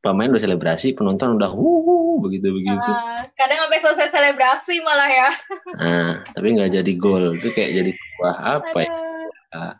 pemain 0.00 0.32
udah 0.32 0.42
selebrasi 0.42 0.96
penonton 0.96 1.36
udah 1.36 1.50
wuh 1.52 2.22
begitu 2.22 2.48
begitu 2.54 2.90
uh, 2.90 3.12
kadang 3.36 3.58
sampai 3.66 3.78
selesai 3.82 4.08
selebrasi 4.12 4.74
malah 4.86 5.10
ya. 5.10 5.30
Nah 5.76 6.10
tapi 6.32 6.46
nggak 6.54 6.72
jadi 6.78 6.92
gol. 6.96 7.36
Itu 7.38 7.50
kayak 7.50 7.70
jadi 7.74 7.90
sebuah 7.92 8.36
apa 8.38 8.78
ya? 8.78 8.92
Uh, 9.52 9.74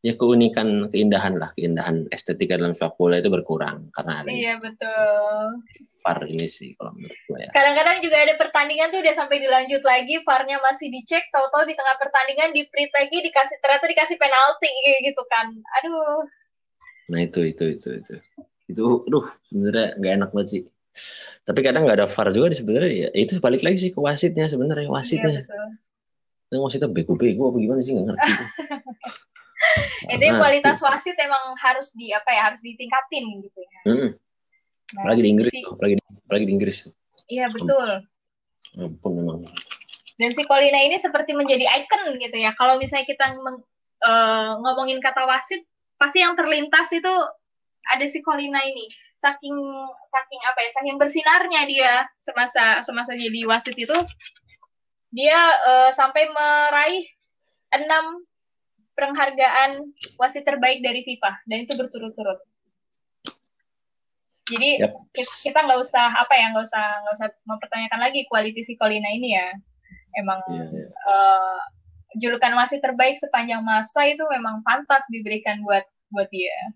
ya 0.00 0.12
keunikan 0.16 0.88
keindahan 0.88 1.36
lah. 1.36 1.50
Keindahan 1.58 2.06
estetika 2.14 2.56
dalam 2.56 2.72
sepak 2.76 2.96
bola 2.96 3.18
itu 3.18 3.28
berkurang 3.32 3.90
karena 3.96 4.24
ada 4.24 4.30
iya 4.30 4.54
betul. 4.62 5.64
VAR 6.00 6.24
ini 6.24 6.48
sih 6.48 6.72
kalau 6.80 6.96
menurut 6.96 7.18
gue 7.28 7.38
ya. 7.44 7.50
Kadang-kadang 7.52 8.00
juga 8.00 8.16
ada 8.24 8.34
pertandingan 8.40 8.88
tuh 8.88 9.04
udah 9.04 9.14
sampai 9.16 9.36
dilanjut 9.36 9.82
lagi 9.84 10.14
VAR-nya 10.24 10.56
masih 10.64 10.88
dicek 10.88 11.28
tahu-tahu 11.28 11.68
di 11.68 11.76
tengah 11.76 11.96
pertandingan 12.00 12.56
di 12.56 12.64
print 12.72 12.88
lagi 12.96 13.20
dikasih 13.20 13.56
ternyata 13.60 13.84
dikasih 13.84 14.16
penalti 14.16 14.72
gitu 15.04 15.22
kan. 15.28 15.52
Aduh 15.80 16.24
Nah 17.10 17.20
itu 17.26 17.42
itu 17.42 17.64
itu 17.74 17.88
itu 17.98 18.14
itu, 18.70 18.82
duh 19.10 19.26
sebenarnya 19.50 19.98
nggak 19.98 20.12
enak 20.22 20.30
banget 20.30 20.48
sih. 20.48 20.62
Tapi 21.42 21.60
kadang 21.66 21.82
nggak 21.86 21.98
ada 22.02 22.06
VAR 22.06 22.28
juga 22.30 22.54
di 22.54 22.56
sebenarnya 22.58 22.90
ya 22.90 23.08
itu 23.14 23.38
balik 23.42 23.62
lagi 23.66 23.78
sih 23.82 23.90
ke 23.90 23.98
wasitnya 23.98 24.46
sebenarnya 24.46 24.86
wasitnya. 24.86 25.42
Iya, 25.42 25.66
Yang 26.50 26.60
wasitnya 26.66 26.88
bego-bego 26.90 27.50
apa 27.50 27.58
gimana 27.58 27.80
sih 27.82 27.92
nggak 27.98 28.06
ngerti. 28.14 28.32
Itu 30.10 30.24
kualitas 30.40 30.80
wasit 30.80 31.14
emang 31.20 31.54
harus 31.60 31.92
di 31.92 32.10
apa 32.10 32.30
ya 32.32 32.42
harus 32.50 32.64
ditingkatin 32.64 33.24
gitu 33.44 33.60
ya. 33.60 33.80
Hmm. 33.86 34.08
Nah, 34.96 35.00
Apalagi 35.06 35.20
di 35.22 35.30
Inggris, 35.30 35.52
si- 35.52 35.66
apalagi 35.68 35.94
di, 36.00 36.02
apalagi 36.02 36.44
di 36.48 36.52
Inggris. 36.56 36.78
Iya 37.30 37.46
betul. 37.52 37.90
Ampun 38.80 39.12
memang. 39.14 39.38
Dan 40.18 40.30
si 40.34 40.42
Colina 40.48 40.80
ini 40.82 40.96
seperti 40.98 41.36
menjadi 41.36 41.64
icon 41.64 42.18
gitu 42.18 42.36
ya. 42.40 42.56
Kalau 42.58 42.80
misalnya 42.80 43.06
kita 43.06 43.38
meng- 43.38 43.62
eh, 44.00 44.50
ngomongin 44.58 44.98
kata 44.98 45.28
wasit, 45.28 45.62
pasti 46.00 46.24
yang 46.24 46.32
terlintas 46.32 46.88
itu 46.96 47.12
ada 47.92 48.06
si 48.08 48.24
Colina 48.24 48.64
ini. 48.64 48.88
Saking 49.20 49.56
saking 50.08 50.40
apa 50.48 50.58
ya? 50.64 50.70
Saking 50.72 50.96
bersinarnya 50.96 51.62
dia 51.68 51.92
semasa 52.16 52.80
semasa 52.80 53.12
jadi 53.12 53.44
wasit 53.44 53.76
itu, 53.76 53.92
dia 55.12 55.38
eh, 55.60 55.90
sampai 55.92 56.32
meraih 56.32 57.04
enam 57.76 58.24
penghargaan 58.96 59.92
wasit 60.16 60.48
terbaik 60.48 60.80
dari 60.80 61.04
FIFA 61.04 61.44
dan 61.44 61.68
itu 61.68 61.76
berturut-turut. 61.76 62.40
Jadi 64.50 64.82
ki- 65.14 65.36
kita 65.46 65.62
nggak 65.62 65.78
usah 65.78 66.10
apa 66.16 66.34
ya 66.34 66.50
nggak 66.50 66.64
usah 66.66 66.84
nggak 67.06 67.14
usah 67.14 67.28
mempertanyakan 67.46 68.00
lagi 68.02 68.26
kualitas 68.26 68.66
si 68.66 68.74
Colina 68.74 69.12
ini 69.12 69.36
ya. 69.36 69.46
Emang 70.18 70.42
Iya, 70.50 70.64
iya. 70.74 70.86
eh, 70.90 71.60
julukan 72.18 72.52
wasit 72.58 72.82
terbaik 72.82 73.20
sepanjang 73.20 73.62
masa 73.62 74.08
itu 74.10 74.22
memang 74.26 74.64
pantas 74.66 75.06
diberikan 75.12 75.62
buat 75.62 75.86
buat 76.10 76.26
dia. 76.32 76.74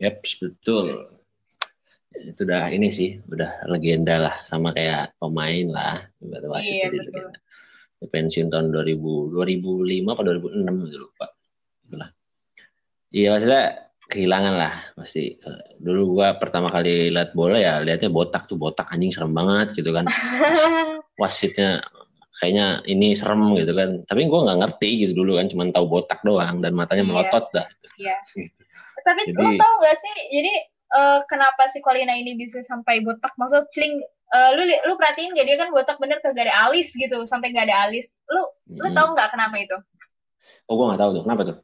Yap, 0.00 0.24
betul. 0.24 1.20
Itu 2.10 2.48
udah 2.48 2.72
ini 2.72 2.88
sih, 2.88 3.20
udah 3.28 3.68
legenda 3.68 4.16
lah, 4.16 4.34
sama 4.48 4.72
kayak 4.72 5.14
pemain 5.20 5.68
lah. 5.68 5.96
Ibarat 6.24 6.48
wasit 6.48 6.72
Iya, 6.72 6.84
jadi 6.88 6.96
betul. 6.96 7.08
legenda. 7.12 7.38
Pensiun 8.00 8.48
tahun 8.48 8.72
2000, 8.72 9.36
2005 9.36 10.16
apa 10.16 10.22
2006 10.24 10.88
gitu 10.88 10.98
lupa. 11.04 11.26
Itulah. 11.84 12.10
Iya 13.10 13.28
maksudnya 13.36 13.64
kehilangan 14.10 14.54
lah 14.56 14.74
pasti. 14.96 15.36
Dulu 15.76 16.16
gua 16.16 16.40
pertama 16.40 16.72
kali 16.72 17.12
lihat 17.12 17.36
bola 17.36 17.60
ya 17.60 17.84
lihatnya 17.84 18.08
botak 18.08 18.48
tuh 18.48 18.56
botak 18.56 18.88
anjing 18.88 19.12
serem 19.12 19.36
banget 19.36 19.76
gitu 19.76 19.92
kan. 19.92 20.08
Wasitnya 21.20 21.84
kayaknya 22.38 22.78
ini 22.86 23.12
serem 23.12 23.58
gitu 23.58 23.74
kan. 23.74 24.06
Tapi 24.06 24.30
gua 24.30 24.46
nggak 24.46 24.58
ngerti 24.62 24.88
gitu 25.02 25.12
dulu 25.24 25.42
kan, 25.42 25.50
cuman 25.50 25.74
tahu 25.74 25.86
botak 25.88 26.20
doang 26.22 26.62
dan 26.62 26.72
matanya 26.72 27.02
Iya. 27.02 27.10
melotot 27.10 27.44
dah. 27.50 27.66
Iya. 27.98 28.16
Gitu. 28.38 28.54
Tapi 29.00 29.22
Jadi- 29.26 29.36
lu 29.36 29.50
tau 29.56 29.74
gak 29.80 29.96
sih? 29.96 30.14
Jadi 30.30 30.52
eh, 30.90 31.18
kenapa 31.24 31.70
si 31.70 31.80
Colina 31.80 32.12
ini 32.12 32.36
bisa 32.36 32.60
sampai 32.60 33.00
botak? 33.00 33.32
Maksud 33.34 33.66
celing 33.72 33.96
eh, 34.30 34.50
lu 34.54 34.62
lu 34.62 34.94
perhatiin 34.94 35.32
gak 35.32 35.46
dia 35.48 35.56
kan 35.56 35.72
botak 35.72 35.96
bener 35.96 36.20
kagak 36.20 36.46
ada 36.46 36.68
alis 36.68 36.92
gitu, 36.92 37.24
sampai 37.24 37.50
gak 37.50 37.66
ada 37.66 37.88
alis. 37.88 38.12
Lu 38.28 38.44
lu 38.76 38.86
Mm. 38.88 38.94
tau 38.94 39.08
nggak 39.12 39.30
kenapa 39.32 39.56
itu? 39.56 39.76
Oh 40.68 40.76
gua 40.76 40.92
nggak 40.92 41.00
tahu 41.00 41.10
tuh. 41.16 41.22
Kenapa 41.24 41.42
tuh? 41.48 41.56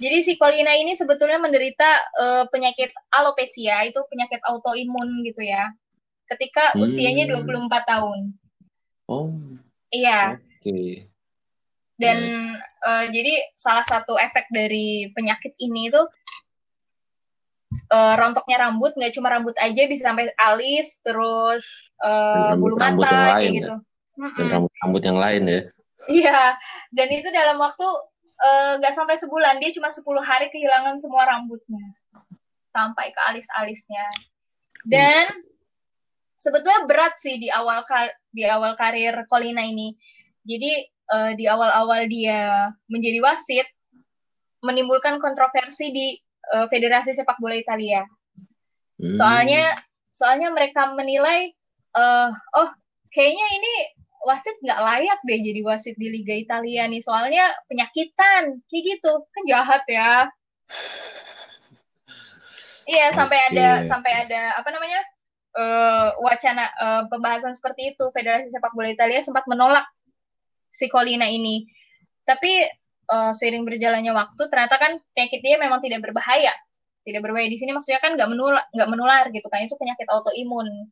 Jadi 0.00 0.18
si 0.22 0.32
Colina 0.36 0.72
ini 0.72 0.92
sebetulnya 0.94 1.36
menderita 1.36 1.88
eh, 2.14 2.44
penyakit 2.48 2.92
alopecia, 3.10 3.84
itu 3.84 4.00
penyakit 4.08 4.40
autoimun 4.44 5.24
gitu 5.24 5.40
ya. 5.44 5.72
Ketika 6.24 6.72
Hmm. 6.76 6.84
usianya 6.84 7.24
24 7.28 7.84
tahun. 7.84 8.32
Oh, 9.04 9.30
Iya. 9.92 10.40
oke. 10.40 10.80
Dan 11.94 12.18
eh, 12.64 13.04
jadi 13.14 13.32
salah 13.54 13.86
satu 13.86 14.18
efek 14.18 14.50
dari 14.50 15.12
penyakit 15.14 15.54
ini 15.60 15.92
itu 15.92 16.02
eh, 17.92 18.14
rontoknya 18.18 18.66
rambut, 18.66 18.96
nggak 18.98 19.14
cuma 19.14 19.30
rambut 19.30 19.54
aja 19.60 19.82
bisa 19.86 20.10
sampai 20.10 20.32
alis, 20.40 20.98
terus 21.04 21.86
eh, 22.02 22.50
Dan 22.50 22.58
bulu 22.58 22.74
mata 22.80 23.06
yang 23.06 23.26
lain 23.30 23.50
ya? 23.50 23.54
gitu. 23.60 23.74
Dan 24.14 24.24
Mm-mm. 24.24 24.52
rambut-rambut 24.58 25.02
yang 25.04 25.18
lain 25.18 25.42
ya. 25.46 25.60
Iya, 26.04 26.40
dan 26.92 27.08
itu 27.10 27.28
dalam 27.32 27.56
waktu 27.56 27.86
nggak 28.78 28.92
sampai 28.92 29.16
sebulan, 29.16 29.56
dia 29.56 29.72
cuma 29.72 29.88
10 29.88 30.20
hari 30.20 30.52
kehilangan 30.52 31.00
semua 31.00 31.24
rambutnya. 31.24 31.80
Sampai 32.68 33.08
ke 33.14 33.20
alis-alisnya. 33.30 34.04
Dan 34.84 35.30
sebetulnya 36.44 36.84
berat 36.84 37.16
sih 37.16 37.40
di 37.40 37.48
awal 37.48 37.80
di 38.28 38.44
awal 38.44 38.76
karir 38.76 39.24
Colina 39.24 39.64
ini. 39.64 39.96
Jadi 40.44 40.72
eh, 40.84 41.32
di 41.40 41.48
awal-awal 41.48 42.04
dia 42.04 42.68
menjadi 42.92 43.24
wasit 43.24 43.64
menimbulkan 44.60 45.16
kontroversi 45.16 45.88
di 45.88 46.12
eh, 46.52 46.66
Federasi 46.68 47.16
Sepak 47.16 47.40
Bola 47.40 47.56
Italia. 47.56 48.04
Hmm. 49.00 49.16
Soalnya 49.16 49.72
soalnya 50.12 50.52
mereka 50.52 50.92
menilai 50.92 51.48
eh 51.94 52.30
oh 52.58 52.70
kayaknya 53.08 53.46
ini 53.56 53.74
wasit 54.26 54.56
nggak 54.58 54.82
layak 54.82 55.18
deh 55.22 55.38
jadi 55.38 55.60
wasit 55.62 55.94
di 55.94 56.10
Liga 56.10 56.34
Italia 56.34 56.90
nih 56.90 57.02
soalnya 57.04 57.54
penyakitan 57.70 58.58
kayak 58.66 58.82
gitu 58.82 59.12
kan 59.30 59.42
jahat 59.46 59.82
ya 59.86 60.26
iya 62.94 63.14
sampai 63.14 63.38
ada 63.52 63.86
sampai 63.86 64.26
ada 64.26 64.58
apa 64.58 64.68
namanya 64.74 65.06
eh 65.54 66.08
wacana 66.18 66.64
eh, 66.66 67.02
pembahasan 67.08 67.54
seperti 67.54 67.94
itu. 67.94 68.04
Federasi 68.10 68.50
Sepak 68.50 68.74
Bola 68.74 68.90
Italia 68.90 69.22
sempat 69.22 69.46
menolak 69.46 69.86
si 70.74 70.90
Colina 70.90 71.30
ini. 71.30 71.66
Tapi 72.26 72.52
eh, 73.10 73.32
seiring 73.32 73.62
berjalannya 73.62 74.12
waktu 74.12 74.42
ternyata 74.50 74.76
kan 74.82 74.92
penyakit 75.14 75.40
dia 75.40 75.56
memang 75.62 75.78
tidak 75.78 76.02
berbahaya. 76.02 76.52
Tidak 77.04 77.20
berbahaya 77.20 77.52
di 77.52 77.58
sini 77.60 77.76
maksudnya 77.76 78.00
kan 78.00 78.16
nggak 78.16 78.30
menular 78.30 78.64
nggak 78.74 78.90
menular 78.90 79.24
gitu 79.30 79.46
kan. 79.46 79.62
Itu 79.62 79.78
penyakit 79.78 80.06
autoimun. 80.10 80.90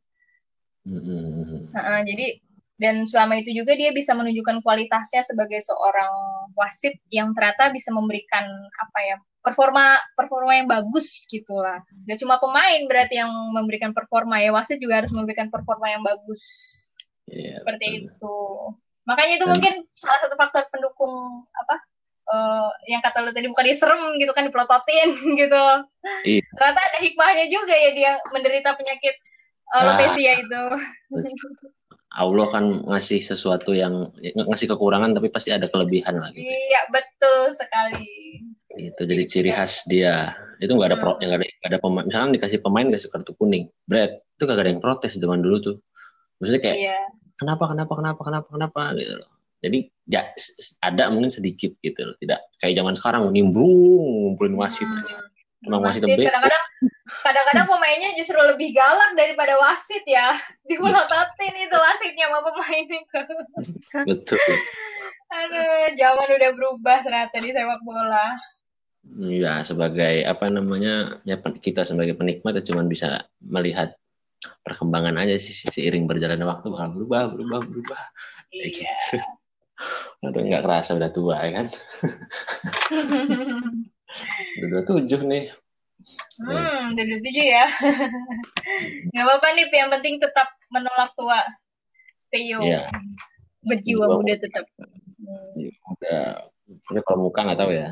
Hmm. 0.83 1.71
Nah, 1.71 2.03
jadi 2.03 2.43
dan 2.75 3.07
selama 3.07 3.39
itu 3.39 3.55
juga 3.55 3.77
dia 3.79 3.95
bisa 3.95 4.11
menunjukkan 4.11 4.59
kualitasnya 4.59 5.23
sebagai 5.23 5.63
seorang 5.63 6.11
wasit 6.57 6.99
yang 7.13 7.31
ternyata 7.31 7.71
bisa 7.71 7.93
memberikan 7.95 8.43
apa 8.75 8.99
ya 9.07 9.17
performa 9.43 9.85
performa 10.15 10.55
yang 10.55 10.65
bagus 10.65 11.27
gitu 11.27 11.59
lah. 11.59 11.83
Gak 12.07 12.17
cuma 12.17 12.39
pemain 12.39 12.79
berarti 12.87 13.19
yang 13.19 13.27
memberikan 13.51 13.91
performa 13.91 14.39
ya 14.39 14.49
wasit 14.49 14.79
juga 14.79 15.03
harus 15.03 15.11
memberikan 15.11 15.51
performa 15.51 15.91
yang 15.91 16.01
bagus 16.01 16.41
Iya, 17.27 17.59
seperti 17.59 17.85
betul. 17.85 18.07
itu. 18.07 18.37
Makanya 19.03 19.33
itu 19.35 19.45
Dan- 19.45 19.53
mungkin 19.53 19.73
salah 19.93 20.19
satu 20.19 20.35
faktor 20.35 20.63
pendukung 20.71 21.11
apa 21.53 21.75
eh, 22.23 22.69
yang 22.87 23.03
kata 23.03 23.19
lu 23.19 23.29
tadi 23.29 23.45
bukan 23.45 23.67
diserem 23.67 23.99
gitu 24.15 24.31
kan 24.31 24.47
dipelototin 24.47 25.11
gitu. 25.41 25.65
Iya. 26.23 26.41
Ternyata 26.49 26.79
ada 26.81 26.99
hikmahnya 26.99 27.45
juga 27.47 27.75
ya 27.75 27.91
dia 27.91 28.11
menderita 28.31 28.73
penyakit 28.73 29.15
Ah. 29.73 29.89
alopecia 29.89 30.39
itu. 30.39 30.61
Allah 32.13 32.45
kan 32.47 32.63
ngasih 32.85 33.19
sesuatu 33.19 33.73
yang 33.73 34.13
ng- 34.13 34.45
ngasih 34.45 34.69
kekurangan 34.69 35.17
tapi 35.17 35.27
pasti 35.27 35.49
ada 35.49 35.65
kelebihan 35.65 36.13
lah 36.15 36.29
gitu. 36.29 36.45
Iya 36.45 36.81
betul 36.87 37.57
sekali. 37.57 38.37
Itu 38.73 39.05
jadi 39.05 39.23
ciri 39.29 39.51
khas 39.53 39.85
dia. 39.85 40.33
Itu 40.57 40.73
nggak 40.73 40.89
ada 40.93 40.97
pro, 40.97 41.15
Hmm. 41.15 41.21
nggak 41.21 41.37
ada, 41.39 41.45
nggak 41.45 41.69
ada 41.69 41.79
pemain. 41.81 42.05
Misalkan 42.07 42.29
dikasih 42.33 42.59
pemain 42.63 42.87
kasih 42.89 43.09
kartu 43.13 43.31
kuning, 43.37 43.69
Brad 43.85 44.11
itu 44.17 44.43
kagak 44.49 44.63
ada 44.65 44.71
yang 44.73 44.81
protes 44.81 45.13
zaman 45.17 45.45
dulu 45.45 45.57
tuh. 45.61 45.75
Maksudnya 46.41 46.61
kayak 46.61 46.77
Iya. 46.81 46.99
kenapa 47.37 47.63
kenapa 47.69 47.93
kenapa 47.93 48.21
kenapa 48.25 48.47
kenapa 48.49 48.81
gitu 48.97 49.13
loh. 49.21 49.29
Jadi 49.63 49.79
ya 50.11 50.21
ada 50.83 51.03
mungkin 51.13 51.31
sedikit 51.31 51.71
gitu 51.79 52.01
loh. 52.03 52.15
Tidak 52.19 52.39
kayak 52.59 52.73
zaman 52.75 52.93
sekarang 52.97 53.21
nimbrung 53.31 54.35
ngumpulin 54.35 54.57
wasit. 54.59 54.83
Hmm. 54.89 55.05
Emang 55.63 55.79
wasit 55.87 56.03
kadang-kadang 56.03 56.63
kadang-kadang 57.23 57.67
pemainnya 57.71 58.11
justru 58.19 58.35
lebih 58.35 58.75
galak 58.75 59.15
daripada 59.15 59.55
wasit 59.55 60.03
ya. 60.03 60.35
Dipelototin 60.67 61.55
itu 61.55 61.77
wasitnya 61.77 62.27
sama 62.27 62.39
pemain 62.43 62.87
itu. 62.89 63.19
Betul. 64.11 64.39
Aduh, 65.33 65.97
zaman 65.97 66.27
udah 66.29 66.51
berubah 66.53 66.97
ternyata 67.01 67.35
di 67.41 67.49
sepak 67.55 67.81
bola. 67.81 68.37
Ya 69.03 69.59
sebagai 69.67 70.23
apa 70.23 70.47
namanya 70.47 71.19
ya 71.27 71.35
kita 71.37 71.83
sebagai 71.83 72.15
penikmat 72.15 72.55
ya 72.59 72.63
cuma 72.63 72.87
bisa 72.87 73.27
melihat 73.43 73.99
perkembangan 74.63 75.19
aja 75.19 75.35
sih 75.39 75.67
seiring 75.67 76.07
berjalannya 76.07 76.47
waktu 76.47 76.71
bakal 76.71 76.95
berubah 76.95 77.21
berubah 77.35 77.59
berubah. 77.67 78.01
Kayak 78.47 78.63
Iya. 78.63 78.67
gitu. 78.71 79.17
Aduh 80.23 80.41
nggak 80.47 80.63
kerasa 80.63 80.95
udah 80.95 81.11
tua 81.11 81.35
ya 81.43 81.51
kan. 81.51 81.67
Udah 84.61 84.67
dua 84.69 84.83
tujuh 84.85 85.21
nih. 85.25 85.45
hmm, 86.45 86.93
udah 86.93 87.05
tujuh 87.05 87.45
ya. 87.45 87.65
Gak 89.13 89.23
apa-apa 89.23 89.47
nih, 89.57 89.65
yang 89.73 89.89
penting 89.89 90.21
tetap 90.21 90.47
menolak 90.69 91.09
tua. 91.17 91.41
Stay 92.17 92.53
young. 92.53 92.65
Iya. 92.65 92.89
Berjiwa 93.63 94.05
Jiwa 94.05 94.15
muda 94.19 94.35
tetap. 94.37 94.65
Hmm. 94.77 95.69
Udah. 95.97 96.27
Ini 96.63 96.99
kalau 97.05 97.29
muka 97.29 97.45
nggak 97.45 97.59
tahu 97.59 97.71
ya. 97.73 97.89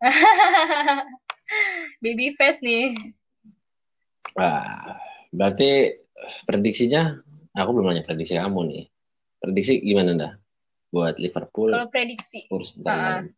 Baby 2.02 2.34
face 2.36 2.60
nih. 2.60 2.92
Wah, 4.36 4.98
berarti 5.32 5.96
prediksinya 6.44 7.22
aku 7.54 7.70
belum 7.72 7.88
nanya 7.88 8.04
prediksi 8.04 8.36
kamu 8.36 8.60
nih. 8.68 8.84
Prediksi 9.40 9.80
gimana 9.80 10.12
dah? 10.14 10.32
Buat 10.90 11.18
Liverpool, 11.18 11.72
Kalau 11.72 11.90
prediksi, 11.90 12.46
Spurs, 12.46 12.76
Ah. 12.84 13.20
lain. 13.20 13.32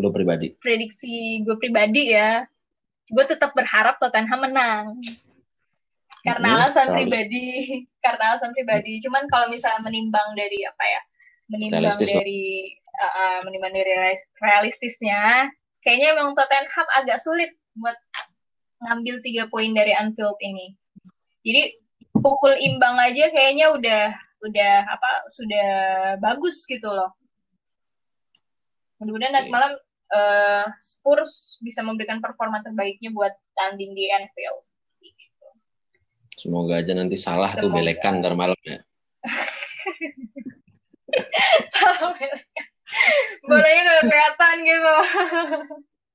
Lu 0.00 0.10
pribadi. 0.10 0.56
prediksi 0.56 1.44
gue 1.44 1.56
pribadi 1.56 2.10
ya, 2.10 2.42
gue 3.06 3.24
tetap 3.26 3.54
berharap 3.54 4.00
Tottenham 4.00 4.40
menang. 4.42 4.98
Karena 6.20 6.52
Hmm, 6.52 6.56
alasan 6.60 6.86
selalu. 6.90 6.96
pribadi, 7.06 7.44
karena 8.04 8.24
alasan 8.34 8.50
pribadi. 8.52 9.00
Cuman 9.00 9.24
kalau 9.28 9.46
misalnya 9.48 9.80
menimbang 9.84 10.34
dari 10.34 10.64
apa 10.64 10.84
ya, 10.84 11.00
menimbang 11.48 11.80
Realistis 11.86 12.10
dari 12.12 12.42
uh, 12.76 13.04
uh, 13.04 13.36
menimbang 13.44 13.72
dari 13.72 13.88
realis- 13.88 14.28
realistisnya, 14.36 15.48
kayaknya 15.84 16.16
emang 16.16 16.36
Tottenham 16.36 16.88
agak 16.96 17.20
sulit 17.20 17.52
buat 17.76 17.96
ngambil 18.80 19.20
tiga 19.24 19.44
poin 19.52 19.72
dari 19.76 19.92
Anfield 19.92 20.36
ini. 20.40 20.72
Jadi 21.44 21.62
pukul 22.20 22.56
imbang 22.56 22.96
aja 23.00 23.28
kayaknya 23.32 23.72
udah 23.72 24.04
udah 24.40 24.74
apa 24.88 25.10
sudah 25.32 25.68
bagus 26.20 26.64
gitu 26.64 26.88
loh. 26.88 27.12
Mudah-mudahan 29.00 29.32
nanti 29.32 29.48
Oke. 29.48 29.56
malam 29.56 29.72
eh, 30.12 30.64
Spurs 30.80 31.60
bisa 31.64 31.80
memberikan 31.80 32.20
performa 32.20 32.60
terbaiknya 32.60 33.12
buat 33.12 33.32
tanding 33.56 33.96
di 33.96 34.12
Anfield. 34.12 34.64
Gitu. 35.00 35.48
Semoga 36.36 36.80
aja 36.80 36.92
nanti 36.96 37.16
salah 37.16 37.52
tuh 37.56 37.68
Semoga. 37.68 37.80
belekan 37.80 38.20
ntar 38.20 38.36
malam 38.36 38.56
ya. 38.64 38.80
Bolanya 43.46 43.80
nggak 43.86 44.02
kelihatan 44.06 44.54
gitu. 44.66 44.94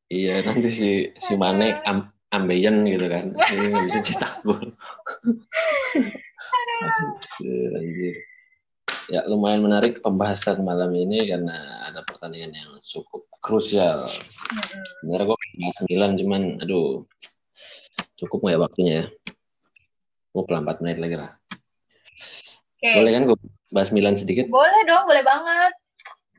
Iya 0.06 0.36
nanti 0.46 0.70
si 0.70 0.90
si 1.18 1.34
Mane 1.34 1.82
am, 1.88 2.14
ambeien 2.30 2.86
gitu 2.86 3.10
kan. 3.10 3.34
Ini 3.34 3.66
nggak 3.74 3.86
bisa 3.90 4.00
cetak 4.06 4.34
gol. 4.46 4.76
Anjir. 7.76 8.16
Ya 9.06 9.22
lumayan 9.30 9.62
menarik 9.62 10.02
pembahasan 10.02 10.66
malam 10.66 10.90
ini 10.98 11.30
karena 11.30 11.54
ada 11.86 12.02
pertandingan 12.06 12.54
yang 12.58 12.72
cukup 12.82 13.30
krusial. 13.38 14.10
Sebenarnya 15.02 15.26
gue 15.30 15.38
bahas 15.62 15.80
Milan 15.86 16.12
cuman 16.18 16.42
aduh 16.66 17.06
cukup 18.18 18.42
nggak 18.42 18.56
ya 18.58 18.62
waktunya 18.62 18.94
ya? 18.94 19.06
Gue 20.34 20.44
pelan 20.50 20.66
4 20.66 20.82
menit 20.82 20.98
lagi 20.98 21.16
lah. 21.22 21.32
Oke, 22.76 22.92
Boleh 22.98 23.12
kan 23.14 23.24
gue 23.30 23.38
bahas 23.72 23.90
Milan 23.94 24.18
sedikit? 24.18 24.50
boleh 24.50 24.82
dong, 24.90 25.06
boleh 25.06 25.24
banget. 25.24 25.74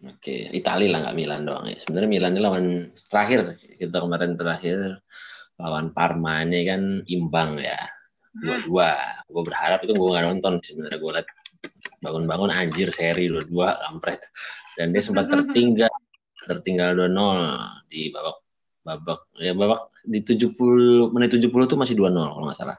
Oke, 0.04 0.52
Italia 0.52 0.92
lah 0.92 0.98
nggak 1.08 1.16
Milan 1.16 1.48
doang 1.48 1.64
ya. 1.64 1.76
Sebenarnya 1.80 2.10
Milan 2.10 2.36
ini 2.36 2.42
lawan 2.44 2.66
terakhir 2.92 3.56
kita 3.80 3.96
kemarin 3.96 4.36
terakhir 4.36 5.00
lawan 5.56 5.96
Parma 5.96 6.44
ini 6.44 6.68
kan 6.68 7.00
imbang 7.08 7.56
ya 7.56 7.80
dua-dua. 8.36 8.92
Gue 9.24 9.42
berharap 9.48 9.80
itu 9.80 9.96
gue 9.96 10.08
nggak 10.12 10.26
nonton 10.28 10.60
sebenarnya 10.60 10.98
gue 11.00 11.12
liat 11.16 11.28
bangun-bangun 12.04 12.52
anjir 12.52 12.92
seri 12.92 13.32
dua-dua 13.32 13.80
kampret. 13.88 14.20
Dan 14.76 14.92
dia 14.92 15.00
sempat 15.00 15.28
tertinggal 15.32 15.92
tertinggal 16.46 16.94
2-0 16.94 17.90
di 17.90 18.12
babak 18.14 18.38
babak 18.86 19.20
ya 19.42 19.50
babak 19.50 19.90
di 20.06 20.22
70 20.22 21.10
menit 21.10 21.34
70 21.34 21.50
tuh 21.66 21.74
masih 21.74 21.98
2-0 21.98 22.12
kalau 22.14 22.44
nggak 22.46 22.60
salah. 22.60 22.78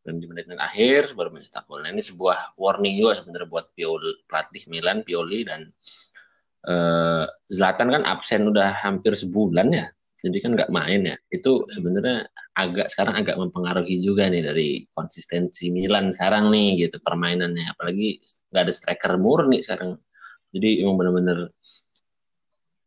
Dan 0.00 0.16
di 0.16 0.26
menit-menit 0.26 0.60
akhir 0.60 1.12
baru 1.12 1.28
mencetak 1.32 1.68
gol. 1.68 1.84
Nah 1.84 1.92
ini 1.92 2.00
sebuah 2.00 2.56
warning 2.56 2.96
juga 2.96 3.20
sebenarnya 3.20 3.48
buat 3.48 3.68
Pioli, 3.76 4.24
pelatih 4.24 4.64
Milan 4.72 5.04
Pioli 5.04 5.44
dan 5.44 5.68
eh, 6.66 7.24
Zlatan 7.50 7.88
kan 7.94 8.02
absen 8.04 8.48
udah 8.48 8.76
hampir 8.84 9.16
sebulan 9.16 9.68
ya. 9.72 9.86
Jadi 10.20 10.38
kan 10.44 10.52
nggak 10.52 10.72
main 10.72 11.00
ya. 11.08 11.16
Itu 11.32 11.64
sebenarnya 11.72 12.28
agak 12.52 12.92
sekarang 12.92 13.24
agak 13.24 13.40
mempengaruhi 13.40 14.04
juga 14.04 14.28
nih 14.28 14.44
dari 14.44 14.68
konsistensi 14.92 15.72
Milan 15.72 16.12
sekarang 16.12 16.52
nih 16.52 16.88
gitu 16.88 17.00
permainannya. 17.00 17.72
Apalagi 17.72 18.20
nggak 18.52 18.62
ada 18.68 18.72
striker 18.74 19.16
murni 19.16 19.64
sekarang. 19.64 19.96
Jadi 20.52 20.84
emang 20.84 21.00
bener-bener 21.00 21.38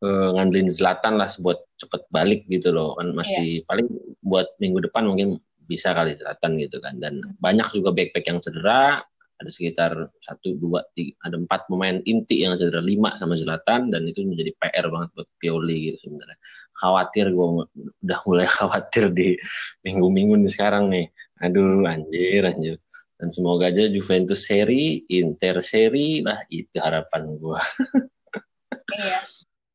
eh, 0.06 0.30
ngandelin 0.38 0.70
Zlatan 0.70 1.18
lah 1.18 1.34
buat 1.42 1.66
cepet 1.82 2.02
balik 2.14 2.46
gitu 2.46 2.70
loh. 2.70 2.94
Kan 3.02 3.18
masih 3.18 3.66
paling 3.66 3.90
buat 4.22 4.54
minggu 4.62 4.86
depan 4.86 5.10
mungkin 5.10 5.42
bisa 5.66 5.98
kali 5.98 6.14
Zlatan 6.14 6.62
gitu 6.62 6.78
kan. 6.78 7.02
Dan 7.02 7.34
banyak 7.42 7.66
juga 7.74 7.90
back-back 7.98 8.26
yang 8.30 8.40
cedera 8.46 9.02
ada 9.44 9.52
sekitar 9.52 9.92
satu 10.24 10.56
dua 10.56 10.80
tiga 10.96 11.14
ada 11.28 11.36
empat 11.36 11.68
pemain 11.68 12.00
inti 12.08 12.48
yang 12.48 12.56
cedera 12.56 12.80
lima 12.80 13.12
sama 13.20 13.36
Zlatan 13.36 13.92
dan 13.92 14.08
itu 14.08 14.24
menjadi 14.24 14.56
PR 14.58 14.88
banget 14.88 15.12
buat 15.12 15.28
Pioli 15.38 15.92
gitu 15.92 15.98
sebenarnya. 16.08 16.40
Khawatir 16.80 17.26
gue 17.36 17.48
udah 18.08 18.20
mulai 18.24 18.48
khawatir 18.58 19.12
di 19.12 19.36
minggu-minggu 19.84 20.40
nih 20.40 20.52
sekarang 20.52 20.88
nih. 20.88 21.12
Aduh 21.44 21.84
anjir 21.84 22.48
anjir. 22.48 22.80
Dan 23.20 23.30
semoga 23.30 23.70
aja 23.70 23.88
Juventus 23.92 24.48
seri 24.48 25.04
Inter 25.12 25.60
seri 25.60 26.24
lah 26.24 26.44
itu 26.50 26.76
harapan 26.80 27.36
gue 27.38 27.60
Iya. 28.94 29.20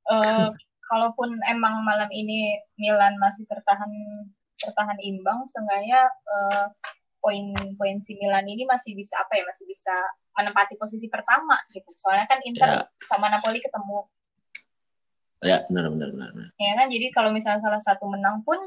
Eh, 0.09 0.49
kalaupun 0.89 1.37
emang 1.51 1.85
malam 1.85 2.09
ini 2.13 2.57
Milan 2.81 3.19
masih 3.21 3.45
tertahan 3.51 3.91
tertahan 4.59 4.99
imbang, 4.99 5.47
seenggaknya 5.47 6.11
eh, 6.11 6.67
poin-poin 7.19 7.99
si 7.99 8.15
Milan 8.19 8.47
ini 8.47 8.65
masih 8.65 8.95
bisa 8.95 9.19
apa 9.19 9.39
ya, 9.39 9.45
masih 9.47 9.67
bisa 9.67 9.95
menempati 10.39 10.79
posisi 10.79 11.11
pertama 11.11 11.59
gitu. 11.75 11.91
Soalnya 11.99 12.31
kan 12.31 12.39
Inter 12.47 12.87
sama 13.05 13.27
Napoli 13.29 13.59
ketemu, 13.59 14.07
ya 15.43 15.67
benar 15.71 15.91
benar 15.95 16.09
benar, 16.15 16.31
ya 16.59 16.73
kan? 16.79 16.87
Jadi 16.91 17.07
kalau 17.11 17.31
misalnya 17.35 17.63
salah 17.63 17.83
satu 17.83 18.07
menang 18.07 18.47
pun 18.47 18.59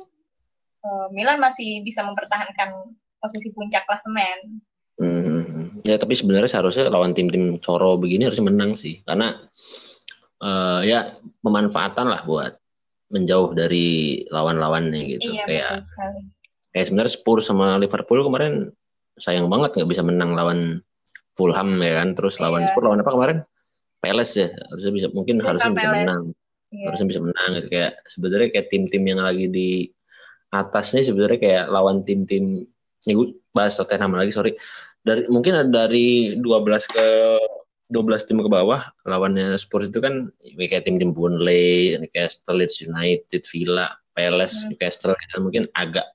eh, 0.83 1.07
Milan 1.15 1.39
masih 1.39 1.83
bisa 1.83 2.03
mempertahankan 2.03 2.91
posisi 3.23 3.51
puncak 3.55 3.87
klasemen. 3.87 4.59
Hmm, 5.01 5.81
ya 5.81 5.97
tapi 5.97 6.13
sebenarnya 6.13 6.51
seharusnya 6.51 6.91
lawan 6.91 7.17
tim-tim 7.17 7.57
coro 7.57 7.97
begini 7.97 8.27
harusnya 8.29 8.51
menang 8.51 8.77
sih 8.77 9.01
karena 9.01 9.33
eh, 10.43 10.81
ya 10.85 11.15
pemanfaatan 11.41 12.05
lah 12.05 12.21
buat 12.27 12.53
menjauh 13.11 13.51
dari 13.51 14.21
lawan-lawannya 14.31 15.01
gitu 15.19 15.35
Iya, 15.35 15.43
kayak. 15.45 15.71
Kayak 16.71 16.85
sebenarnya 16.87 17.13
Spurs 17.13 17.45
sama 17.45 17.75
Liverpool 17.75 18.21
kemarin 18.21 18.71
sayang 19.15 19.47
banget 19.47 19.75
nggak 19.75 19.89
bisa 19.89 20.01
menang 20.01 20.33
lawan 20.33 20.79
Fulham 21.35 21.79
ya 21.79 21.99
kan 21.99 22.13
terus 22.13 22.37
lawan 22.37 22.63
Iya. 22.63 22.69
Spurs 22.71 22.85
lawan 22.85 22.99
apa 22.99 23.11
kemarin 23.11 23.37
Palace 23.99 24.33
ya 24.35 24.47
harusnya 24.71 24.91
bisa 24.91 25.07
mungkin 25.11 25.35
harusnya 25.39 25.71
bisa 25.71 25.85
Palace. 25.85 25.97
menang 26.01 26.23
Iya. 26.71 26.83
harusnya 26.87 27.07
bisa 27.07 27.19
menang 27.19 27.49
gitu 27.55 27.67
kayak 27.69 27.91
sebenarnya 28.07 28.47
kayak 28.49 28.67
tim-tim 28.67 29.03
yang 29.03 29.19
lagi 29.19 29.45
di 29.45 29.69
atas 30.49 30.91
nih 30.91 31.03
sebenarnya 31.03 31.37
kayak 31.37 31.63
lawan 31.67 32.03
tim-tim 32.03 32.63
ya 33.03 33.13
gue 33.13 33.27
bahas 33.51 33.75
Tottenham 33.75 34.13
lagi 34.13 34.31
sorry 34.31 34.51
dari 35.01 35.27
mungkin 35.27 35.55
ada 35.57 35.87
dari 35.87 36.35
12 36.37 36.43
ke 36.87 37.05
12 37.89 38.23
tim 38.23 38.39
ke 38.39 38.47
bawah 38.47 38.79
lawannya 39.03 39.55
Spurs 39.55 39.91
itu 39.91 39.99
kan 39.99 40.31
ya 40.39 40.65
kayak 40.65 40.87
tim-tim 40.87 41.11
Burnley, 41.11 41.99
Newcastle, 41.99 42.55
Leeds 42.55 42.79
United, 42.79 43.43
Villa, 43.43 43.91
Palace, 44.15 44.63
Hmm. 44.63 44.71
Newcastle 44.71 45.11
kan 45.11 45.39
mungkin 45.39 45.67
agak 45.75 46.07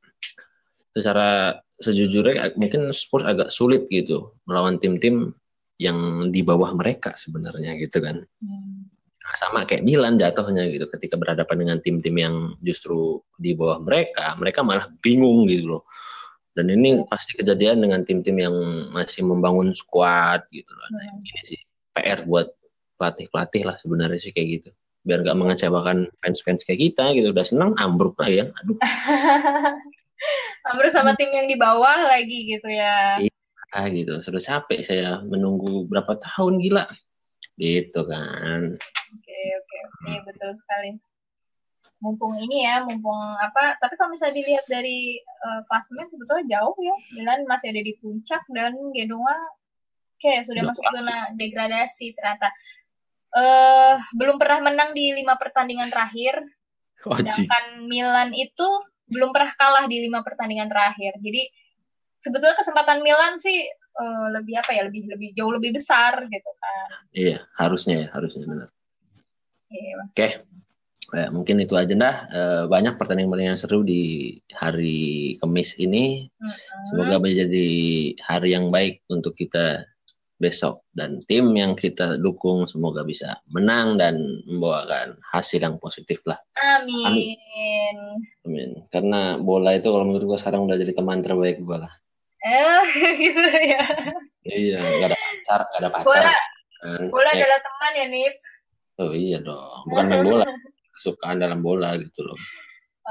secara 0.96 1.60
sejujurnya 1.76 2.56
mungkin 2.56 2.88
Spurs 2.96 3.28
agak 3.28 3.52
sulit 3.52 3.84
gitu 3.92 4.32
melawan 4.48 4.80
tim-tim 4.80 5.36
yang 5.76 6.32
di 6.32 6.40
bawah 6.40 6.72
mereka 6.72 7.12
sebenarnya 7.12 7.76
gitu 7.76 8.00
kan. 8.00 8.24
Hmm. 8.40 8.88
sama 9.36 9.66
kayak 9.66 9.82
Milan 9.82 10.16
jatuhnya 10.22 10.70
gitu. 10.70 10.86
Ketika 10.86 11.18
berhadapan 11.18 11.66
dengan 11.66 11.78
tim-tim 11.82 12.14
yang 12.14 12.34
justru 12.62 13.18
di 13.36 13.52
bawah 13.58 13.82
mereka 13.82 14.38
mereka 14.38 14.62
malah 14.62 14.86
bingung 15.02 15.50
gitu 15.50 15.76
loh. 15.76 15.82
Dan 16.56 16.70
ini 16.72 17.04
pasti 17.10 17.36
kejadian 17.36 17.82
dengan 17.84 18.00
tim-tim 18.06 18.38
yang 18.38 18.54
masih 18.94 19.26
membangun 19.26 19.74
skuad 19.76 20.46
gitu 20.54 20.70
loh. 20.72 20.88
Nah, 20.94 21.02
Hmm. 21.12 21.26
ini 21.26 21.42
sih 21.42 21.60
PR 21.92 22.24
buat 22.24 22.48
pelatih-pelatih 22.96 23.62
lah 23.66 23.76
sebenarnya 23.82 24.16
sih 24.22 24.30
kayak 24.32 24.48
gitu. 24.62 24.70
Biar 25.04 25.20
gak 25.26 25.36
mengecewakan 25.36 26.06
fans-fans 26.22 26.62
kayak 26.64 26.80
kita 26.86 27.12
gitu. 27.18 27.34
Udah 27.34 27.44
senang 27.44 27.74
ambruk 27.76 28.14
lah 28.22 28.30
ya. 28.30 28.44
Aduh 28.62 28.78
Ambruk 30.66 30.90
sama 30.90 31.14
tim 31.14 31.30
yang 31.30 31.46
di 31.46 31.56
bawah 31.58 32.10
lagi 32.10 32.46
gitu 32.46 32.66
ya. 32.66 33.22
ah 33.74 33.86
gitu 33.90 34.22
sudah 34.22 34.40
capek 34.40 34.80
saya 34.86 35.20
menunggu 35.26 35.84
berapa 35.90 36.16
tahun 36.22 36.62
gila 36.62 36.86
gitu 37.58 38.06
kan 38.08 38.78
Oke, 39.16 39.38
oke. 39.62 39.78
Iya, 40.10 40.20
betul 40.26 40.50
sekali. 40.58 40.90
Mumpung 42.02 42.34
ini 42.36 42.68
ya, 42.68 42.84
mumpung 42.84 43.16
apa, 43.40 43.78
tapi 43.80 43.94
kalau 43.96 44.12
misalnya 44.12 44.36
dilihat 44.36 44.66
dari 44.68 45.16
eh, 45.22 45.60
klasemen 45.70 46.10
sebetulnya 46.10 46.58
jauh 46.58 46.76
ya. 46.76 46.96
Milan 47.16 47.48
masih 47.48 47.72
ada 47.72 47.80
di 47.80 47.94
puncak 47.96 48.42
dan 48.52 48.74
Genoa 48.92 49.36
kayak 50.20 50.44
sudah 50.48 50.62
Udah 50.64 50.70
masuk 50.72 50.84
zona 50.92 51.16
degradasi 51.38 52.12
ternyata. 52.18 52.48
Eh 53.36 53.94
belum 54.16 54.36
pernah 54.36 54.58
menang 54.72 54.90
di 54.92 55.16
lima 55.16 55.38
pertandingan 55.40 55.88
terakhir, 55.88 56.40
sedangkan 57.04 57.88
Milan 57.88 58.32
itu 58.36 58.68
belum 59.06 59.30
pernah 59.30 59.52
kalah 59.54 59.84
di 59.86 60.02
lima 60.06 60.20
pertandingan 60.22 60.66
terakhir. 60.70 61.18
Jadi 61.22 61.42
sebetulnya 62.20 62.56
kesempatan 62.58 63.00
Milan 63.06 63.38
sih 63.38 63.66
eh, 63.70 64.26
lebih 64.34 64.58
apa 64.58 64.70
ya, 64.74 64.86
lebih 64.86 65.06
lebih 65.10 65.28
jauh 65.34 65.52
lebih 65.54 65.78
besar 65.78 66.26
gitu 66.26 66.50
kan. 66.58 66.88
iya 67.16 67.38
harusnya 67.56 68.06
ya 68.06 68.08
harusnya 68.12 68.44
benar 68.44 68.68
Iya. 69.66 69.94
Oke, 70.14 70.28
Ya, 71.14 71.30
mungkin 71.30 71.62
itu 71.62 71.78
aja 71.78 71.94
dah. 71.94 72.16
Eh, 72.34 72.64
banyak 72.66 72.98
pertandingan-pertandingan 72.98 73.54
seru 73.54 73.86
di 73.86 74.34
hari 74.50 75.38
Kamis 75.38 75.78
ini. 75.78 76.26
Mm-mm. 76.42 76.82
Semoga 76.90 77.22
menjadi 77.22 77.68
hari 78.26 78.58
yang 78.58 78.74
baik 78.74 79.06
untuk 79.06 79.38
kita 79.38 79.86
besok 80.36 80.84
dan 80.92 81.16
tim 81.24 81.48
yang 81.56 81.72
kita 81.72 82.20
dukung 82.20 82.68
semoga 82.68 83.00
bisa 83.02 83.40
menang 83.48 83.96
dan 83.96 84.20
membawakan 84.44 85.16
hasil 85.32 85.64
yang 85.64 85.80
positif 85.80 86.20
lah. 86.28 86.36
Amin. 86.60 87.96
Amin. 88.44 88.70
Karena 88.92 89.40
bola 89.40 89.72
itu 89.72 89.88
kalau 89.88 90.04
menurut 90.04 90.28
gua 90.28 90.38
sekarang 90.38 90.68
udah 90.68 90.76
jadi 90.76 90.92
teman 90.92 91.24
terbaik 91.24 91.64
gua 91.64 91.88
lah. 91.88 91.92
Eh, 92.44 92.84
gitu 93.24 93.40
ya. 93.42 93.82
Iya, 94.46 94.78
gak 94.78 95.08
ada 95.10 95.16
pacar, 95.18 95.60
gak 95.72 95.80
ada 95.82 95.90
pacar. 95.90 96.04
Bola, 96.06 96.34
Kan? 96.76 97.02
Bola 97.10 97.30
Eh, 97.32 97.36
adalah 97.40 97.60
teman 97.64 97.92
ya, 97.96 98.06
Nip. 98.06 98.34
oh 98.96 99.12
iya 99.12 99.38
dong, 99.40 99.84
bukan 99.88 100.04
main 100.06 100.22
bola, 100.22 100.44
kesukaan 100.94 101.36
dalam 101.40 101.60
bola 101.60 101.96
gitu 101.98 102.22
loh. 102.22 102.38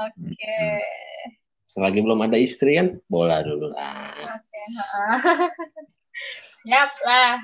Oke. 0.00 0.56
Selagi 1.68 2.00
belum 2.00 2.24
ada 2.24 2.38
istri 2.40 2.78
kan, 2.80 2.96
bola 3.10 3.44
dulu 3.44 3.74
lah. 3.74 4.14
Oke. 4.38 4.62
heeh. 4.72 5.18
Siap 6.66 6.90
lah. 7.06 7.38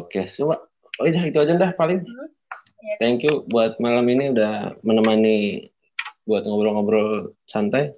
Oke, 0.00 0.24
coba. 0.24 0.64
Oh 1.00 1.04
iya, 1.04 1.28
itu 1.28 1.36
aja 1.36 1.52
dah 1.52 1.76
paling. 1.76 2.00
Hmm. 2.00 2.28
Iya. 2.82 2.94
Thank 2.98 3.22
you 3.28 3.46
buat 3.46 3.78
malam 3.78 4.08
ini 4.10 4.34
udah 4.34 4.74
menemani 4.82 5.70
buat 6.26 6.42
ngobrol-ngobrol 6.48 7.36
santai. 7.46 7.94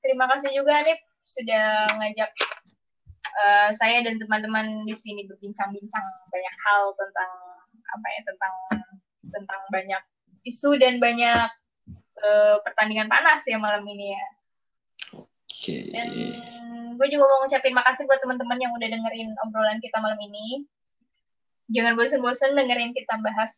Terima 0.00 0.28
kasih 0.28 0.52
juga 0.52 0.84
Nip 0.84 1.00
sudah 1.24 1.88
ngajak 1.96 2.30
eh, 3.24 3.70
saya 3.76 4.04
dan 4.04 4.20
teman-teman 4.20 4.84
di 4.84 4.96
sini 4.96 5.24
berbincang-bincang 5.28 6.06
banyak 6.28 6.54
hal 6.66 6.92
tentang 6.96 7.30
apa 7.70 8.06
ya 8.10 8.20
tentang 8.26 8.54
tentang 9.32 9.62
banyak 9.72 10.02
isu 10.44 10.76
dan 10.76 11.00
banyak 11.00 11.48
eh, 12.20 12.56
pertandingan 12.66 13.08
panas 13.08 13.46
ya 13.48 13.56
malam 13.56 13.84
ini 13.88 14.12
ya. 14.12 14.26
Oke. 15.16 15.88
Dan 15.88 16.08
gue 17.00 17.08
juga 17.08 17.24
mau 17.24 17.38
ngucapin 17.40 17.72
makasih 17.72 18.04
buat 18.04 18.20
teman-teman 18.20 18.60
yang 18.60 18.76
udah 18.76 18.84
dengerin 18.92 19.32
obrolan 19.48 19.80
kita 19.80 19.96
malam 20.04 20.20
ini. 20.20 20.68
Jangan 21.72 21.96
bosen-bosen 21.96 22.52
dengerin 22.52 22.92
kita 22.92 23.16
bahas 23.24 23.52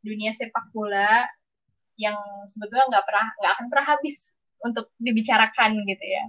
dunia 0.00 0.32
sepak 0.32 0.72
bola 0.72 1.28
yang 2.00 2.16
sebetulnya 2.48 2.88
nggak 2.88 3.04
pernah 3.04 3.26
nggak 3.36 3.52
akan 3.52 3.66
pernah 3.68 3.86
habis 3.92 4.16
untuk 4.64 4.88
dibicarakan 4.96 5.76
gitu 5.84 6.04
ya. 6.08 6.24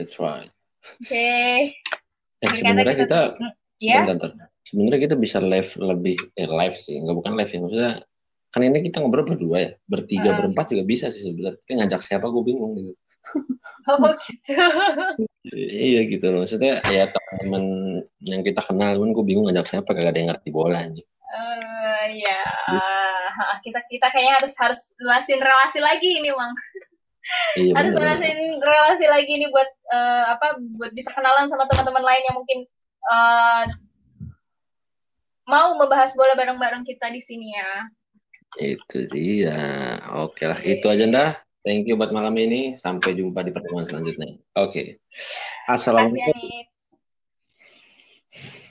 That's 0.00 0.18
right. 0.18 0.50
Oke. 0.98 1.14
Eh, 1.22 1.70
Berkata 2.42 2.58
sebenarnya 2.58 2.96
kita, 3.06 3.20
Ya. 3.78 4.02
bentar, 4.02 4.34
bentar. 4.34 4.48
Sebenarnya 4.66 5.00
kita 5.06 5.14
bisa 5.14 5.38
live 5.38 5.70
lebih, 5.78 6.16
eh 6.34 6.48
live 6.50 6.74
sih, 6.74 6.98
nggak 6.98 7.16
bukan 7.22 7.32
live 7.38 7.50
ya. 7.50 7.58
Maksudnya, 7.62 7.92
kan 8.50 8.60
ini 8.66 8.78
kita 8.82 8.96
ngobrol 8.98 9.26
berdua 9.26 9.56
ya, 9.62 9.70
bertiga, 9.86 10.34
Ah. 10.34 10.36
berempat 10.42 10.74
juga 10.74 10.82
bisa 10.82 11.06
sih 11.12 11.22
sebenarnya. 11.22 11.60
Tapi 11.62 11.72
ngajak 11.78 12.00
siapa 12.02 12.26
gue 12.26 12.42
bingung 12.42 12.72
gitu. 12.78 12.92
Oh 13.90 14.14
gitu. 14.14 14.54
Iya 15.58 16.00
gitu 16.06 16.26
loh. 16.30 16.46
Maksudnya 16.46 16.82
ya 16.86 17.10
teman 17.10 17.64
yang 18.22 18.42
kita 18.46 18.62
kenal 18.62 18.94
pun 18.94 19.10
gue 19.10 19.24
bingung 19.26 19.50
ngajak 19.50 19.66
siapa 19.74 19.90
kagak 19.90 20.14
ada 20.14 20.18
yang 20.22 20.30
ngerti 20.30 20.48
bola 20.54 20.78
nih. 20.86 21.02
Eh 21.32 22.06
ya, 22.20 22.44
kita 23.64 23.80
kita 23.88 24.06
kayaknya 24.12 24.36
harus 24.36 24.52
harus 24.60 24.80
luasin 25.00 25.40
relasi 25.40 25.80
lagi 25.80 26.20
ini, 26.20 26.30
Mang. 26.36 26.52
Iya 27.56 27.72
harus 27.78 27.94
luasin 27.96 28.38
relasi 28.60 29.06
lagi 29.08 29.32
nih 29.40 29.48
buat 29.48 29.70
eh, 29.90 30.24
apa? 30.36 30.60
Buat 30.76 30.92
bisa 30.92 31.10
kenalan 31.14 31.48
sama 31.48 31.64
teman-teman 31.70 32.04
lain 32.04 32.22
yang 32.28 32.36
mungkin 32.36 32.58
eh, 33.08 33.64
mau 35.48 35.74
membahas 35.74 36.12
bola 36.14 36.38
bareng-bareng 36.38 36.84
kita 36.86 37.10
di 37.10 37.22
sini 37.24 37.56
ya. 37.56 37.72
Itu 38.60 39.08
dia. 39.08 39.58
Oke 40.22 40.44
lah, 40.44 40.60
itu 40.60 40.84
aja 40.86 41.08
dah. 41.08 41.32
Thank 41.62 41.86
you 41.86 41.94
buat 41.94 42.10
malam 42.10 42.34
ini. 42.38 42.74
Sampai 42.82 43.14
jumpa 43.14 43.46
di 43.46 43.54
pertemuan 43.54 43.86
selanjutnya. 43.86 44.34
Oke. 44.58 44.98
Kasih, 45.70 45.94
Assalamualaikum. 45.94 46.71